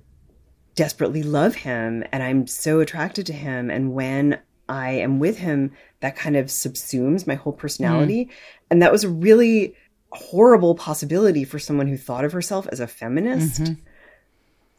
desperately 0.75 1.23
love 1.23 1.55
him 1.55 2.05
and 2.13 2.23
I'm 2.23 2.47
so 2.47 2.81
attracted 2.81 3.27
to 3.27 3.33
him? 3.33 3.71
And 3.71 3.93
when 3.93 4.41
I 4.69 4.93
am 4.93 5.19
with 5.19 5.39
him, 5.39 5.73
that 6.01 6.17
kind 6.17 6.37
of 6.37 6.47
subsumes 6.47 7.27
my 7.27 7.35
whole 7.35 7.53
personality. 7.53 8.25
Mm. 8.25 8.31
And 8.71 8.83
that 8.83 8.93
was 8.93 9.05
a 9.05 9.09
really 9.09 9.75
horrible 10.11 10.75
possibility 10.75 11.45
for 11.45 11.59
someone 11.59 11.87
who 11.87 11.97
thought 11.97 12.25
of 12.25 12.33
herself 12.33 12.67
as 12.73 12.81
a 12.81 12.87
feminist. 12.87 13.63
Mm-hmm. 13.63 13.75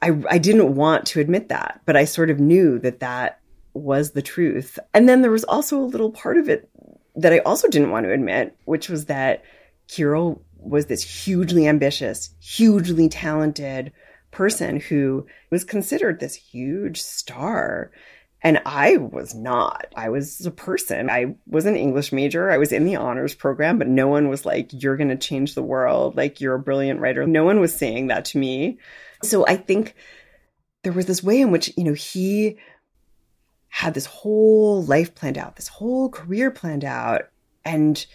I, 0.01 0.35
I 0.35 0.37
didn't 0.37 0.75
want 0.75 1.05
to 1.07 1.19
admit 1.19 1.49
that, 1.49 1.81
but 1.85 1.95
I 1.95 2.05
sort 2.05 2.29
of 2.29 2.39
knew 2.39 2.79
that 2.79 2.99
that 2.99 3.39
was 3.77 4.11
the 4.11 4.21
truth. 4.21 4.79
And 4.93 5.07
then 5.07 5.21
there 5.21 5.31
was 5.31 5.43
also 5.43 5.79
a 5.79 5.85
little 5.85 6.11
part 6.11 6.37
of 6.37 6.49
it 6.49 6.69
that 7.15 7.33
I 7.33 7.39
also 7.39 7.67
didn't 7.67 7.91
want 7.91 8.05
to 8.05 8.13
admit, 8.13 8.55
which 8.65 8.89
was 8.89 9.05
that 9.05 9.43
Kirill 9.87 10.41
was 10.57 10.87
this 10.87 11.01
hugely 11.01 11.67
ambitious, 11.67 12.33
hugely 12.39 13.09
talented 13.09 13.91
person 14.31 14.79
who 14.79 15.25
was 15.49 15.63
considered 15.63 16.19
this 16.19 16.35
huge 16.35 17.01
star. 17.01 17.91
And 18.43 18.61
I 18.65 18.97
was 18.97 19.33
not. 19.33 19.87
I 19.95 20.09
was 20.09 20.45
a 20.45 20.51
person. 20.51 21.09
I 21.09 21.35
was 21.47 21.65
an 21.65 21.75
English 21.75 22.11
major. 22.11 22.51
I 22.51 22.57
was 22.57 22.71
in 22.71 22.85
the 22.85 22.97
honors 22.97 23.33
program, 23.33 23.79
but 23.79 23.87
no 23.87 24.07
one 24.07 24.29
was 24.29 24.45
like, 24.45 24.69
you're 24.71 24.97
going 24.97 25.09
to 25.09 25.15
change 25.15 25.55
the 25.55 25.63
world. 25.63 26.15
Like, 26.15 26.39
you're 26.39 26.53
a 26.53 26.59
brilliant 26.59 26.99
writer. 26.99 27.25
No 27.25 27.45
one 27.45 27.59
was 27.59 27.75
saying 27.75 28.07
that 28.07 28.25
to 28.25 28.37
me. 28.37 28.77
So 29.23 29.45
I 29.47 29.55
think 29.55 29.95
there 30.83 30.93
was 30.93 31.07
this 31.07 31.23
way 31.23 31.41
in 31.41 31.51
which, 31.51 31.73
you 31.75 31.83
know, 31.83 31.93
he 31.93 32.59
had 33.77 33.93
this 33.93 34.05
whole 34.05 34.83
life 34.83 35.13
planned 35.13 35.37
out, 35.37 35.55
this 35.55 35.67
whole 35.67 36.09
career 36.09 36.49
planned 36.49 36.83
out. 36.83 37.29
And 37.63 38.05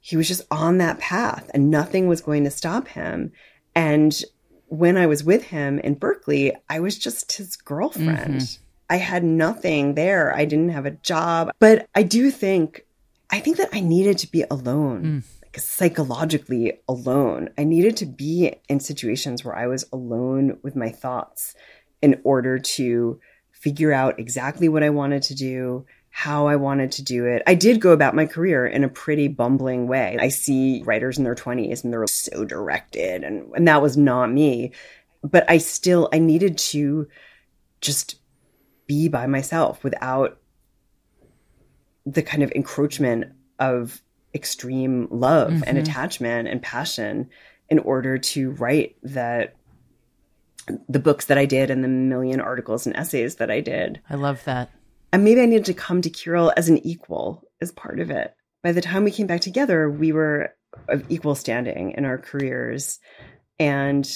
he 0.00 0.16
was 0.16 0.28
just 0.28 0.42
on 0.50 0.78
that 0.78 0.98
path 0.98 1.50
and 1.54 1.70
nothing 1.70 2.08
was 2.08 2.20
going 2.20 2.44
to 2.44 2.50
stop 2.50 2.88
him. 2.88 3.32
And 3.74 4.22
when 4.66 4.96
I 4.96 5.06
was 5.06 5.24
with 5.24 5.44
him 5.44 5.78
in 5.78 5.94
Berkeley, 5.94 6.54
I 6.68 6.80
was 6.80 6.98
just 6.98 7.32
his 7.32 7.56
girlfriend. 7.56 8.40
Mm-hmm 8.40 8.62
I 8.90 8.96
had 8.96 9.22
nothing 9.22 9.94
there. 9.94 10.34
I 10.34 10.44
didn't 10.44 10.70
have 10.70 10.86
a 10.86 10.92
job. 10.92 11.50
But 11.58 11.86
I 11.94 12.02
do 12.02 12.30
think, 12.30 12.86
I 13.30 13.40
think 13.40 13.58
that 13.58 13.68
I 13.72 13.80
needed 13.80 14.18
to 14.18 14.30
be 14.30 14.44
alone, 14.50 15.02
mm. 15.04 15.42
like 15.42 15.58
psychologically 15.58 16.80
alone. 16.88 17.50
I 17.58 17.64
needed 17.64 17.98
to 17.98 18.06
be 18.06 18.54
in 18.68 18.80
situations 18.80 19.44
where 19.44 19.54
I 19.54 19.66
was 19.66 19.84
alone 19.92 20.58
with 20.62 20.74
my 20.74 20.88
thoughts 20.88 21.54
in 22.00 22.20
order 22.24 22.58
to 22.58 23.20
figure 23.60 23.92
out 23.92 24.18
exactly 24.18 24.68
what 24.68 24.82
I 24.82 24.90
wanted 24.90 25.22
to 25.24 25.34
do, 25.34 25.84
how 26.10 26.46
I 26.46 26.56
wanted 26.56 26.92
to 26.92 27.02
do 27.02 27.26
it. 27.26 27.42
I 27.46 27.54
did 27.54 27.80
go 27.80 27.92
about 27.92 28.14
my 28.14 28.26
career 28.26 28.66
in 28.66 28.84
a 28.84 28.88
pretty 28.88 29.28
bumbling 29.28 29.86
way. 29.86 30.16
I 30.20 30.28
see 30.28 30.82
writers 30.84 31.18
in 31.18 31.24
their 31.24 31.34
20s 31.34 31.82
and 31.82 31.92
they're 31.92 32.06
so 32.06 32.44
directed 32.44 33.24
and, 33.24 33.52
and 33.54 33.68
that 33.68 33.82
was 33.82 33.96
not 33.96 34.30
me. 34.30 34.72
But 35.22 35.48
I 35.50 35.58
still 35.58 36.08
I 36.12 36.18
needed 36.18 36.58
to 36.58 37.08
just 37.80 38.20
be 38.86 39.08
by 39.08 39.26
myself 39.26 39.82
without 39.84 40.38
the 42.06 42.22
kind 42.22 42.42
of 42.42 42.52
encroachment 42.52 43.26
of 43.58 44.00
extreme 44.34 45.08
love 45.10 45.50
mm-hmm. 45.50 45.64
and 45.66 45.78
attachment 45.78 46.48
and 46.48 46.62
passion 46.62 47.28
in 47.68 47.78
order 47.80 48.16
to 48.18 48.52
write 48.52 48.96
that 49.02 49.57
the 50.88 50.98
books 50.98 51.26
that 51.26 51.38
I 51.38 51.46
did 51.46 51.70
and 51.70 51.82
the 51.82 51.88
million 51.88 52.40
articles 52.40 52.86
and 52.86 52.96
essays 52.96 53.36
that 53.36 53.50
I 53.50 53.60
did. 53.60 54.00
I 54.08 54.14
love 54.14 54.44
that. 54.44 54.70
And 55.12 55.24
maybe 55.24 55.40
I 55.40 55.46
needed 55.46 55.66
to 55.66 55.74
come 55.74 56.02
to 56.02 56.10
Kirill 56.10 56.52
as 56.56 56.68
an 56.68 56.84
equal 56.86 57.42
as 57.60 57.72
part 57.72 58.00
of 58.00 58.10
it. 58.10 58.34
By 58.62 58.72
the 58.72 58.80
time 58.80 59.04
we 59.04 59.10
came 59.10 59.26
back 59.26 59.40
together, 59.40 59.90
we 59.90 60.12
were 60.12 60.54
of 60.88 61.04
equal 61.10 61.34
standing 61.34 61.92
in 61.92 62.04
our 62.04 62.18
careers. 62.18 62.98
And 63.58 64.08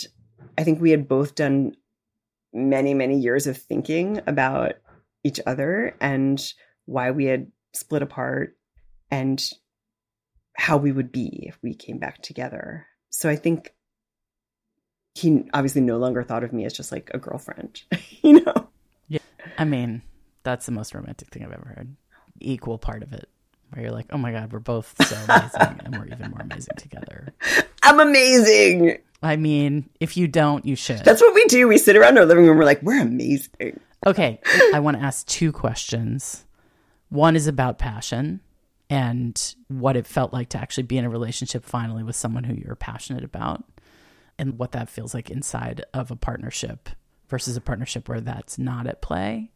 I 0.58 0.64
think 0.64 0.80
we 0.80 0.90
had 0.90 1.08
both 1.08 1.34
done 1.34 1.74
many, 2.52 2.94
many 2.94 3.18
years 3.18 3.46
of 3.46 3.56
thinking 3.56 4.20
about 4.26 4.74
each 5.24 5.40
other 5.46 5.96
and 6.00 6.42
why 6.84 7.10
we 7.10 7.24
had 7.24 7.50
split 7.72 8.02
apart 8.02 8.56
and 9.10 9.42
how 10.54 10.76
we 10.76 10.92
would 10.92 11.10
be 11.10 11.46
if 11.48 11.58
we 11.62 11.74
came 11.74 11.98
back 11.98 12.20
together. 12.22 12.86
So 13.10 13.30
I 13.30 13.36
think 13.36 13.72
he 15.14 15.44
obviously 15.52 15.80
no 15.80 15.98
longer 15.98 16.22
thought 16.22 16.44
of 16.44 16.52
me 16.52 16.64
as 16.64 16.72
just 16.72 16.92
like 16.92 17.10
a 17.12 17.18
girlfriend, 17.18 17.82
you 18.22 18.44
know? 18.44 18.68
Yeah. 19.08 19.20
I 19.58 19.64
mean, 19.64 20.02
that's 20.42 20.66
the 20.66 20.72
most 20.72 20.94
romantic 20.94 21.28
thing 21.28 21.44
I've 21.44 21.52
ever 21.52 21.74
heard. 21.76 21.96
Equal 22.40 22.78
part 22.78 23.02
of 23.02 23.12
it 23.12 23.28
where 23.70 23.84
you're 23.84 23.92
like, 23.92 24.06
oh 24.10 24.18
my 24.18 24.32
God, 24.32 24.52
we're 24.52 24.58
both 24.58 24.94
so 25.06 25.16
amazing 25.28 25.80
and 25.84 25.96
we're 25.96 26.06
even 26.06 26.30
more 26.30 26.40
amazing 26.40 26.76
together. 26.76 27.32
I'm 27.82 28.00
amazing. 28.00 28.98
I 29.22 29.36
mean, 29.36 29.88
if 30.00 30.16
you 30.16 30.28
don't, 30.28 30.66
you 30.66 30.76
should. 30.76 31.04
That's 31.04 31.22
what 31.22 31.34
we 31.34 31.44
do. 31.46 31.68
We 31.68 31.78
sit 31.78 31.96
around 31.96 32.18
our 32.18 32.26
living 32.26 32.46
room. 32.46 32.58
We're 32.58 32.64
like, 32.64 32.82
we're 32.82 33.00
amazing. 33.00 33.80
Okay. 34.06 34.40
I 34.74 34.80
want 34.80 34.98
to 34.98 35.02
ask 35.02 35.26
two 35.26 35.52
questions. 35.52 36.44
One 37.08 37.36
is 37.36 37.46
about 37.46 37.78
passion 37.78 38.40
and 38.90 39.54
what 39.68 39.96
it 39.96 40.06
felt 40.06 40.32
like 40.32 40.50
to 40.50 40.58
actually 40.58 40.84
be 40.84 40.98
in 40.98 41.04
a 41.04 41.10
relationship 41.10 41.64
finally 41.64 42.02
with 42.02 42.16
someone 42.16 42.44
who 42.44 42.54
you're 42.54 42.74
passionate 42.74 43.24
about. 43.24 43.64
And 44.38 44.58
what 44.58 44.72
that 44.72 44.88
feels 44.88 45.14
like 45.14 45.30
inside 45.30 45.84
of 45.94 46.10
a 46.10 46.16
partnership 46.16 46.88
versus 47.28 47.56
a 47.56 47.60
partnership 47.60 48.08
where 48.08 48.20
that's 48.20 48.58
not 48.58 48.86
at 48.86 49.00
play. 49.02 49.50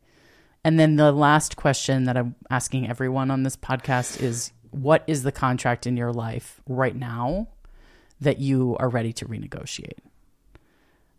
And 0.64 0.78
then 0.80 0.96
the 0.96 1.12
last 1.12 1.56
question 1.56 2.04
that 2.04 2.16
I'm 2.16 2.34
asking 2.50 2.88
everyone 2.88 3.30
on 3.30 3.42
this 3.42 3.56
podcast 3.56 4.20
is 4.20 4.52
what 4.70 5.04
is 5.06 5.22
the 5.22 5.32
contract 5.32 5.86
in 5.86 5.96
your 5.96 6.12
life 6.12 6.60
right 6.68 6.94
now 6.96 7.48
that 8.20 8.38
you 8.38 8.76
are 8.80 8.88
ready 8.88 9.12
to 9.14 9.26
renegotiate? 9.26 9.98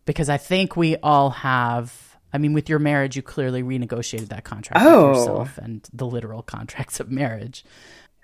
Because 0.05 0.29
I 0.29 0.37
think 0.37 0.75
we 0.75 0.95
all 0.97 1.29
have 1.31 2.03
I 2.33 2.39
mean, 2.39 2.51
with 2.53 2.67
your 2.67 2.79
marriage, 2.79 3.15
you 3.15 3.21
clearly 3.21 3.63
renegotiated 3.63 4.27
that 4.29 4.43
contract 4.43 4.85
Oh. 4.85 5.07
with 5.09 5.17
yourself 5.17 5.57
and 5.57 5.87
the 5.93 6.05
literal 6.05 6.41
contracts 6.41 6.99
of 6.99 7.09
marriage. 7.09 7.63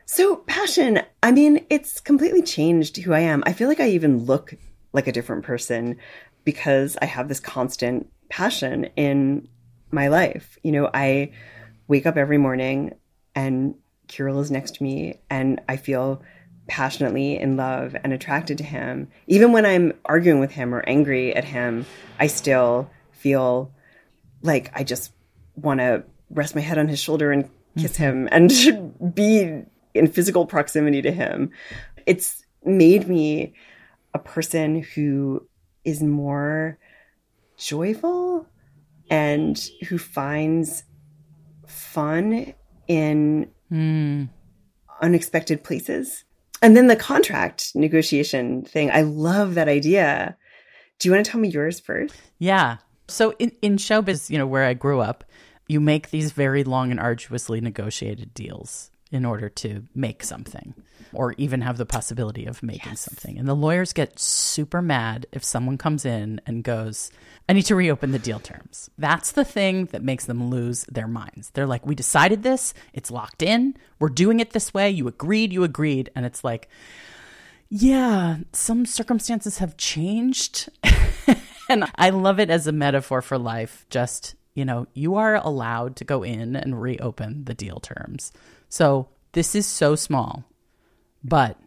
So, 0.05 0.35
passion, 0.35 0.99
I 1.23 1.31
mean, 1.31 1.65
it's 1.69 2.01
completely 2.01 2.41
changed 2.41 2.97
who 2.97 3.13
I 3.13 3.21
am. 3.21 3.43
I 3.45 3.53
feel 3.53 3.69
like 3.69 3.79
I 3.79 3.87
even 3.89 4.25
look 4.25 4.53
like 4.93 5.07
a 5.07 5.11
different 5.11 5.43
person 5.43 5.97
because 6.43 6.97
I 7.01 7.05
have 7.05 7.27
this 7.27 7.39
constant 7.39 8.09
passion 8.29 8.85
in 8.95 9.47
my 9.91 10.07
life. 10.07 10.57
You 10.63 10.71
know, 10.71 10.89
I 10.93 11.31
wake 11.87 12.05
up 12.05 12.17
every 12.17 12.37
morning 12.37 12.95
and 13.35 13.75
Kirill 14.07 14.39
is 14.39 14.51
next 14.51 14.75
to 14.75 14.83
me 14.83 15.19
and 15.29 15.61
I 15.67 15.77
feel 15.77 16.21
passionately 16.67 17.37
in 17.37 17.57
love 17.57 17.95
and 18.03 18.13
attracted 18.13 18.57
to 18.59 18.63
him. 18.63 19.09
Even 19.27 19.51
when 19.51 19.65
I'm 19.65 19.93
arguing 20.05 20.39
with 20.39 20.51
him 20.51 20.73
or 20.73 20.83
angry 20.87 21.35
at 21.35 21.43
him, 21.43 21.85
I 22.19 22.27
still 22.27 22.89
feel 23.11 23.71
like 24.41 24.71
I 24.73 24.83
just 24.83 25.11
want 25.55 25.79
to 25.79 26.03
rest 26.29 26.55
my 26.55 26.61
head 26.61 26.77
on 26.77 26.87
his 26.87 26.99
shoulder 26.99 27.31
and 27.31 27.49
kiss 27.77 27.97
him 27.97 28.27
mm-hmm. 28.27 28.83
and 29.01 29.15
be 29.15 29.63
in 29.93 30.07
physical 30.07 30.45
proximity 30.45 31.01
to 31.01 31.11
him. 31.11 31.51
It's 32.05 32.45
made 32.63 33.07
me 33.07 33.53
a 34.13 34.19
person 34.19 34.81
who 34.81 35.47
is 35.83 36.01
more 36.01 36.77
joyful 37.57 38.47
and 39.09 39.69
who 39.87 39.97
finds 39.97 40.83
fun 41.67 42.53
in 42.87 43.49
hmm. 43.69 44.25
unexpected 45.01 45.63
places. 45.63 46.23
And 46.61 46.77
then 46.77 46.87
the 46.87 46.95
contract 46.95 47.75
negotiation 47.75 48.63
thing, 48.63 48.89
I 48.91 49.01
love 49.01 49.55
that 49.55 49.67
idea. 49.67 50.37
Do 50.99 51.09
you 51.09 51.13
want 51.13 51.25
to 51.25 51.31
tell 51.31 51.41
me 51.41 51.49
yours 51.49 51.79
first? 51.79 52.15
Yeah. 52.39 52.77
So 53.07 53.33
in, 53.39 53.51
in 53.61 53.75
showbiz, 53.75 54.29
you 54.29 54.37
know, 54.37 54.47
where 54.47 54.63
I 54.63 54.73
grew 54.73 55.01
up, 55.01 55.25
you 55.67 55.79
make 55.79 56.09
these 56.09 56.31
very 56.31 56.63
long 56.63 56.91
and 56.91 56.99
arduously 56.99 57.59
negotiated 57.59 58.33
deals 58.33 58.91
in 59.13 59.25
order 59.25 59.47
to 59.47 59.83
make 59.93 60.23
something 60.23 60.73
or 61.13 61.33
even 61.33 61.61
have 61.61 61.77
the 61.77 61.85
possibility 61.85 62.45
of 62.45 62.63
making 62.63 62.95
something. 62.95 63.37
And 63.37 63.47
the 63.47 63.53
lawyers 63.53 63.93
get 63.93 64.19
super 64.19 64.81
mad 64.81 65.27
if 65.31 65.43
someone 65.43 65.77
comes 65.77 66.03
in 66.03 66.41
and 66.47 66.63
goes, 66.63 67.11
I 67.47 67.53
need 67.53 67.67
to 67.67 67.75
reopen 67.75 68.11
the 68.11 68.19
deal 68.19 68.39
terms. 68.39 68.89
That's 68.97 69.31
the 69.31 69.45
thing 69.45 69.85
that 69.91 70.01
makes 70.01 70.25
them 70.25 70.49
lose 70.49 70.85
their 70.85 71.07
minds. 71.07 71.51
They're 71.51 71.67
like, 71.67 71.85
we 71.85 71.93
decided 71.93 72.41
this, 72.41 72.73
it's 72.91 73.11
locked 73.11 73.43
in, 73.43 73.77
we're 73.99 74.09
doing 74.09 74.39
it 74.39 74.51
this 74.51 74.73
way, 74.73 74.89
you 74.89 75.07
agreed, 75.07 75.53
you 75.53 75.63
agreed. 75.63 76.09
And 76.15 76.25
it's 76.25 76.43
like, 76.43 76.67
yeah, 77.69 78.37
some 78.51 78.87
circumstances 78.87 79.59
have 79.59 79.77
changed. 79.77 80.69
and 81.69 81.85
I 81.95 82.09
love 82.09 82.39
it 82.39 82.49
as 82.49 82.65
a 82.65 82.71
metaphor 82.71 83.21
for 83.21 83.37
life. 83.37 83.85
Just, 83.91 84.33
you 84.55 84.65
know, 84.65 84.87
you 84.95 85.15
are 85.15 85.35
allowed 85.35 85.95
to 85.97 86.03
go 86.03 86.23
in 86.23 86.55
and 86.55 86.81
reopen 86.81 87.45
the 87.45 87.53
deal 87.53 87.79
terms. 87.79 88.31
So 88.73 89.07
this 89.33 89.53
is 89.53 89.67
so 89.67 89.93
small, 89.93 90.45
but, 91.23 91.59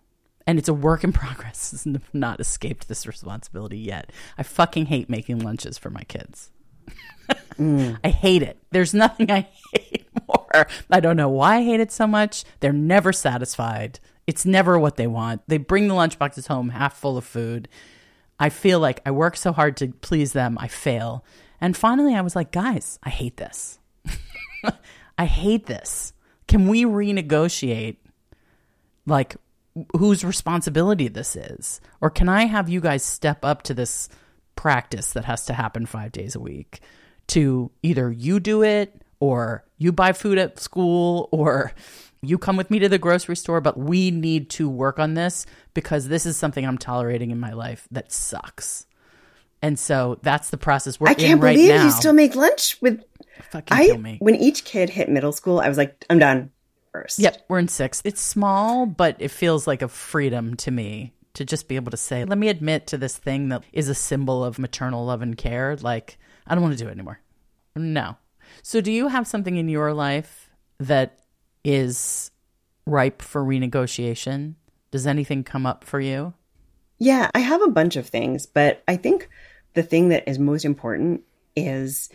and 0.44 0.58
it's 0.58 0.68
a 0.68 0.74
work 0.74 1.04
in 1.04 1.12
progress. 1.22 1.86
I've 1.86 2.12
not 2.12 2.40
escaped 2.40 2.88
this 2.88 3.06
responsibility 3.06 3.78
yet. 3.78 4.10
I 4.36 4.42
fucking 4.42 4.86
hate 4.86 5.08
making 5.08 5.38
lunches 5.38 5.78
for 5.78 5.88
my 5.88 6.02
kids. 6.02 6.50
Mm. 7.60 8.00
I 8.04 8.08
hate 8.08 8.42
it. 8.42 8.58
There's 8.72 8.92
nothing 8.92 9.30
I 9.30 9.48
hate 9.72 10.08
more. 10.26 10.66
I 10.90 10.98
don't 10.98 11.16
know 11.16 11.28
why 11.28 11.58
I 11.58 11.62
hate 11.62 11.78
it 11.78 11.92
so 11.92 12.08
much. 12.08 12.42
They're 12.58 12.72
never 12.72 13.12
satisfied. 13.12 14.00
It's 14.26 14.44
never 14.44 14.76
what 14.76 14.96
they 14.96 15.06
want. 15.06 15.42
They 15.46 15.58
bring 15.58 15.86
the 15.86 15.94
lunchboxes 15.94 16.48
home 16.48 16.70
half 16.70 16.98
full 16.98 17.16
of 17.16 17.24
food. 17.24 17.68
I 18.40 18.48
feel 18.48 18.80
like 18.80 19.00
I 19.06 19.12
work 19.12 19.36
so 19.36 19.52
hard 19.52 19.76
to 19.76 19.92
please 20.00 20.32
them, 20.32 20.58
I 20.58 20.66
fail. 20.66 21.24
And 21.60 21.76
finally, 21.76 22.16
I 22.16 22.22
was 22.22 22.34
like, 22.34 22.50
guys, 22.50 22.98
I 23.04 23.10
hate 23.10 23.36
this. 23.36 23.78
I 25.16 25.26
hate 25.26 25.66
this. 25.66 26.12
Can 26.48 26.68
we 26.68 26.84
renegotiate 26.84 27.96
like 29.06 29.36
whose 29.96 30.24
responsibility 30.24 31.08
this 31.08 31.36
is? 31.36 31.80
Or 32.00 32.10
can 32.10 32.28
I 32.28 32.46
have 32.46 32.68
you 32.68 32.80
guys 32.80 33.02
step 33.04 33.44
up 33.44 33.62
to 33.62 33.74
this 33.74 34.08
practice 34.54 35.12
that 35.12 35.24
has 35.24 35.46
to 35.46 35.52
happen 35.52 35.86
five 35.86 36.12
days 36.12 36.34
a 36.34 36.40
week 36.40 36.80
to 37.28 37.70
either 37.82 38.10
you 38.10 38.40
do 38.40 38.62
it 38.62 39.02
or 39.20 39.64
you 39.78 39.92
buy 39.92 40.12
food 40.12 40.38
at 40.38 40.58
school 40.58 41.28
or 41.32 41.72
you 42.22 42.38
come 42.38 42.56
with 42.56 42.70
me 42.70 42.78
to 42.78 42.88
the 42.88 42.98
grocery 42.98 43.36
store, 43.36 43.60
but 43.60 43.78
we 43.78 44.10
need 44.10 44.50
to 44.50 44.68
work 44.68 44.98
on 44.98 45.14
this 45.14 45.46
because 45.74 46.08
this 46.08 46.26
is 46.26 46.36
something 46.36 46.66
I'm 46.66 46.78
tolerating 46.78 47.30
in 47.30 47.38
my 47.38 47.52
life 47.52 47.86
that 47.90 48.10
sucks. 48.12 48.86
And 49.62 49.78
so 49.78 50.18
that's 50.22 50.50
the 50.50 50.58
process 50.58 51.00
we're 51.00 51.08
I 51.08 51.14
can't 51.14 51.40
right 51.40 51.54
believe 51.54 51.74
now. 51.74 51.84
you 51.84 51.90
still 51.90 52.12
make 52.12 52.34
lunch 52.34 52.80
with 52.80 53.02
fucking 53.50 53.76
I 53.76 53.86
kill 53.86 53.98
me. 53.98 54.16
when 54.20 54.34
each 54.34 54.64
kid 54.64 54.90
hit 54.90 55.08
middle 55.08 55.32
school, 55.32 55.60
I 55.60 55.68
was 55.68 55.78
like, 55.78 56.04
I'm 56.10 56.18
done 56.18 56.50
first. 56.92 57.18
Yep, 57.18 57.44
we're 57.48 57.58
in 57.58 57.68
sixth. 57.68 58.02
It's 58.04 58.20
small, 58.20 58.86
but 58.86 59.16
it 59.18 59.30
feels 59.30 59.66
like 59.66 59.82
a 59.82 59.88
freedom 59.88 60.56
to 60.56 60.70
me 60.70 61.12
to 61.34 61.44
just 61.44 61.68
be 61.68 61.76
able 61.76 61.90
to 61.90 61.96
say, 61.96 62.24
let 62.24 62.38
me 62.38 62.48
admit 62.48 62.86
to 62.88 62.98
this 62.98 63.16
thing 63.16 63.50
that 63.50 63.62
is 63.72 63.88
a 63.88 63.94
symbol 63.94 64.42
of 64.42 64.58
maternal 64.58 65.04
love 65.04 65.22
and 65.22 65.36
care. 65.36 65.76
Like, 65.76 66.18
I 66.46 66.54
don't 66.54 66.62
want 66.62 66.76
to 66.76 66.82
do 66.82 66.88
it 66.88 66.92
anymore. 66.92 67.20
No. 67.74 68.16
So, 68.62 68.80
do 68.80 68.90
you 68.90 69.08
have 69.08 69.26
something 69.26 69.56
in 69.56 69.68
your 69.68 69.92
life 69.92 70.48
that 70.78 71.18
is 71.64 72.30
ripe 72.86 73.20
for 73.20 73.44
renegotiation? 73.44 74.54
Does 74.90 75.06
anything 75.06 75.44
come 75.44 75.66
up 75.66 75.84
for 75.84 76.00
you? 76.00 76.32
Yeah, 76.98 77.30
I 77.34 77.40
have 77.40 77.60
a 77.60 77.70
bunch 77.70 77.96
of 77.96 78.08
things, 78.08 78.46
but 78.46 78.82
I 78.88 78.96
think 78.96 79.28
the 79.74 79.82
thing 79.82 80.08
that 80.08 80.26
is 80.26 80.38
most 80.38 80.64
important 80.64 81.22
is 81.54 82.08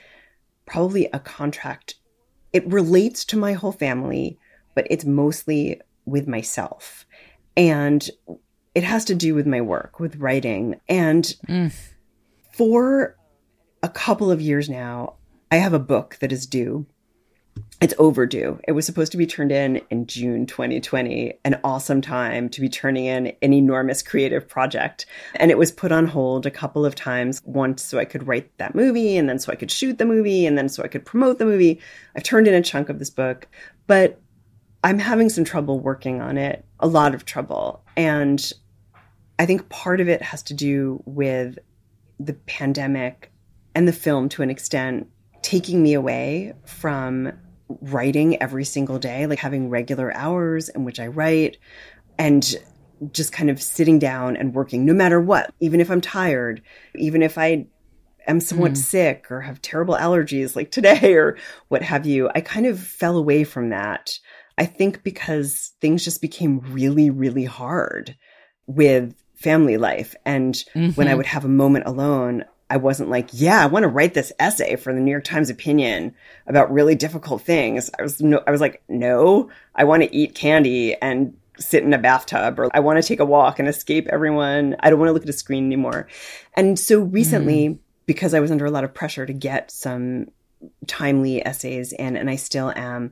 probably 0.71 1.09
a 1.11 1.19
contract. 1.19 1.95
It 2.53 2.65
relates 2.65 3.25
to 3.25 3.37
my 3.37 3.53
whole 3.53 3.73
family, 3.73 4.39
but 4.73 4.87
it's 4.89 5.03
mostly 5.03 5.81
with 6.05 6.29
myself. 6.29 7.05
And 7.57 8.09
it 8.73 8.83
has 8.85 9.03
to 9.05 9.15
do 9.15 9.35
with 9.35 9.45
my 9.45 9.59
work, 9.59 9.99
with 9.99 10.15
writing. 10.15 10.79
And 10.87 11.25
mm. 11.45 11.73
for 12.53 13.17
a 13.83 13.89
couple 13.89 14.31
of 14.31 14.39
years 14.39 14.69
now, 14.69 15.15
I 15.51 15.57
have 15.57 15.73
a 15.73 15.79
book 15.79 16.17
that 16.21 16.31
is 16.31 16.45
due. 16.45 16.85
It's 17.81 17.95
overdue. 17.97 18.59
It 18.67 18.73
was 18.73 18.85
supposed 18.85 19.11
to 19.11 19.17
be 19.17 19.25
turned 19.25 19.51
in 19.51 19.81
in 19.89 20.05
June 20.05 20.45
2020, 20.45 21.33
an 21.43 21.59
awesome 21.63 21.99
time 21.99 22.47
to 22.49 22.61
be 22.61 22.69
turning 22.69 23.05
in 23.05 23.33
an 23.41 23.53
enormous 23.53 24.03
creative 24.03 24.47
project. 24.47 25.07
And 25.35 25.49
it 25.49 25.57
was 25.57 25.71
put 25.71 25.91
on 25.91 26.05
hold 26.05 26.45
a 26.45 26.51
couple 26.51 26.85
of 26.85 26.93
times, 26.93 27.41
once 27.43 27.81
so 27.81 27.97
I 27.97 28.05
could 28.05 28.27
write 28.27 28.55
that 28.59 28.75
movie, 28.75 29.17
and 29.17 29.27
then 29.27 29.39
so 29.39 29.51
I 29.51 29.55
could 29.55 29.71
shoot 29.71 29.97
the 29.97 30.05
movie, 30.05 30.45
and 30.45 30.59
then 30.59 30.69
so 30.69 30.83
I 30.83 30.87
could 30.87 31.05
promote 31.05 31.39
the 31.39 31.45
movie. 31.45 31.81
I've 32.15 32.23
turned 32.23 32.47
in 32.47 32.53
a 32.53 32.61
chunk 32.61 32.89
of 32.89 32.99
this 32.99 33.09
book, 33.09 33.47
but 33.87 34.21
I'm 34.83 34.99
having 34.99 35.29
some 35.29 35.43
trouble 35.43 35.79
working 35.79 36.21
on 36.21 36.37
it, 36.37 36.63
a 36.79 36.87
lot 36.87 37.15
of 37.15 37.25
trouble. 37.25 37.83
And 37.97 38.51
I 39.39 39.47
think 39.47 39.69
part 39.69 39.99
of 39.99 40.07
it 40.07 40.21
has 40.21 40.43
to 40.43 40.53
do 40.53 41.01
with 41.05 41.57
the 42.19 42.33
pandemic 42.33 43.31
and 43.73 43.87
the 43.87 43.93
film 43.93 44.29
to 44.29 44.43
an 44.43 44.51
extent 44.51 45.07
taking 45.41 45.81
me 45.81 45.93
away 45.93 46.53
from 46.65 47.33
writing 47.81 48.41
every 48.41 48.65
single 48.65 48.99
day, 48.99 49.25
like 49.27 49.39
having 49.39 49.69
regular 49.69 50.15
hours 50.15 50.69
in 50.69 50.83
which 50.83 50.99
I 50.99 51.07
write 51.07 51.57
and 52.17 52.55
just 53.11 53.31
kind 53.31 53.49
of 53.49 53.61
sitting 53.61 53.97
down 53.99 54.37
and 54.37 54.53
working 54.53 54.85
no 54.85 54.93
matter 54.93 55.19
what, 55.19 55.53
even 55.59 55.79
if 55.79 55.89
I'm 55.89 56.01
tired, 56.01 56.61
even 56.95 57.23
if 57.23 57.37
I 57.37 57.67
am 58.27 58.39
somewhat 58.39 58.71
hmm. 58.71 58.75
sick 58.75 59.31
or 59.31 59.41
have 59.41 59.61
terrible 59.61 59.95
allergies 59.95 60.55
like 60.55 60.71
today 60.71 61.13
or 61.15 61.37
what 61.69 61.81
have 61.81 62.05
you. 62.05 62.29
I 62.33 62.41
kind 62.41 62.65
of 62.65 62.79
fell 62.79 63.17
away 63.17 63.43
from 63.43 63.69
that. 63.69 64.11
I 64.57 64.65
think 64.65 65.03
because 65.03 65.71
things 65.81 66.03
just 66.03 66.21
became 66.21 66.59
really, 66.59 67.09
really 67.09 67.45
hard 67.45 68.15
with 68.67 69.15
family 69.35 69.77
life. 69.77 70.15
And 70.25 70.63
when 70.73 70.83
I 71.07 71.11
mm-hmm. 71.11 71.17
would 71.17 71.25
have 71.25 71.45
a 71.45 71.49
moment 71.49 71.87
alone, 71.87 72.45
I 72.71 72.77
wasn't 72.77 73.09
like, 73.09 73.27
yeah, 73.33 73.61
I 73.61 73.65
want 73.65 73.83
to 73.83 73.89
write 73.89 74.13
this 74.13 74.31
essay 74.39 74.77
for 74.77 74.93
the 74.93 75.01
New 75.01 75.11
York 75.11 75.25
Times 75.25 75.49
opinion 75.49 76.15
about 76.47 76.71
really 76.71 76.95
difficult 76.95 77.41
things. 77.41 77.89
I 77.99 78.01
was 78.01 78.21
no, 78.21 78.41
I 78.47 78.51
was 78.51 78.61
like, 78.61 78.81
no, 78.87 79.49
I 79.75 79.83
want 79.83 80.03
to 80.03 80.15
eat 80.15 80.35
candy 80.35 80.95
and 80.95 81.35
sit 81.59 81.83
in 81.83 81.93
a 81.93 81.97
bathtub 81.97 82.61
or 82.61 82.69
I 82.73 82.79
want 82.79 83.01
to 83.01 83.05
take 83.05 83.19
a 83.19 83.25
walk 83.25 83.59
and 83.59 83.67
escape 83.67 84.07
everyone. 84.07 84.77
I 84.79 84.89
don't 84.89 84.99
want 84.99 85.09
to 85.09 85.13
look 85.13 85.23
at 85.23 85.29
a 85.29 85.33
screen 85.33 85.65
anymore. 85.65 86.07
And 86.55 86.79
so 86.79 87.01
recently, 87.01 87.67
mm. 87.67 87.79
because 88.05 88.33
I 88.33 88.39
was 88.39 88.51
under 88.51 88.65
a 88.65 88.71
lot 88.71 88.85
of 88.85 88.93
pressure 88.93 89.25
to 89.25 89.33
get 89.33 89.69
some 89.69 90.27
timely 90.87 91.45
essays 91.45 91.91
in, 91.91 92.15
and 92.15 92.29
I 92.29 92.37
still 92.37 92.71
am, 92.73 93.11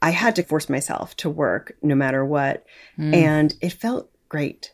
I 0.00 0.10
had 0.10 0.36
to 0.36 0.44
force 0.44 0.68
myself 0.68 1.16
to 1.16 1.28
work 1.28 1.72
no 1.82 1.96
matter 1.96 2.24
what. 2.24 2.64
Mm. 2.96 3.12
And 3.12 3.54
it 3.60 3.72
felt 3.72 4.08
great. 4.28 4.72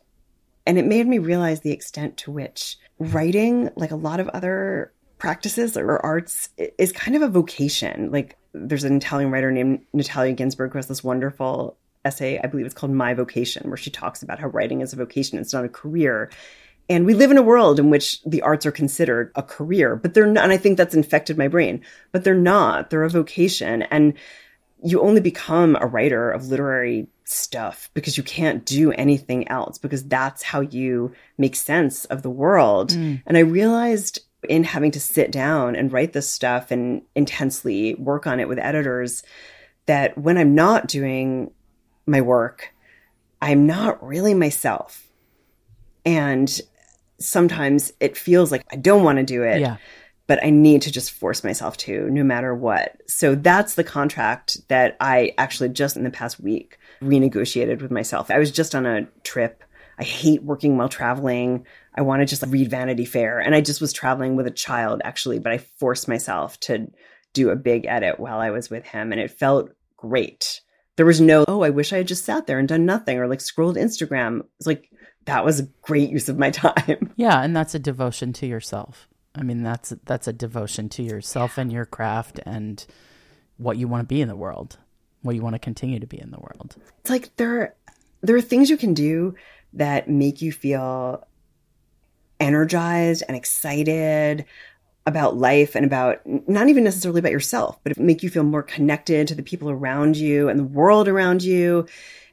And 0.67 0.79
it 0.79 0.85
made 0.85 1.07
me 1.07 1.19
realize 1.19 1.61
the 1.61 1.73
extent 1.73 2.19
to 2.19 2.31
which 2.31 2.77
writing, 2.99 3.71
like 3.77 3.91
a 3.91 3.97
lot 3.97 4.21
of 4.21 4.29
other 4.29 4.93
practices 5.19 5.77
or 5.77 6.05
arts, 6.05 6.51
is 6.57 6.93
kind 6.93 7.17
of 7.17 7.23
a 7.23 7.29
vocation. 7.29 8.11
Like 8.11 8.37
there's 8.53 8.85
an 8.85 8.97
Italian 8.97 9.31
writer 9.31 9.51
named 9.51 9.81
Natalia 9.93 10.35
Ginzburg 10.35 10.73
who 10.73 10.79
has 10.79 10.89
this 10.89 11.05
wonderful 11.05 11.77
essay, 12.05 12.39
I 12.43 12.47
believe 12.47 12.67
it's 12.67 12.75
called 12.75 12.93
My 12.93 13.15
Vocation, 13.15 13.69
where 13.69 13.77
she 13.77 13.91
talks 13.91 14.23
about 14.23 14.39
how 14.39 14.49
writing 14.49 14.81
is 14.81 14.93
a 14.93 14.97
vocation, 14.97 15.39
it's 15.39 15.53
not 15.53 15.65
a 15.65 15.69
career. 15.69 16.31
And 16.89 17.05
we 17.05 17.15
live 17.15 17.33
in 17.33 17.39
a 17.39 17.43
world 17.43 17.81
in 17.81 17.91
which 17.91 18.23
the 18.23 18.43
arts 18.43 18.65
are 18.65 18.71
considered 18.73 19.33
a 19.35 19.43
career, 19.43 19.97
but 19.97 20.15
they're 20.15 20.27
not. 20.27 20.45
And 20.45 20.53
I 20.53 20.57
think 20.57 20.79
that's 20.79 20.95
infected 20.95 21.37
my 21.37 21.49
brain, 21.49 21.83
but 22.13 22.23
they're 22.23 22.35
not. 22.35 22.91
They're 22.91 23.03
a 23.03 23.11
vocation. 23.11 23.83
And 23.83 24.15
you 24.83 25.01
only 25.01 25.21
become 25.21 25.77
a 25.81 25.87
writer 25.87 26.31
of 26.31 26.47
literary 26.47 27.09
stuff 27.25 27.91
because 27.95 28.17
you 28.17 28.23
can't 28.23 28.65
do 28.65 28.93
anything 28.93 29.49
else 29.49 29.79
because 29.79 30.05
that's 30.05 30.43
how 30.43 30.61
you 30.61 31.13
make 31.39 31.57
sense 31.57 32.05
of 32.07 32.23
the 32.23 32.31
world. 32.31 32.91
Mm. 32.91 33.23
And 33.27 33.37
I 33.37 33.41
realized 33.41 34.21
in 34.49 34.65
having 34.65 34.91
to 34.93 35.01
sit 35.01 35.33
down 35.33 35.75
and 35.75 35.93
write 35.93 36.13
this 36.13 36.29
stuff 36.29 36.71
and 36.71 37.03
intensely 37.15 37.95
work 37.95 38.27
on 38.27 38.39
it 38.39 38.49
with 38.49 38.59
editors 38.59 39.23
that 39.87 40.17
when 40.17 40.39
I'm 40.39 40.55
not 40.55 40.87
doing 40.87 41.51
my 42.07 42.21
work, 42.21 42.73
I'm 43.43 43.67
not 43.67 44.05
really 44.05 44.35
myself. 44.35 45.09
And 46.05 46.61
sometimes 47.19 47.93
it 47.99 48.17
feels 48.17 48.53
like 48.53 48.65
I 48.71 48.77
don't 48.77 49.03
want 49.03 49.19
to 49.19 49.25
do 49.25 49.43
it. 49.43 49.61
Yeah. 49.61 49.77
But 50.27 50.45
I 50.45 50.51
need 50.51 50.83
to 50.83 50.93
just 50.93 51.13
force 51.13 51.45
myself 51.45 51.77
to, 51.79 52.11
no 52.11 52.25
matter 52.25 52.55
what. 52.55 53.01
So 53.07 53.35
that's 53.35 53.75
the 53.75 53.85
contract 53.85 54.59
that 54.69 54.97
I 55.01 55.35
actually 55.39 55.69
just 55.69 55.97
in 55.97 56.03
the 56.03 56.11
past 56.11 56.41
week 56.41 56.79
renegotiated 57.01 57.81
with 57.81 57.91
myself. 57.91 58.31
I 58.31 58.39
was 58.39 58.51
just 58.51 58.75
on 58.75 58.87
a 58.87 59.07
trip. 59.23 59.63
I 59.99 60.05
hate 60.05 60.43
working 60.43 60.77
while 60.77 60.89
traveling. 60.89 61.65
I 61.95 62.03
want 62.03 62.21
to 62.21 62.27
just 62.27 62.43
like, 62.43 62.51
read 62.51 62.71
Vanity 62.71 63.05
Fair. 63.05 63.39
And 63.39 63.55
I 63.55 63.61
just 63.61 63.81
was 63.81 63.93
traveling 63.93 64.37
with 64.37 64.47
a 64.47 64.51
child 64.51 65.01
actually, 65.05 65.39
but 65.39 65.53
I 65.53 65.59
forced 65.59 66.09
myself 66.09 66.59
to 66.61 66.91
do 67.33 67.51
a 67.51 67.57
big 67.57 67.87
edit 67.87 68.19
while 68.19 68.39
I 68.39 68.51
was 68.51 68.69
with 68.69 68.85
him. 68.85 69.13
And 69.13 69.21
it 69.21 69.31
felt 69.31 69.71
great. 69.97 70.61
There 70.97 71.07
was 71.07 71.21
no, 71.21 71.45
oh, 71.47 71.63
I 71.63 71.71
wish 71.71 71.93
I 71.93 71.99
had 71.99 72.09
just 72.09 72.25
sat 72.25 72.47
there 72.47 72.59
and 72.59 72.69
done 72.69 72.87
nothing 72.87 73.19
or 73.19 73.29
like 73.29 73.41
scrolled 73.41 73.77
Instagram. 73.77 74.43
It's 74.59 74.67
like, 74.67 74.91
that 75.27 75.45
was 75.45 75.61
a 75.61 75.69
great 75.83 76.11
use 76.11 76.29
of 76.29 76.39
my 76.39 76.51
time. 76.53 77.13
Yeah, 77.17 77.41
and 77.43 77.55
that's 77.55 77.75
a 77.75 77.79
devotion 77.79 78.33
to 78.35 78.47
yourself. 78.47 79.09
I 79.37 79.43
mean, 79.43 79.63
that's 79.63 79.93
that's 80.05 80.27
a 80.27 80.33
devotion 80.33 80.89
to 80.91 81.03
yourself 81.03 81.59
and 81.59 81.71
your 81.71 81.85
craft 81.85 82.41
and 82.47 82.85
what 83.59 83.77
you 83.77 83.87
want 83.87 84.03
to 84.03 84.15
be 84.15 84.21
in 84.21 84.29
the 84.29 84.37
world, 84.37 84.79
what 85.23 85.35
you 85.35 85.43
want 85.43 85.55
to 85.55 85.61
continue 85.61 86.01
to 86.01 86.07
be 86.07 86.21
in 86.21 86.31
the 86.31 86.39
world. 86.39 86.77
It's 87.01 87.11
like 87.11 87.37
there 87.37 87.75
there 88.23 88.37
are 88.37 88.41
things 88.41 88.71
you 88.71 88.77
can 88.77 88.95
do 88.95 89.35
that 89.75 90.09
make 90.09 90.41
you 90.41 90.53
feel 90.53 91.27
energized 92.41 93.23
and 93.29 93.37
excited 93.37 94.45
about 95.07 95.37
life 95.37 95.77
and 95.77 95.87
about 95.87 96.21
not 96.49 96.69
even 96.69 96.83
necessarily 96.83 97.21
about 97.21 97.33
yourself, 97.33 97.79
but 97.85 97.99
make 97.99 98.23
you 98.23 98.31
feel 98.31 98.43
more 98.43 98.63
connected 98.63 99.29
to 99.29 99.35
the 99.35 99.43
people 99.43 99.71
around 99.71 100.17
you 100.17 100.49
and 100.49 100.59
the 100.59 100.65
world 100.65 101.09
around 101.09 101.45
you 101.45 101.87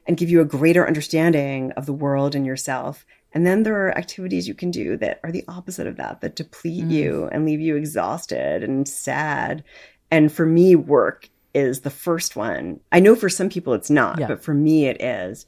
and 0.06 0.16
give 0.16 0.28
you 0.28 0.40
a 0.40 0.44
greater 0.44 0.86
understanding 0.86 1.70
of 1.72 1.86
the 1.86 1.92
world 1.92 2.34
and 2.34 2.44
yourself. 2.44 3.06
And 3.34 3.44
then 3.44 3.64
there 3.64 3.86
are 3.86 3.98
activities 3.98 4.46
you 4.46 4.54
can 4.54 4.70
do 4.70 4.96
that 4.98 5.20
are 5.24 5.32
the 5.32 5.44
opposite 5.48 5.88
of 5.88 5.96
that, 5.96 6.20
that 6.20 6.36
deplete 6.36 6.84
mm. 6.84 6.90
you 6.90 7.28
and 7.32 7.44
leave 7.44 7.60
you 7.60 7.76
exhausted 7.76 8.62
and 8.62 8.88
sad. 8.88 9.64
And 10.10 10.32
for 10.32 10.46
me, 10.46 10.76
work 10.76 11.28
is 11.52 11.80
the 11.80 11.90
first 11.90 12.36
one. 12.36 12.80
I 12.92 13.00
know 13.00 13.16
for 13.16 13.28
some 13.28 13.48
people 13.48 13.74
it's 13.74 13.90
not, 13.90 14.20
yeah. 14.20 14.28
but 14.28 14.42
for 14.42 14.54
me 14.54 14.86
it 14.86 15.02
is. 15.02 15.46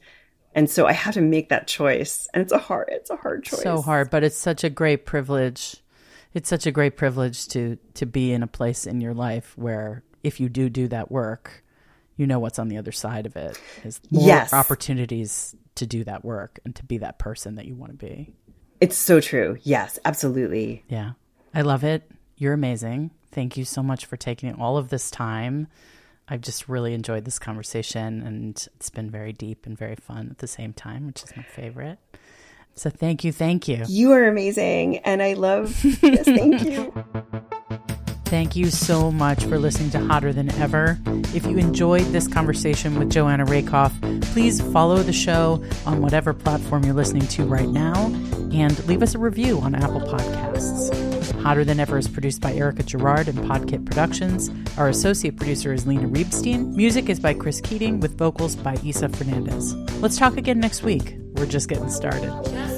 And 0.53 0.69
so 0.69 0.85
I 0.85 0.93
have 0.93 1.13
to 1.13 1.21
make 1.21 1.49
that 1.49 1.67
choice. 1.67 2.27
And 2.33 2.41
it's 2.41 2.51
a 2.51 2.57
hard 2.57 2.89
it's 2.91 3.09
a 3.09 3.15
hard 3.15 3.45
choice. 3.45 3.61
So 3.61 3.81
hard, 3.81 4.09
but 4.09 4.23
it's 4.23 4.37
such 4.37 4.63
a 4.63 4.69
great 4.69 5.05
privilege. 5.05 5.77
It's 6.33 6.49
such 6.49 6.65
a 6.65 6.71
great 6.71 6.97
privilege 6.97 7.47
to 7.49 7.77
to 7.93 8.05
be 8.05 8.33
in 8.33 8.43
a 8.43 8.47
place 8.47 8.85
in 8.85 8.99
your 8.99 9.13
life 9.13 9.53
where 9.55 10.03
if 10.23 10.39
you 10.39 10.49
do 10.49 10.69
do 10.69 10.87
that 10.89 11.11
work, 11.11 11.63
you 12.17 12.27
know 12.27 12.39
what's 12.39 12.59
on 12.59 12.67
the 12.67 12.77
other 12.77 12.91
side 12.91 13.25
of 13.25 13.35
it 13.35 13.59
is 13.83 14.01
more 14.11 14.27
yes. 14.27 14.51
opportunities 14.51 15.55
to 15.75 15.85
do 15.85 16.03
that 16.03 16.25
work 16.25 16.59
and 16.65 16.75
to 16.75 16.83
be 16.83 16.97
that 16.97 17.19
person 17.19 17.55
that 17.55 17.65
you 17.65 17.75
want 17.75 17.97
to 17.97 18.05
be. 18.05 18.33
It's 18.81 18.97
so 18.97 19.21
true. 19.21 19.57
Yes, 19.61 19.97
absolutely. 20.03 20.83
Yeah. 20.89 21.11
I 21.53 21.61
love 21.61 21.83
it. 21.83 22.09
You're 22.35 22.53
amazing. 22.53 23.11
Thank 23.31 23.55
you 23.55 23.65
so 23.65 23.81
much 23.81 24.05
for 24.05 24.17
taking 24.17 24.53
all 24.55 24.77
of 24.77 24.89
this 24.89 25.09
time. 25.09 25.67
I've 26.27 26.41
just 26.41 26.67
really 26.67 26.93
enjoyed 26.93 27.23
this 27.23 27.39
conversation 27.39 28.21
and 28.21 28.67
it's 28.75 28.89
been 28.89 29.09
very 29.09 29.31
deep 29.31 29.65
and 29.65 29.77
very 29.77 29.95
fun 29.95 30.27
at 30.29 30.39
the 30.39 30.47
same 30.47 30.73
time, 30.73 31.07
which 31.07 31.23
is 31.23 31.35
my 31.37 31.43
favorite. 31.43 31.99
So 32.73 32.89
thank 32.89 33.23
you, 33.23 33.31
thank 33.31 33.67
you. 33.67 33.83
You 33.87 34.11
are 34.11 34.27
amazing 34.27 34.97
and 34.99 35.21
I 35.23 35.33
love 35.33 35.81
this. 36.01 36.25
Thank 36.25 36.63
you. 36.63 36.93
Thank 38.27 38.57
you 38.57 38.69
so 38.69 39.09
much 39.09 39.45
for 39.45 39.57
listening 39.57 39.89
to 39.91 39.99
Hotter 39.99 40.33
Than 40.33 40.51
Ever. 40.55 40.99
If 41.33 41.45
you 41.45 41.57
enjoyed 41.57 42.03
this 42.07 42.27
conversation 42.27 42.99
with 42.99 43.09
Joanna 43.09 43.45
Rakoff, 43.45 43.93
please 44.21 44.59
follow 44.73 44.97
the 44.97 45.13
show 45.13 45.63
on 45.85 46.01
whatever 46.01 46.33
platform 46.33 46.83
you're 46.83 46.93
listening 46.93 47.25
to 47.27 47.45
right 47.45 47.69
now 47.69 48.07
and 48.51 48.85
leave 48.85 49.01
us 49.01 49.15
a 49.15 49.17
review 49.17 49.59
on 49.59 49.75
Apple 49.75 50.01
Podcasts. 50.01 51.31
Hotter 51.41 51.63
Than 51.63 51.79
Ever 51.79 51.97
is 51.97 52.09
produced 52.09 52.41
by 52.41 52.53
Erica 52.53 52.83
Gerard 52.83 53.29
and 53.29 53.37
Podkit 53.39 53.85
Productions. 53.85 54.51
Our 54.77 54.89
associate 54.89 55.37
producer 55.37 55.71
is 55.71 55.87
Lena 55.87 56.09
Reebstein. 56.09 56.75
Music 56.75 57.07
is 57.07 57.21
by 57.21 57.33
Chris 57.33 57.61
Keating 57.61 58.01
with 58.01 58.17
vocals 58.17 58.57
by 58.57 58.75
Isa 58.83 59.07
Fernandez. 59.07 59.73
Let's 60.01 60.17
talk 60.17 60.35
again 60.35 60.59
next 60.59 60.83
week. 60.83 61.15
We're 61.35 61.45
just 61.45 61.69
getting 61.69 61.89
started. 61.89 62.76